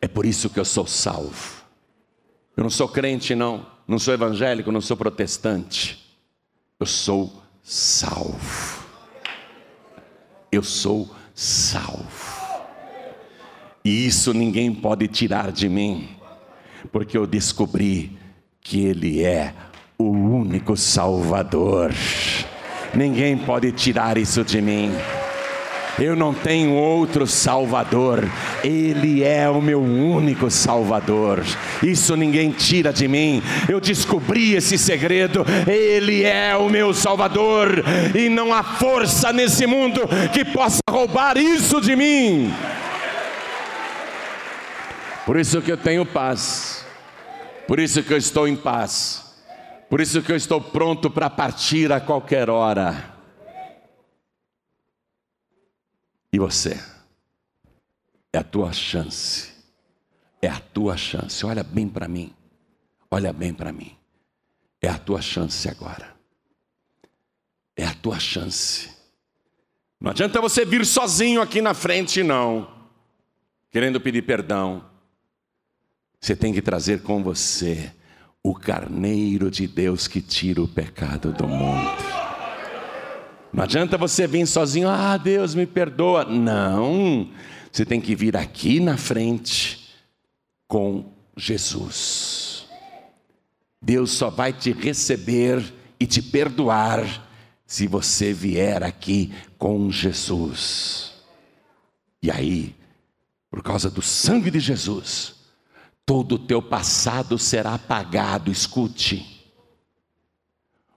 É 0.00 0.08
por 0.08 0.26
isso 0.26 0.50
que 0.50 0.60
eu 0.60 0.64
sou 0.64 0.86
salvo. 0.86 1.62
Eu 2.56 2.62
não 2.62 2.70
sou 2.70 2.88
crente, 2.88 3.34
não. 3.34 3.66
Não 3.86 3.98
sou 3.98 4.12
evangélico, 4.14 4.72
não 4.72 4.80
sou 4.80 4.96
protestante. 4.96 6.04
Eu 6.78 6.86
sou 6.86 7.42
salvo. 7.62 8.84
Eu 10.50 10.62
sou 10.62 11.10
salvo. 11.34 12.46
E 13.84 14.06
isso 14.06 14.34
ninguém 14.34 14.74
pode 14.74 15.06
tirar 15.06 15.52
de 15.52 15.68
mim, 15.68 16.08
porque 16.90 17.16
eu 17.16 17.26
descobri 17.26 18.18
que 18.60 18.84
Ele 18.84 19.22
é 19.22 19.54
o 19.98 20.04
único 20.04 20.76
Salvador. 20.76 21.92
Ninguém 22.94 23.36
pode 23.36 23.72
tirar 23.72 24.16
isso 24.18 24.44
de 24.44 24.60
mim. 24.60 24.92
Eu 25.98 26.14
não 26.14 26.34
tenho 26.34 26.74
outro 26.74 27.26
Salvador, 27.26 28.28
Ele 28.62 29.24
é 29.24 29.48
o 29.48 29.62
meu 29.62 29.80
único 29.80 30.50
Salvador. 30.50 31.42
Isso 31.82 32.14
ninguém 32.14 32.50
tira 32.50 32.92
de 32.92 33.08
mim. 33.08 33.42
Eu 33.66 33.80
descobri 33.80 34.54
esse 34.54 34.76
segredo, 34.76 35.44
Ele 35.66 36.22
é 36.22 36.54
o 36.54 36.68
meu 36.68 36.92
Salvador, 36.92 37.82
e 38.14 38.28
não 38.28 38.52
há 38.52 38.62
força 38.62 39.32
nesse 39.32 39.66
mundo 39.66 40.02
que 40.34 40.44
possa 40.44 40.80
roubar 40.90 41.38
isso 41.38 41.80
de 41.80 41.96
mim. 41.96 42.52
Por 45.24 45.40
isso 45.40 45.62
que 45.62 45.72
eu 45.72 45.78
tenho 45.78 46.04
paz, 46.04 46.84
por 47.66 47.80
isso 47.80 48.02
que 48.02 48.12
eu 48.12 48.18
estou 48.18 48.46
em 48.46 48.54
paz 48.54 49.25
por 49.88 50.00
isso 50.00 50.22
que 50.22 50.32
eu 50.32 50.36
estou 50.36 50.60
pronto 50.60 51.10
para 51.10 51.30
partir 51.30 51.92
a 51.92 52.00
qualquer 52.00 52.50
hora. 52.50 53.14
E 56.32 56.38
você? 56.38 56.78
É 58.32 58.38
a 58.38 58.44
tua 58.44 58.72
chance. 58.72 59.54
É 60.42 60.48
a 60.48 60.60
tua 60.60 60.96
chance. 60.96 61.44
Olha 61.46 61.62
bem 61.62 61.88
para 61.88 62.06
mim. 62.08 62.34
Olha 63.10 63.32
bem 63.32 63.54
para 63.54 63.72
mim. 63.72 63.96
É 64.80 64.88
a 64.88 64.98
tua 64.98 65.22
chance 65.22 65.68
agora. 65.68 66.14
É 67.76 67.84
a 67.84 67.94
tua 67.94 68.18
chance. 68.18 68.90
Não 70.00 70.10
adianta 70.10 70.40
você 70.40 70.64
vir 70.64 70.84
sozinho 70.84 71.40
aqui 71.40 71.62
na 71.62 71.74
frente, 71.74 72.22
não, 72.22 72.70
querendo 73.70 74.00
pedir 74.00 74.22
perdão. 74.22 74.84
Você 76.20 76.36
tem 76.36 76.52
que 76.52 76.62
trazer 76.62 77.02
com 77.02 77.22
você 77.22 77.92
o 78.48 78.54
carneiro 78.54 79.50
de 79.50 79.66
Deus 79.66 80.06
que 80.06 80.20
tira 80.20 80.62
o 80.62 80.68
pecado 80.68 81.32
do 81.32 81.48
mundo. 81.48 81.90
Não 83.52 83.64
adianta 83.64 83.98
você 83.98 84.24
vir 84.24 84.46
sozinho, 84.46 84.88
ah, 84.88 85.16
Deus 85.16 85.52
me 85.52 85.66
perdoa. 85.66 86.24
Não, 86.24 87.28
você 87.72 87.84
tem 87.84 88.00
que 88.00 88.14
vir 88.14 88.36
aqui 88.36 88.78
na 88.78 88.96
frente 88.96 89.96
com 90.68 91.12
Jesus. 91.36 92.66
Deus 93.82 94.12
só 94.12 94.30
vai 94.30 94.52
te 94.52 94.70
receber 94.70 95.74
e 95.98 96.06
te 96.06 96.22
perdoar 96.22 97.26
se 97.66 97.88
você 97.88 98.32
vier 98.32 98.84
aqui 98.84 99.32
com 99.58 99.90
Jesus. 99.90 101.14
E 102.22 102.30
aí, 102.30 102.76
por 103.50 103.60
causa 103.60 103.90
do 103.90 104.02
sangue 104.02 104.52
de 104.52 104.60
Jesus, 104.60 105.35
todo 106.06 106.36
o 106.36 106.38
teu 106.38 106.62
passado 106.62 107.36
será 107.36 107.74
apagado. 107.74 108.50
Escute. 108.50 109.34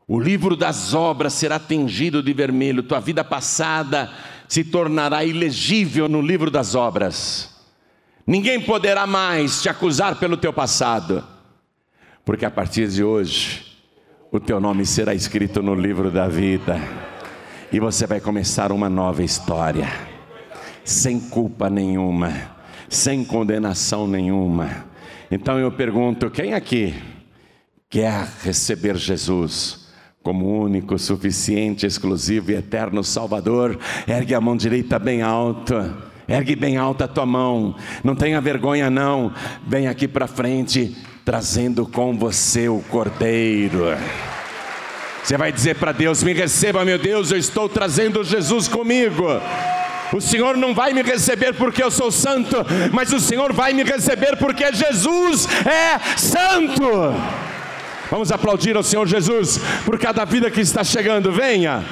O 0.07 0.19
livro 0.19 0.55
das 0.55 0.93
obras 0.93 1.33
será 1.33 1.59
tingido 1.59 2.21
de 2.21 2.31
vermelho, 2.31 2.83
tua 2.83 2.99
vida 2.99 3.23
passada 3.23 4.11
se 4.47 4.63
tornará 4.63 5.23
ilegível 5.23 6.07
no 6.07 6.21
livro 6.21 6.49
das 6.49 6.73
obras. 6.73 7.55
Ninguém 8.25 8.61
poderá 8.61 9.05
mais 9.05 9.61
te 9.61 9.69
acusar 9.69 10.15
pelo 10.15 10.37
teu 10.37 10.51
passado, 10.51 11.23
porque 12.25 12.45
a 12.45 12.51
partir 12.51 12.87
de 12.87 13.03
hoje 13.03 13.77
o 14.31 14.39
teu 14.39 14.59
nome 14.59 14.85
será 14.85 15.13
escrito 15.13 15.61
no 15.61 15.75
livro 15.75 16.09
da 16.09 16.27
vida 16.27 16.79
e 17.71 17.79
você 17.79 18.07
vai 18.07 18.19
começar 18.19 18.71
uma 18.71 18.89
nova 18.89 19.23
história, 19.23 19.87
sem 20.83 21.19
culpa 21.19 21.69
nenhuma, 21.69 22.33
sem 22.89 23.23
condenação 23.23 24.07
nenhuma 24.07 24.88
então 25.31 25.59
eu 25.59 25.71
pergunto: 25.71 26.29
quem 26.29 26.53
aqui 26.53 26.93
quer 27.89 28.27
receber 28.43 28.95
Jesus? 28.95 29.87
Como 30.21 30.61
único, 30.61 30.99
suficiente, 30.99 31.85
exclusivo 31.85 32.51
e 32.51 32.55
eterno 32.55 33.03
Salvador, 33.03 33.79
ergue 34.05 34.35
a 34.35 34.41
mão 34.41 34.57
direita 34.57 34.99
bem 34.99 35.21
alta, 35.21 35.97
ergue 36.27 36.57
bem 36.57 36.75
alta 36.75 37.05
a 37.05 37.07
tua 37.07 37.25
mão, 37.25 37.73
não 38.03 38.15
tenha 38.15 38.41
vergonha, 38.41 38.89
não, 38.89 39.33
vem 39.65 39.87
aqui 39.87 40.09
para 40.09 40.27
frente, 40.27 40.95
trazendo 41.23 41.87
com 41.87 42.17
você 42.17 42.67
o 42.67 42.79
Cordeiro. 42.89 43.85
Você 45.23 45.37
vai 45.37 45.51
dizer 45.51 45.75
para 45.75 45.91
Deus: 45.91 46.21
Me 46.21 46.33
receba, 46.33 46.83
meu 46.83 46.97
Deus, 46.97 47.31
eu 47.31 47.37
estou 47.37 47.69
trazendo 47.69 48.23
Jesus 48.23 48.67
comigo. 48.67 49.25
O 50.11 50.19
Senhor 50.19 50.57
não 50.57 50.73
vai 50.73 50.93
me 50.93 51.01
receber 51.01 51.53
porque 51.53 51.83
eu 51.83 51.91
sou 51.91 52.11
santo, 52.11 52.65
mas 52.91 53.13
o 53.13 53.19
Senhor 53.19 53.53
vai 53.53 53.73
me 53.73 53.83
receber 53.83 54.35
porque 54.37 54.71
Jesus 54.73 55.47
é 55.65 56.17
santo. 56.17 57.13
Vamos 58.09 58.31
aplaudir 58.31 58.75
ao 58.75 58.83
Senhor 58.83 59.07
Jesus 59.07 59.59
por 59.85 59.99
cada 59.99 60.25
vida 60.25 60.49
que 60.49 60.61
está 60.61 60.83
chegando. 60.83 61.31
Venha, 61.31 61.85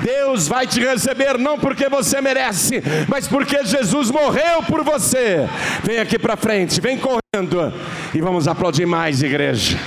Deus 0.00 0.48
vai 0.48 0.66
te 0.66 0.80
receber 0.80 1.36
não 1.36 1.58
porque 1.58 1.88
você 1.88 2.20
merece, 2.20 2.82
mas 3.06 3.28
porque 3.28 3.62
Jesus 3.64 4.10
morreu 4.10 4.62
por 4.62 4.82
você. 4.82 5.46
Vem 5.82 5.98
aqui 5.98 6.18
para 6.18 6.36
frente, 6.36 6.80
vem 6.80 6.98
correndo 6.98 7.72
e 8.14 8.20
vamos 8.20 8.48
aplaudir 8.48 8.86
mais, 8.86 9.22
igreja. 9.22 9.78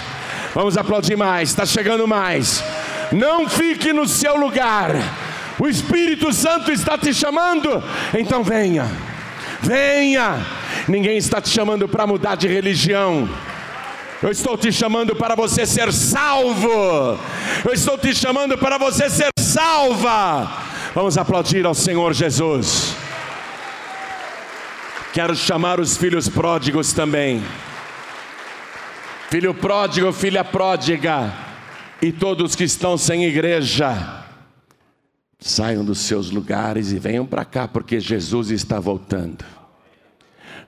Vamos 0.53 0.77
aplaudir 0.77 1.15
mais, 1.15 1.49
está 1.49 1.65
chegando 1.65 2.07
mais. 2.07 2.63
Não 3.11 3.49
fique 3.49 3.93
no 3.93 4.07
seu 4.07 4.35
lugar. 4.35 4.91
O 5.61 5.67
Espírito 5.67 6.33
Santo 6.33 6.71
está 6.71 6.97
te 6.97 7.13
chamando, 7.13 7.83
então 8.17 8.43
venha. 8.43 8.89
Venha. 9.61 10.43
Ninguém 10.87 11.17
está 11.17 11.39
te 11.39 11.49
chamando 11.49 11.87
para 11.87 12.07
mudar 12.07 12.33
de 12.33 12.47
religião. 12.47 13.29
Eu 14.23 14.31
estou 14.31 14.57
te 14.57 14.71
chamando 14.71 15.15
para 15.15 15.35
você 15.35 15.63
ser 15.63 15.93
salvo. 15.93 17.15
Eu 17.63 17.73
estou 17.75 17.95
te 17.95 18.11
chamando 18.11 18.57
para 18.57 18.79
você 18.79 19.07
ser 19.07 19.29
salva. 19.39 20.51
Vamos 20.95 21.15
aplaudir 21.15 21.63
ao 21.63 21.75
Senhor 21.75 22.11
Jesus. 22.11 22.95
Quero 25.13 25.35
chamar 25.35 25.79
os 25.79 25.95
filhos 25.95 26.27
pródigos 26.27 26.91
também. 26.91 27.43
Filho 29.29 29.53
pródigo, 29.53 30.11
filha 30.11 30.43
pródiga, 30.43 31.31
e 32.01 32.11
todos 32.11 32.55
que 32.55 32.63
estão 32.63 32.97
sem 32.97 33.25
igreja, 33.25 34.21
saiam 35.41 35.83
dos 35.83 35.99
seus 35.99 36.31
lugares 36.31 36.93
e 36.93 36.99
venham 36.99 37.25
para 37.25 37.43
cá, 37.43 37.67
porque 37.67 37.99
Jesus 37.99 38.49
está 38.49 38.79
voltando. 38.79 39.43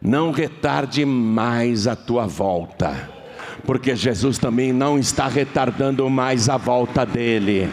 Não 0.02 0.32
retarde 0.32 1.06
mais 1.06 1.88
a 1.88 1.96
tua 1.96 2.28
volta 2.28 3.24
porque 3.66 3.96
Jesus 3.96 4.38
também 4.38 4.74
não 4.74 5.00
está 5.00 5.28
retardando 5.28 6.10
mais 6.10 6.50
a 6.50 6.58
volta 6.58 7.06
dele. 7.06 7.70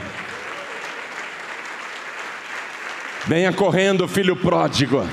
Venha 3.26 3.52
correndo, 3.52 4.08
filho 4.08 4.36
pródigo. 4.36 5.06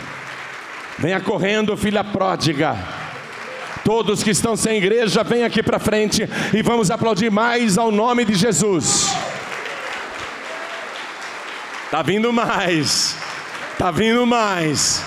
Venha 0.97 1.19
correndo, 1.19 1.75
filha 1.75 2.03
pródiga. 2.03 2.75
Todos 3.83 4.23
que 4.23 4.31
estão 4.31 4.55
sem 4.55 4.77
igreja, 4.77 5.23
vem 5.23 5.43
aqui 5.43 5.63
para 5.63 5.79
frente 5.79 6.27
e 6.53 6.61
vamos 6.61 6.91
aplaudir 6.91 7.31
mais 7.31 7.77
ao 7.77 7.91
nome 7.91 8.25
de 8.25 8.35
Jesus. 8.35 9.13
Tá 11.89 12.01
vindo 12.01 12.33
mais. 12.33 13.15
Tá 13.77 13.91
vindo 13.91 14.25
mais. 14.25 15.03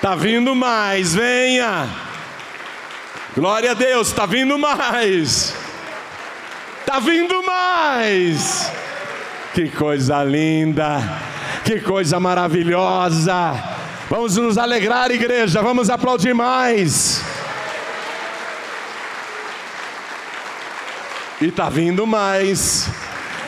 Tá 0.00 0.14
vindo 0.14 0.54
mais. 0.54 1.14
Venha. 1.14 1.88
Glória 3.34 3.72
a 3.72 3.74
Deus, 3.74 4.08
está 4.08 4.26
vindo 4.26 4.56
mais. 4.56 5.52
Está 6.80 7.00
vindo 7.00 7.42
mais. 7.42 8.70
Que 9.52 9.68
coisa 9.68 10.22
linda. 10.22 11.00
Que 11.64 11.80
coisa 11.80 12.20
maravilhosa. 12.20 13.54
Vamos 14.08 14.36
nos 14.36 14.56
alegrar, 14.56 15.10
igreja. 15.10 15.62
Vamos 15.62 15.90
aplaudir 15.90 16.34
mais. 16.34 17.22
E 21.40 21.46
está 21.46 21.68
vindo 21.68 22.06
mais. 22.06 22.88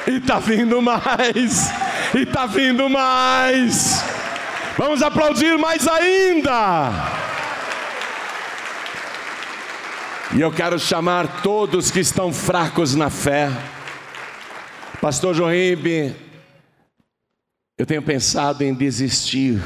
E 0.08 0.16
está 0.16 0.40
vindo 0.40 0.82
mais. 0.82 1.70
E 2.14 2.22
está 2.22 2.46
vindo 2.46 2.88
mais. 2.88 4.04
Vamos 4.76 5.02
aplaudir 5.02 5.56
mais 5.58 5.86
ainda. 5.88 6.90
E 10.34 10.40
eu 10.40 10.52
quero 10.52 10.78
chamar 10.78 11.42
todos 11.42 11.90
que 11.90 12.00
estão 12.00 12.32
fracos 12.32 12.94
na 12.94 13.08
fé. 13.08 13.48
Pastor 15.00 15.34
João 15.34 15.50
Ribe, 15.50 16.14
eu 17.78 17.86
tenho 17.86 18.02
pensado 18.02 18.62
em 18.62 18.74
desistir. 18.74 19.62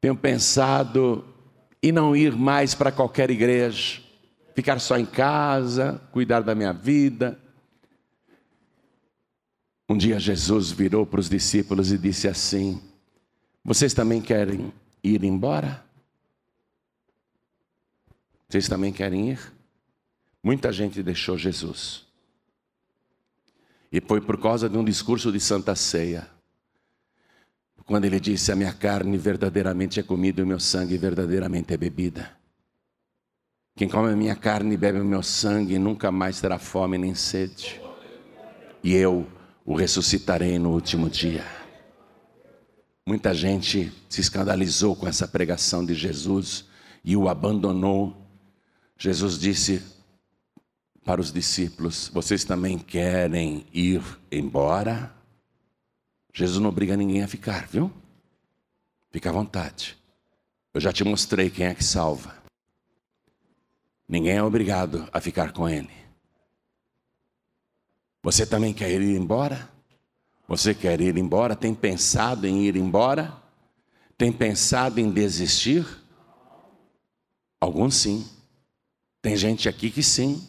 Tenho 0.00 0.16
pensado 0.16 1.24
em 1.82 1.90
não 1.92 2.14
ir 2.14 2.36
mais 2.36 2.74
para 2.74 2.92
qualquer 2.92 3.30
igreja, 3.30 4.00
ficar 4.54 4.78
só 4.78 4.96
em 4.98 5.06
casa, 5.06 6.00
cuidar 6.12 6.40
da 6.40 6.54
minha 6.54 6.72
vida. 6.72 7.38
Um 9.88 9.96
dia 9.96 10.18
Jesus 10.18 10.70
virou 10.70 11.04
para 11.04 11.20
os 11.20 11.28
discípulos 11.28 11.92
e 11.92 11.98
disse 11.98 12.26
assim: 12.26 12.80
Vocês 13.62 13.92
também 13.92 14.22
querem 14.22 14.72
ir 15.02 15.22
embora? 15.24 15.84
Vocês 18.48 18.68
também 18.68 18.92
querem 18.92 19.30
ir? 19.32 19.52
Muita 20.42 20.72
gente 20.72 21.02
deixou 21.02 21.36
Jesus. 21.36 22.06
E 23.92 24.00
foi 24.00 24.20
por 24.20 24.40
causa 24.40 24.68
de 24.68 24.76
um 24.76 24.84
discurso 24.84 25.30
de 25.30 25.38
Santa 25.38 25.74
Ceia. 25.74 26.28
Quando 27.84 28.06
ele 28.06 28.18
disse: 28.18 28.50
A 28.50 28.56
minha 28.56 28.72
carne 28.72 29.18
verdadeiramente 29.18 30.00
é 30.00 30.02
comida 30.02 30.40
e 30.40 30.44
o 30.44 30.46
meu 30.46 30.60
sangue 30.60 30.96
verdadeiramente 30.96 31.74
é 31.74 31.76
bebida. 31.76 32.34
Quem 33.76 33.88
come 33.88 34.10
a 34.10 34.16
minha 34.16 34.36
carne 34.36 34.74
e 34.74 34.76
bebe 34.78 35.00
o 35.00 35.04
meu 35.04 35.22
sangue 35.22 35.78
nunca 35.78 36.10
mais 36.10 36.40
terá 36.40 36.58
fome 36.58 36.96
nem 36.96 37.14
sede. 37.14 37.80
E 38.82 38.94
eu 38.94 39.26
o 39.64 39.74
ressuscitarei 39.74 40.58
no 40.58 40.70
último 40.70 41.08
dia. 41.08 41.44
Muita 43.06 43.34
gente 43.34 43.92
se 44.08 44.20
escandalizou 44.20 44.96
com 44.96 45.06
essa 45.06 45.26
pregação 45.26 45.84
de 45.84 45.94
Jesus 45.94 46.66
e 47.04 47.16
o 47.16 47.28
abandonou 47.28 48.24
Jesus 48.96 49.38
disse 49.38 49.82
para 51.04 51.20
os 51.20 51.32
discípulos: 51.32 52.08
Vocês 52.12 52.44
também 52.44 52.78
querem 52.78 53.66
ir 53.72 54.02
embora? 54.30 55.14
Jesus 56.32 56.58
não 56.58 56.70
obriga 56.70 56.96
ninguém 56.96 57.22
a 57.22 57.28
ficar, 57.28 57.66
viu? 57.66 57.92
Fica 59.10 59.30
à 59.30 59.32
vontade. 59.32 59.96
Eu 60.72 60.80
já 60.80 60.92
te 60.92 61.04
mostrei 61.04 61.50
quem 61.50 61.66
é 61.66 61.74
que 61.74 61.84
salva. 61.84 62.34
Ninguém 64.08 64.36
é 64.36 64.42
obrigado 64.42 65.08
a 65.12 65.20
ficar 65.20 65.52
com 65.52 65.68
ele. 65.68 66.03
Você 68.24 68.46
também 68.46 68.72
quer 68.72 68.90
ir 68.90 69.02
embora? 69.02 69.68
Você 70.48 70.74
quer 70.74 70.98
ir 70.98 71.18
embora? 71.18 71.54
Tem 71.54 71.74
pensado 71.74 72.46
em 72.46 72.64
ir 72.64 72.74
embora? 72.74 73.34
Tem 74.16 74.32
pensado 74.32 74.98
em 74.98 75.10
desistir? 75.10 75.86
Alguns 77.60 77.96
sim. 77.96 78.26
Tem 79.20 79.36
gente 79.36 79.68
aqui 79.68 79.90
que 79.90 80.02
sim. 80.02 80.42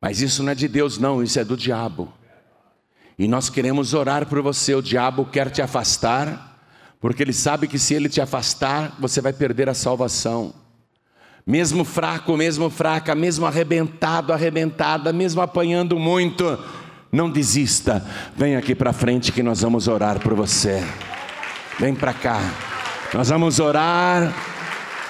Mas 0.00 0.22
isso 0.22 0.42
não 0.42 0.52
é 0.52 0.54
de 0.54 0.66
Deus, 0.66 0.96
não, 0.96 1.22
isso 1.22 1.38
é 1.38 1.44
do 1.44 1.58
diabo. 1.58 2.10
E 3.18 3.28
nós 3.28 3.50
queremos 3.50 3.92
orar 3.92 4.26
por 4.26 4.40
você. 4.40 4.74
O 4.74 4.80
diabo 4.80 5.26
quer 5.26 5.50
te 5.50 5.60
afastar, 5.60 6.58
porque 7.00 7.22
ele 7.22 7.34
sabe 7.34 7.68
que 7.68 7.78
se 7.78 7.92
ele 7.92 8.08
te 8.08 8.22
afastar, 8.22 8.96
você 8.98 9.20
vai 9.20 9.34
perder 9.34 9.68
a 9.68 9.74
salvação. 9.74 10.54
Mesmo 11.46 11.84
fraco, 11.84 12.36
mesmo 12.36 12.70
fraca, 12.70 13.14
mesmo 13.14 13.44
arrebentado, 13.44 14.32
arrebentada, 14.32 15.12
mesmo 15.12 15.42
apanhando 15.42 15.98
muito, 15.98 16.58
não 17.12 17.30
desista. 17.30 18.04
Vem 18.36 18.56
aqui 18.56 18.74
para 18.74 18.92
frente 18.92 19.30
que 19.30 19.42
nós 19.42 19.60
vamos 19.60 19.86
orar 19.86 20.18
por 20.20 20.34
você. 20.34 20.82
Vem 21.78 21.94
para 21.94 22.14
cá. 22.14 22.40
Nós 23.12 23.28
vamos 23.28 23.60
orar 23.60 24.32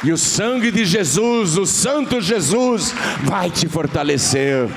e 0.05 0.13
o 0.13 0.19
sangue 0.19 0.71
de 0.71 0.85
Jesus, 0.85 1.57
o 1.57 1.65
Santo 1.65 2.21
Jesus, 2.21 2.95
vai 3.23 3.49
te 3.49 3.67
fortalecer. 3.67 4.69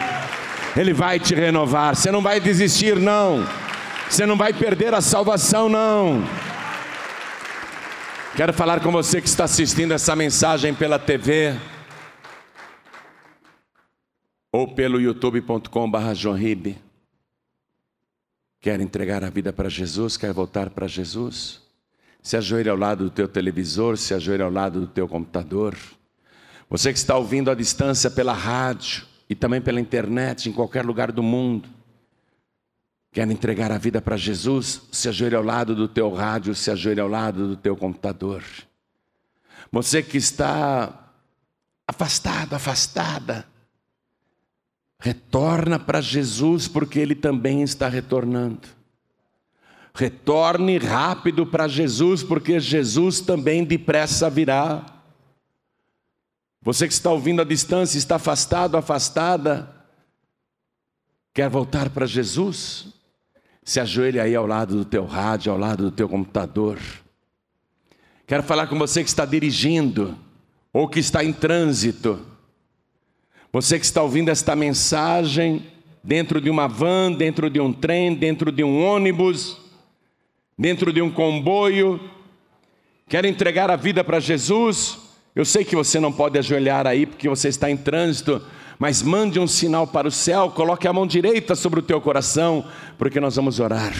Ele 0.73 0.93
vai 0.93 1.19
te 1.19 1.35
renovar. 1.35 1.97
Você 1.97 2.09
não 2.09 2.21
vai 2.21 2.39
desistir, 2.39 2.95
não. 2.95 3.45
Você 4.09 4.25
não 4.25 4.37
vai 4.37 4.53
perder 4.53 4.93
a 4.93 5.01
salvação, 5.01 5.67
não. 5.67 6.23
Quero 8.37 8.53
falar 8.53 8.83
com 8.83 8.91
você 8.91 9.19
que 9.19 9.27
está 9.27 9.45
assistindo 9.45 9.95
essa 9.95 10.15
mensagem 10.15 10.71
pela 10.71 10.99
TV 10.99 11.55
ou 14.51 14.75
pelo 14.75 15.01
youtube.com.br 15.01 15.97
Ribe. 16.35 16.77
Quer 18.61 18.79
entregar 18.79 19.23
a 19.23 19.31
vida 19.31 19.51
para 19.51 19.67
Jesus? 19.69 20.17
Quer 20.17 20.31
voltar 20.33 20.69
para 20.69 20.87
Jesus? 20.87 21.63
Se 22.21 22.37
ajoelhe 22.37 22.69
ao 22.69 22.77
lado 22.77 23.05
do 23.05 23.09
teu 23.09 23.27
televisor, 23.27 23.97
se 23.97 24.13
ajoelhe 24.13 24.43
ao 24.43 24.51
lado 24.51 24.81
do 24.81 24.87
teu 24.87 25.07
computador. 25.07 25.75
Você 26.69 26.93
que 26.93 26.99
está 26.99 27.17
ouvindo 27.17 27.49
à 27.49 27.55
distância 27.55 28.11
pela 28.11 28.33
rádio 28.33 29.03
e 29.27 29.33
também 29.33 29.61
pela 29.61 29.81
internet, 29.81 30.47
em 30.47 30.53
qualquer 30.53 30.85
lugar 30.85 31.11
do 31.11 31.23
mundo, 31.23 31.67
quer 33.17 33.27
entregar 33.31 33.71
a 33.71 33.79
vida 33.79 33.99
para 33.99 34.15
Jesus, 34.15 34.83
se 34.91 35.09
ajoelhe 35.09 35.35
ao 35.35 35.41
lado 35.41 35.73
do 35.73 35.87
teu 35.87 36.13
rádio, 36.13 36.53
se 36.53 36.69
ajoelhe 36.69 36.99
ao 36.99 37.07
lado 37.07 37.47
do 37.47 37.55
teu 37.57 37.75
computador. 37.75 38.43
Você 39.71 40.03
que 40.03 40.17
está 40.17 41.09
afastado, 41.87 42.53
afastada, 42.53 43.47
retorna 44.99 45.79
para 45.79 45.99
Jesus, 45.99 46.67
porque 46.67 46.99
Ele 46.99 47.15
também 47.15 47.63
está 47.63 47.89
retornando. 47.89 48.67
Retorne 49.95 50.77
rápido 50.77 51.43
para 51.43 51.67
Jesus, 51.67 52.21
porque 52.21 52.59
Jesus 52.59 53.19
também 53.19 53.63
depressa 53.63 54.29
virá. 54.29 54.85
Você 56.61 56.87
que 56.87 56.93
está 56.93 57.09
ouvindo 57.09 57.41
à 57.41 57.45
distância, 57.45 57.97
está 57.97 58.17
afastado, 58.17 58.77
afastada, 58.77 59.75
quer 61.33 61.49
voltar 61.49 61.89
para 61.89 62.05
Jesus? 62.05 62.95
Se 63.67 63.81
ajoelhe 63.81 64.17
aí 64.17 64.33
ao 64.33 64.47
lado 64.47 64.77
do 64.77 64.85
teu 64.85 65.03
rádio, 65.03 65.51
ao 65.51 65.57
lado 65.57 65.83
do 65.83 65.91
teu 65.91 66.07
computador. 66.07 66.79
Quero 68.25 68.41
falar 68.41 68.67
com 68.67 68.79
você 68.79 69.03
que 69.03 69.09
está 69.09 69.25
dirigindo 69.25 70.17
ou 70.71 70.87
que 70.87 71.01
está 71.01 71.21
em 71.21 71.33
trânsito. 71.33 72.17
Você 73.51 73.77
que 73.77 73.83
está 73.83 74.01
ouvindo 74.01 74.29
esta 74.29 74.55
mensagem 74.55 75.65
dentro 76.01 76.39
de 76.39 76.49
uma 76.49 76.65
van, 76.65 77.11
dentro 77.11 77.49
de 77.49 77.59
um 77.59 77.73
trem, 77.73 78.15
dentro 78.15 78.53
de 78.53 78.63
um 78.63 78.81
ônibus, 78.81 79.57
dentro 80.57 80.93
de 80.93 81.01
um 81.01 81.11
comboio, 81.11 81.99
quer 83.09 83.25
entregar 83.25 83.69
a 83.69 83.75
vida 83.75 84.01
para 84.01 84.21
Jesus? 84.21 84.97
Eu 85.35 85.43
sei 85.43 85.65
que 85.65 85.75
você 85.75 85.99
não 85.99 86.13
pode 86.13 86.39
ajoelhar 86.39 86.87
aí 86.87 87.05
porque 87.05 87.27
você 87.27 87.49
está 87.49 87.69
em 87.69 87.75
trânsito, 87.75 88.41
mas 88.79 89.01
mande 89.01 89.39
um 89.39 89.47
sinal 89.47 89.87
para 89.87 90.07
o 90.07 90.11
céu, 90.11 90.51
coloque 90.51 90.87
a 90.87 90.93
mão 90.93 91.07
direita 91.07 91.55
sobre 91.55 91.79
o 91.79 91.83
teu 91.83 91.99
coração, 91.99 92.65
porque 92.97 93.19
nós 93.19 93.35
vamos 93.35 93.59
orar. 93.59 93.95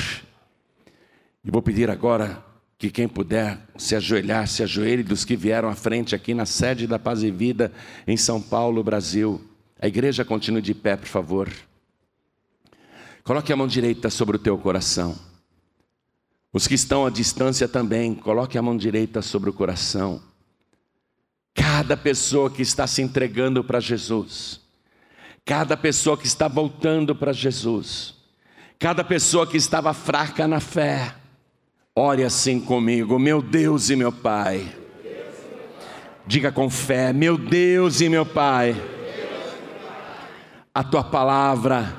E 1.43 1.49
vou 1.49 1.61
pedir 1.61 1.89
agora 1.89 2.43
que 2.78 2.91
quem 2.91 3.07
puder 3.07 3.59
se 3.75 3.95
ajoelhar, 3.95 4.47
se 4.47 4.61
ajoelhe 4.61 5.01
dos 5.01 5.25
que 5.25 5.36
vieram 5.36 5.69
à 5.69 5.75
frente 5.75 6.13
aqui 6.13 6.34
na 6.34 6.45
sede 6.45 6.86
da 6.86 6.99
Paz 6.99 7.23
e 7.23 7.32
Vida 7.32 7.71
em 8.05 8.15
São 8.15 8.39
Paulo, 8.39 8.84
Brasil. 8.84 9.41
A 9.80 9.88
igreja 9.88 10.23
continue 10.23 10.61
de 10.61 10.75
pé, 10.75 10.95
por 10.95 11.07
favor. 11.07 11.51
Coloque 13.23 13.51
a 13.51 13.55
mão 13.55 13.67
direita 13.67 14.09
sobre 14.09 14.36
o 14.36 14.39
teu 14.39 14.57
coração. 14.57 15.17
Os 16.53 16.67
que 16.67 16.75
estão 16.75 17.05
à 17.05 17.09
distância 17.09 17.67
também, 17.67 18.13
coloque 18.13 18.57
a 18.57 18.61
mão 18.61 18.78
direita 18.78 19.21
sobre 19.21 19.49
o 19.49 19.53
coração. 19.53 20.21
Cada 21.53 21.97
pessoa 21.97 22.49
que 22.49 22.61
está 22.61 22.86
se 22.86 23.01
entregando 23.01 23.63
para 23.63 23.80
Jesus, 23.80 24.61
cada 25.47 25.77
pessoa 25.77 26.17
que 26.17 26.27
está 26.27 26.49
voltando 26.49 27.15
para 27.15 27.31
Jesus, 27.31 28.13
cada 28.77 29.01
pessoa 29.01 29.47
que 29.47 29.55
estava 29.55 29.93
fraca 29.93 30.45
na 30.45 30.59
fé, 30.59 31.15
ore 31.95 32.25
assim 32.25 32.59
comigo, 32.59 33.17
meu 33.17 33.41
Deus 33.41 33.89
e 33.89 33.95
meu 33.95 34.11
Pai. 34.11 34.67
Diga 36.25 36.51
com 36.51 36.69
fé, 36.69 37.13
meu 37.13 37.37
Deus 37.37 38.01
e 38.01 38.09
meu 38.09 38.25
Pai, 38.25 38.75
a 40.75 40.83
tua 40.83 41.05
palavra 41.05 41.95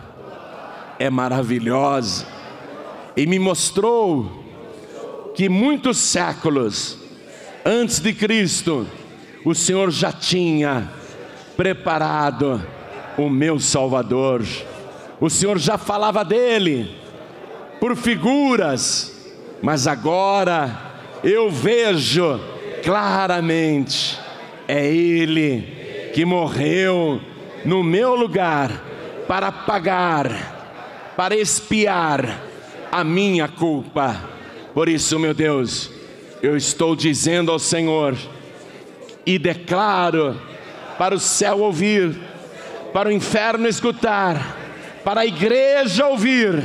é 0.99 1.09
maravilhosa 1.09 2.27
e 3.17 3.27
me 3.27 3.39
mostrou 3.39 4.45
que 5.35 5.49
muitos 5.49 5.97
séculos 5.97 6.99
antes 7.65 7.99
de 7.99 8.13
Cristo, 8.13 8.87
o 9.43 9.55
Senhor 9.55 9.91
já 9.91 10.13
tinha 10.13 10.93
preparado 11.57 12.63
o 13.19 13.29
meu 13.29 13.59
Salvador. 13.59 14.43
O 15.21 15.29
Senhor 15.29 15.59
já 15.59 15.77
falava 15.77 16.25
dele 16.25 16.97
por 17.81 17.97
figuras, 17.97 19.35
mas 19.61 19.87
agora 19.87 20.89
eu 21.23 21.51
vejo 21.51 22.41
claramente, 22.83 24.19
é 24.67 24.87
Ele 24.87 26.11
que 26.15 26.25
morreu 26.25 27.21
no 27.65 27.83
meu 27.83 28.15
lugar 28.15 28.85
para 29.27 29.53
pagar, 29.53 31.13
para 31.17 31.37
expiar 31.37 32.41
a 32.91 33.05
minha 33.05 33.49
culpa. 33.49 34.17
Por 34.73 34.89
isso, 34.89 35.19
meu 35.19 35.35
Deus, 35.35 35.91
eu 36.41 36.57
estou 36.57 36.95
dizendo 36.95 37.51
ao 37.51 37.59
Senhor, 37.59 38.17
e 39.27 39.39
declaro 39.39 40.41
para 40.97 41.15
o 41.15 41.19
céu 41.21 41.61
ouvir, 41.61 42.19
para 42.99 43.11
o 43.11 43.13
inferno 43.13 43.69
escutar, 43.69 44.57
para 45.05 45.21
a 45.21 45.25
igreja 45.25 46.09
ouvir, 46.09 46.61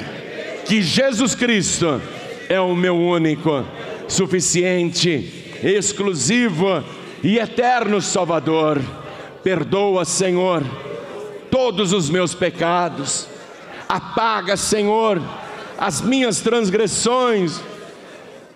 que 0.66 0.82
Jesus 0.82 1.36
Cristo 1.36 2.02
é 2.50 2.60
o 2.60 2.76
meu 2.76 2.98
único, 2.98 3.64
suficiente, 4.08 5.60
exclusivo 5.62 6.84
e 7.24 7.38
eterno 7.38 8.02
Salvador. 8.02 8.82
Perdoa, 9.44 10.06
Senhor, 10.06 10.64
todos 11.52 11.94
os 11.94 12.10
meus 12.10 12.34
pecados, 12.34 13.28
apaga, 13.88 14.58
Senhor, 14.58 15.22
as 15.78 16.02
minhas 16.02 16.42
transgressões, 16.42 17.62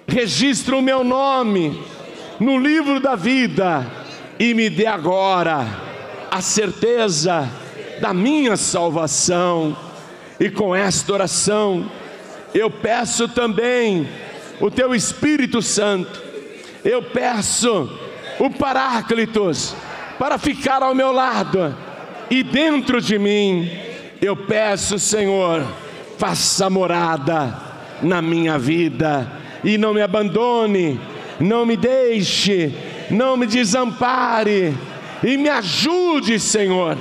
registra 0.07 0.75
o 0.75 0.81
meu 0.81 1.03
nome 1.03 1.79
no 2.39 2.57
livro 2.57 2.99
da 2.99 3.13
vida 3.13 3.85
e 4.39 4.55
me 4.55 4.67
dê 4.67 4.87
agora 4.87 5.85
a 6.31 6.41
certeza 6.41 7.66
da 7.99 8.13
minha 8.13 8.57
salvação. 8.57 9.75
E 10.39 10.49
com 10.49 10.75
esta 10.75 11.13
oração, 11.13 11.89
eu 12.53 12.69
peço 12.69 13.27
também 13.27 14.07
o 14.59 14.69
teu 14.69 14.93
Espírito 14.93 15.61
Santo, 15.61 16.21
eu 16.83 17.01
peço 17.01 17.89
o 18.39 18.49
Paráclitos 18.49 19.75
para 20.19 20.37
ficar 20.37 20.83
ao 20.83 20.93
meu 20.93 21.11
lado 21.11 21.75
e 22.29 22.43
dentro 22.43 23.01
de 23.01 23.17
mim. 23.17 23.69
Eu 24.21 24.35
peço, 24.35 24.97
Senhor, 24.97 25.65
faça 26.17 26.69
morada 26.69 27.55
na 28.01 28.21
minha 28.21 28.57
vida 28.57 29.31
e 29.63 29.77
não 29.77 29.93
me 29.93 30.01
abandone 30.01 30.99
não 31.39 31.65
me 31.65 31.77
deixe, 31.77 32.73
não 33.09 33.37
me 33.37 33.45
desampare 33.45 34.73
e 35.23 35.37
me 35.37 35.49
ajude, 35.49 36.39
Senhor, 36.39 36.97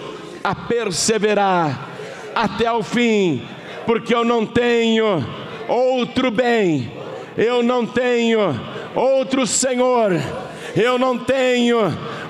a 0.47 0.55
perseverar 0.55 1.89
até 2.33 2.71
o 2.71 2.81
fim, 2.81 3.43
porque 3.85 4.15
eu 4.15 4.25
não 4.25 4.47
tenho 4.47 5.27
outro 5.67 6.31
bem, 6.31 6.93
eu 7.37 7.65
não 7.65 7.85
tenho 7.85 8.55
outro 8.95 9.45
Senhor, 9.45 10.13
eu 10.77 11.01
não 11.01 11.19
tenho 11.19 11.79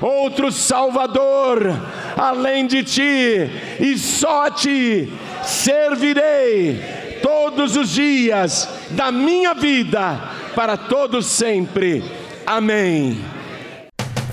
outro 0.00 0.50
Salvador 0.50 1.78
além 2.16 2.66
de 2.66 2.82
ti, 2.84 3.50
e 3.78 3.98
só 3.98 4.48
ti 4.48 5.12
servirei 5.44 7.18
todos 7.22 7.76
os 7.76 7.90
dias 7.90 8.66
da 8.92 9.12
minha 9.12 9.52
vida 9.52 10.18
para 10.54 10.78
todos 10.78 11.26
sempre. 11.26 12.02
Amém. 12.46 13.35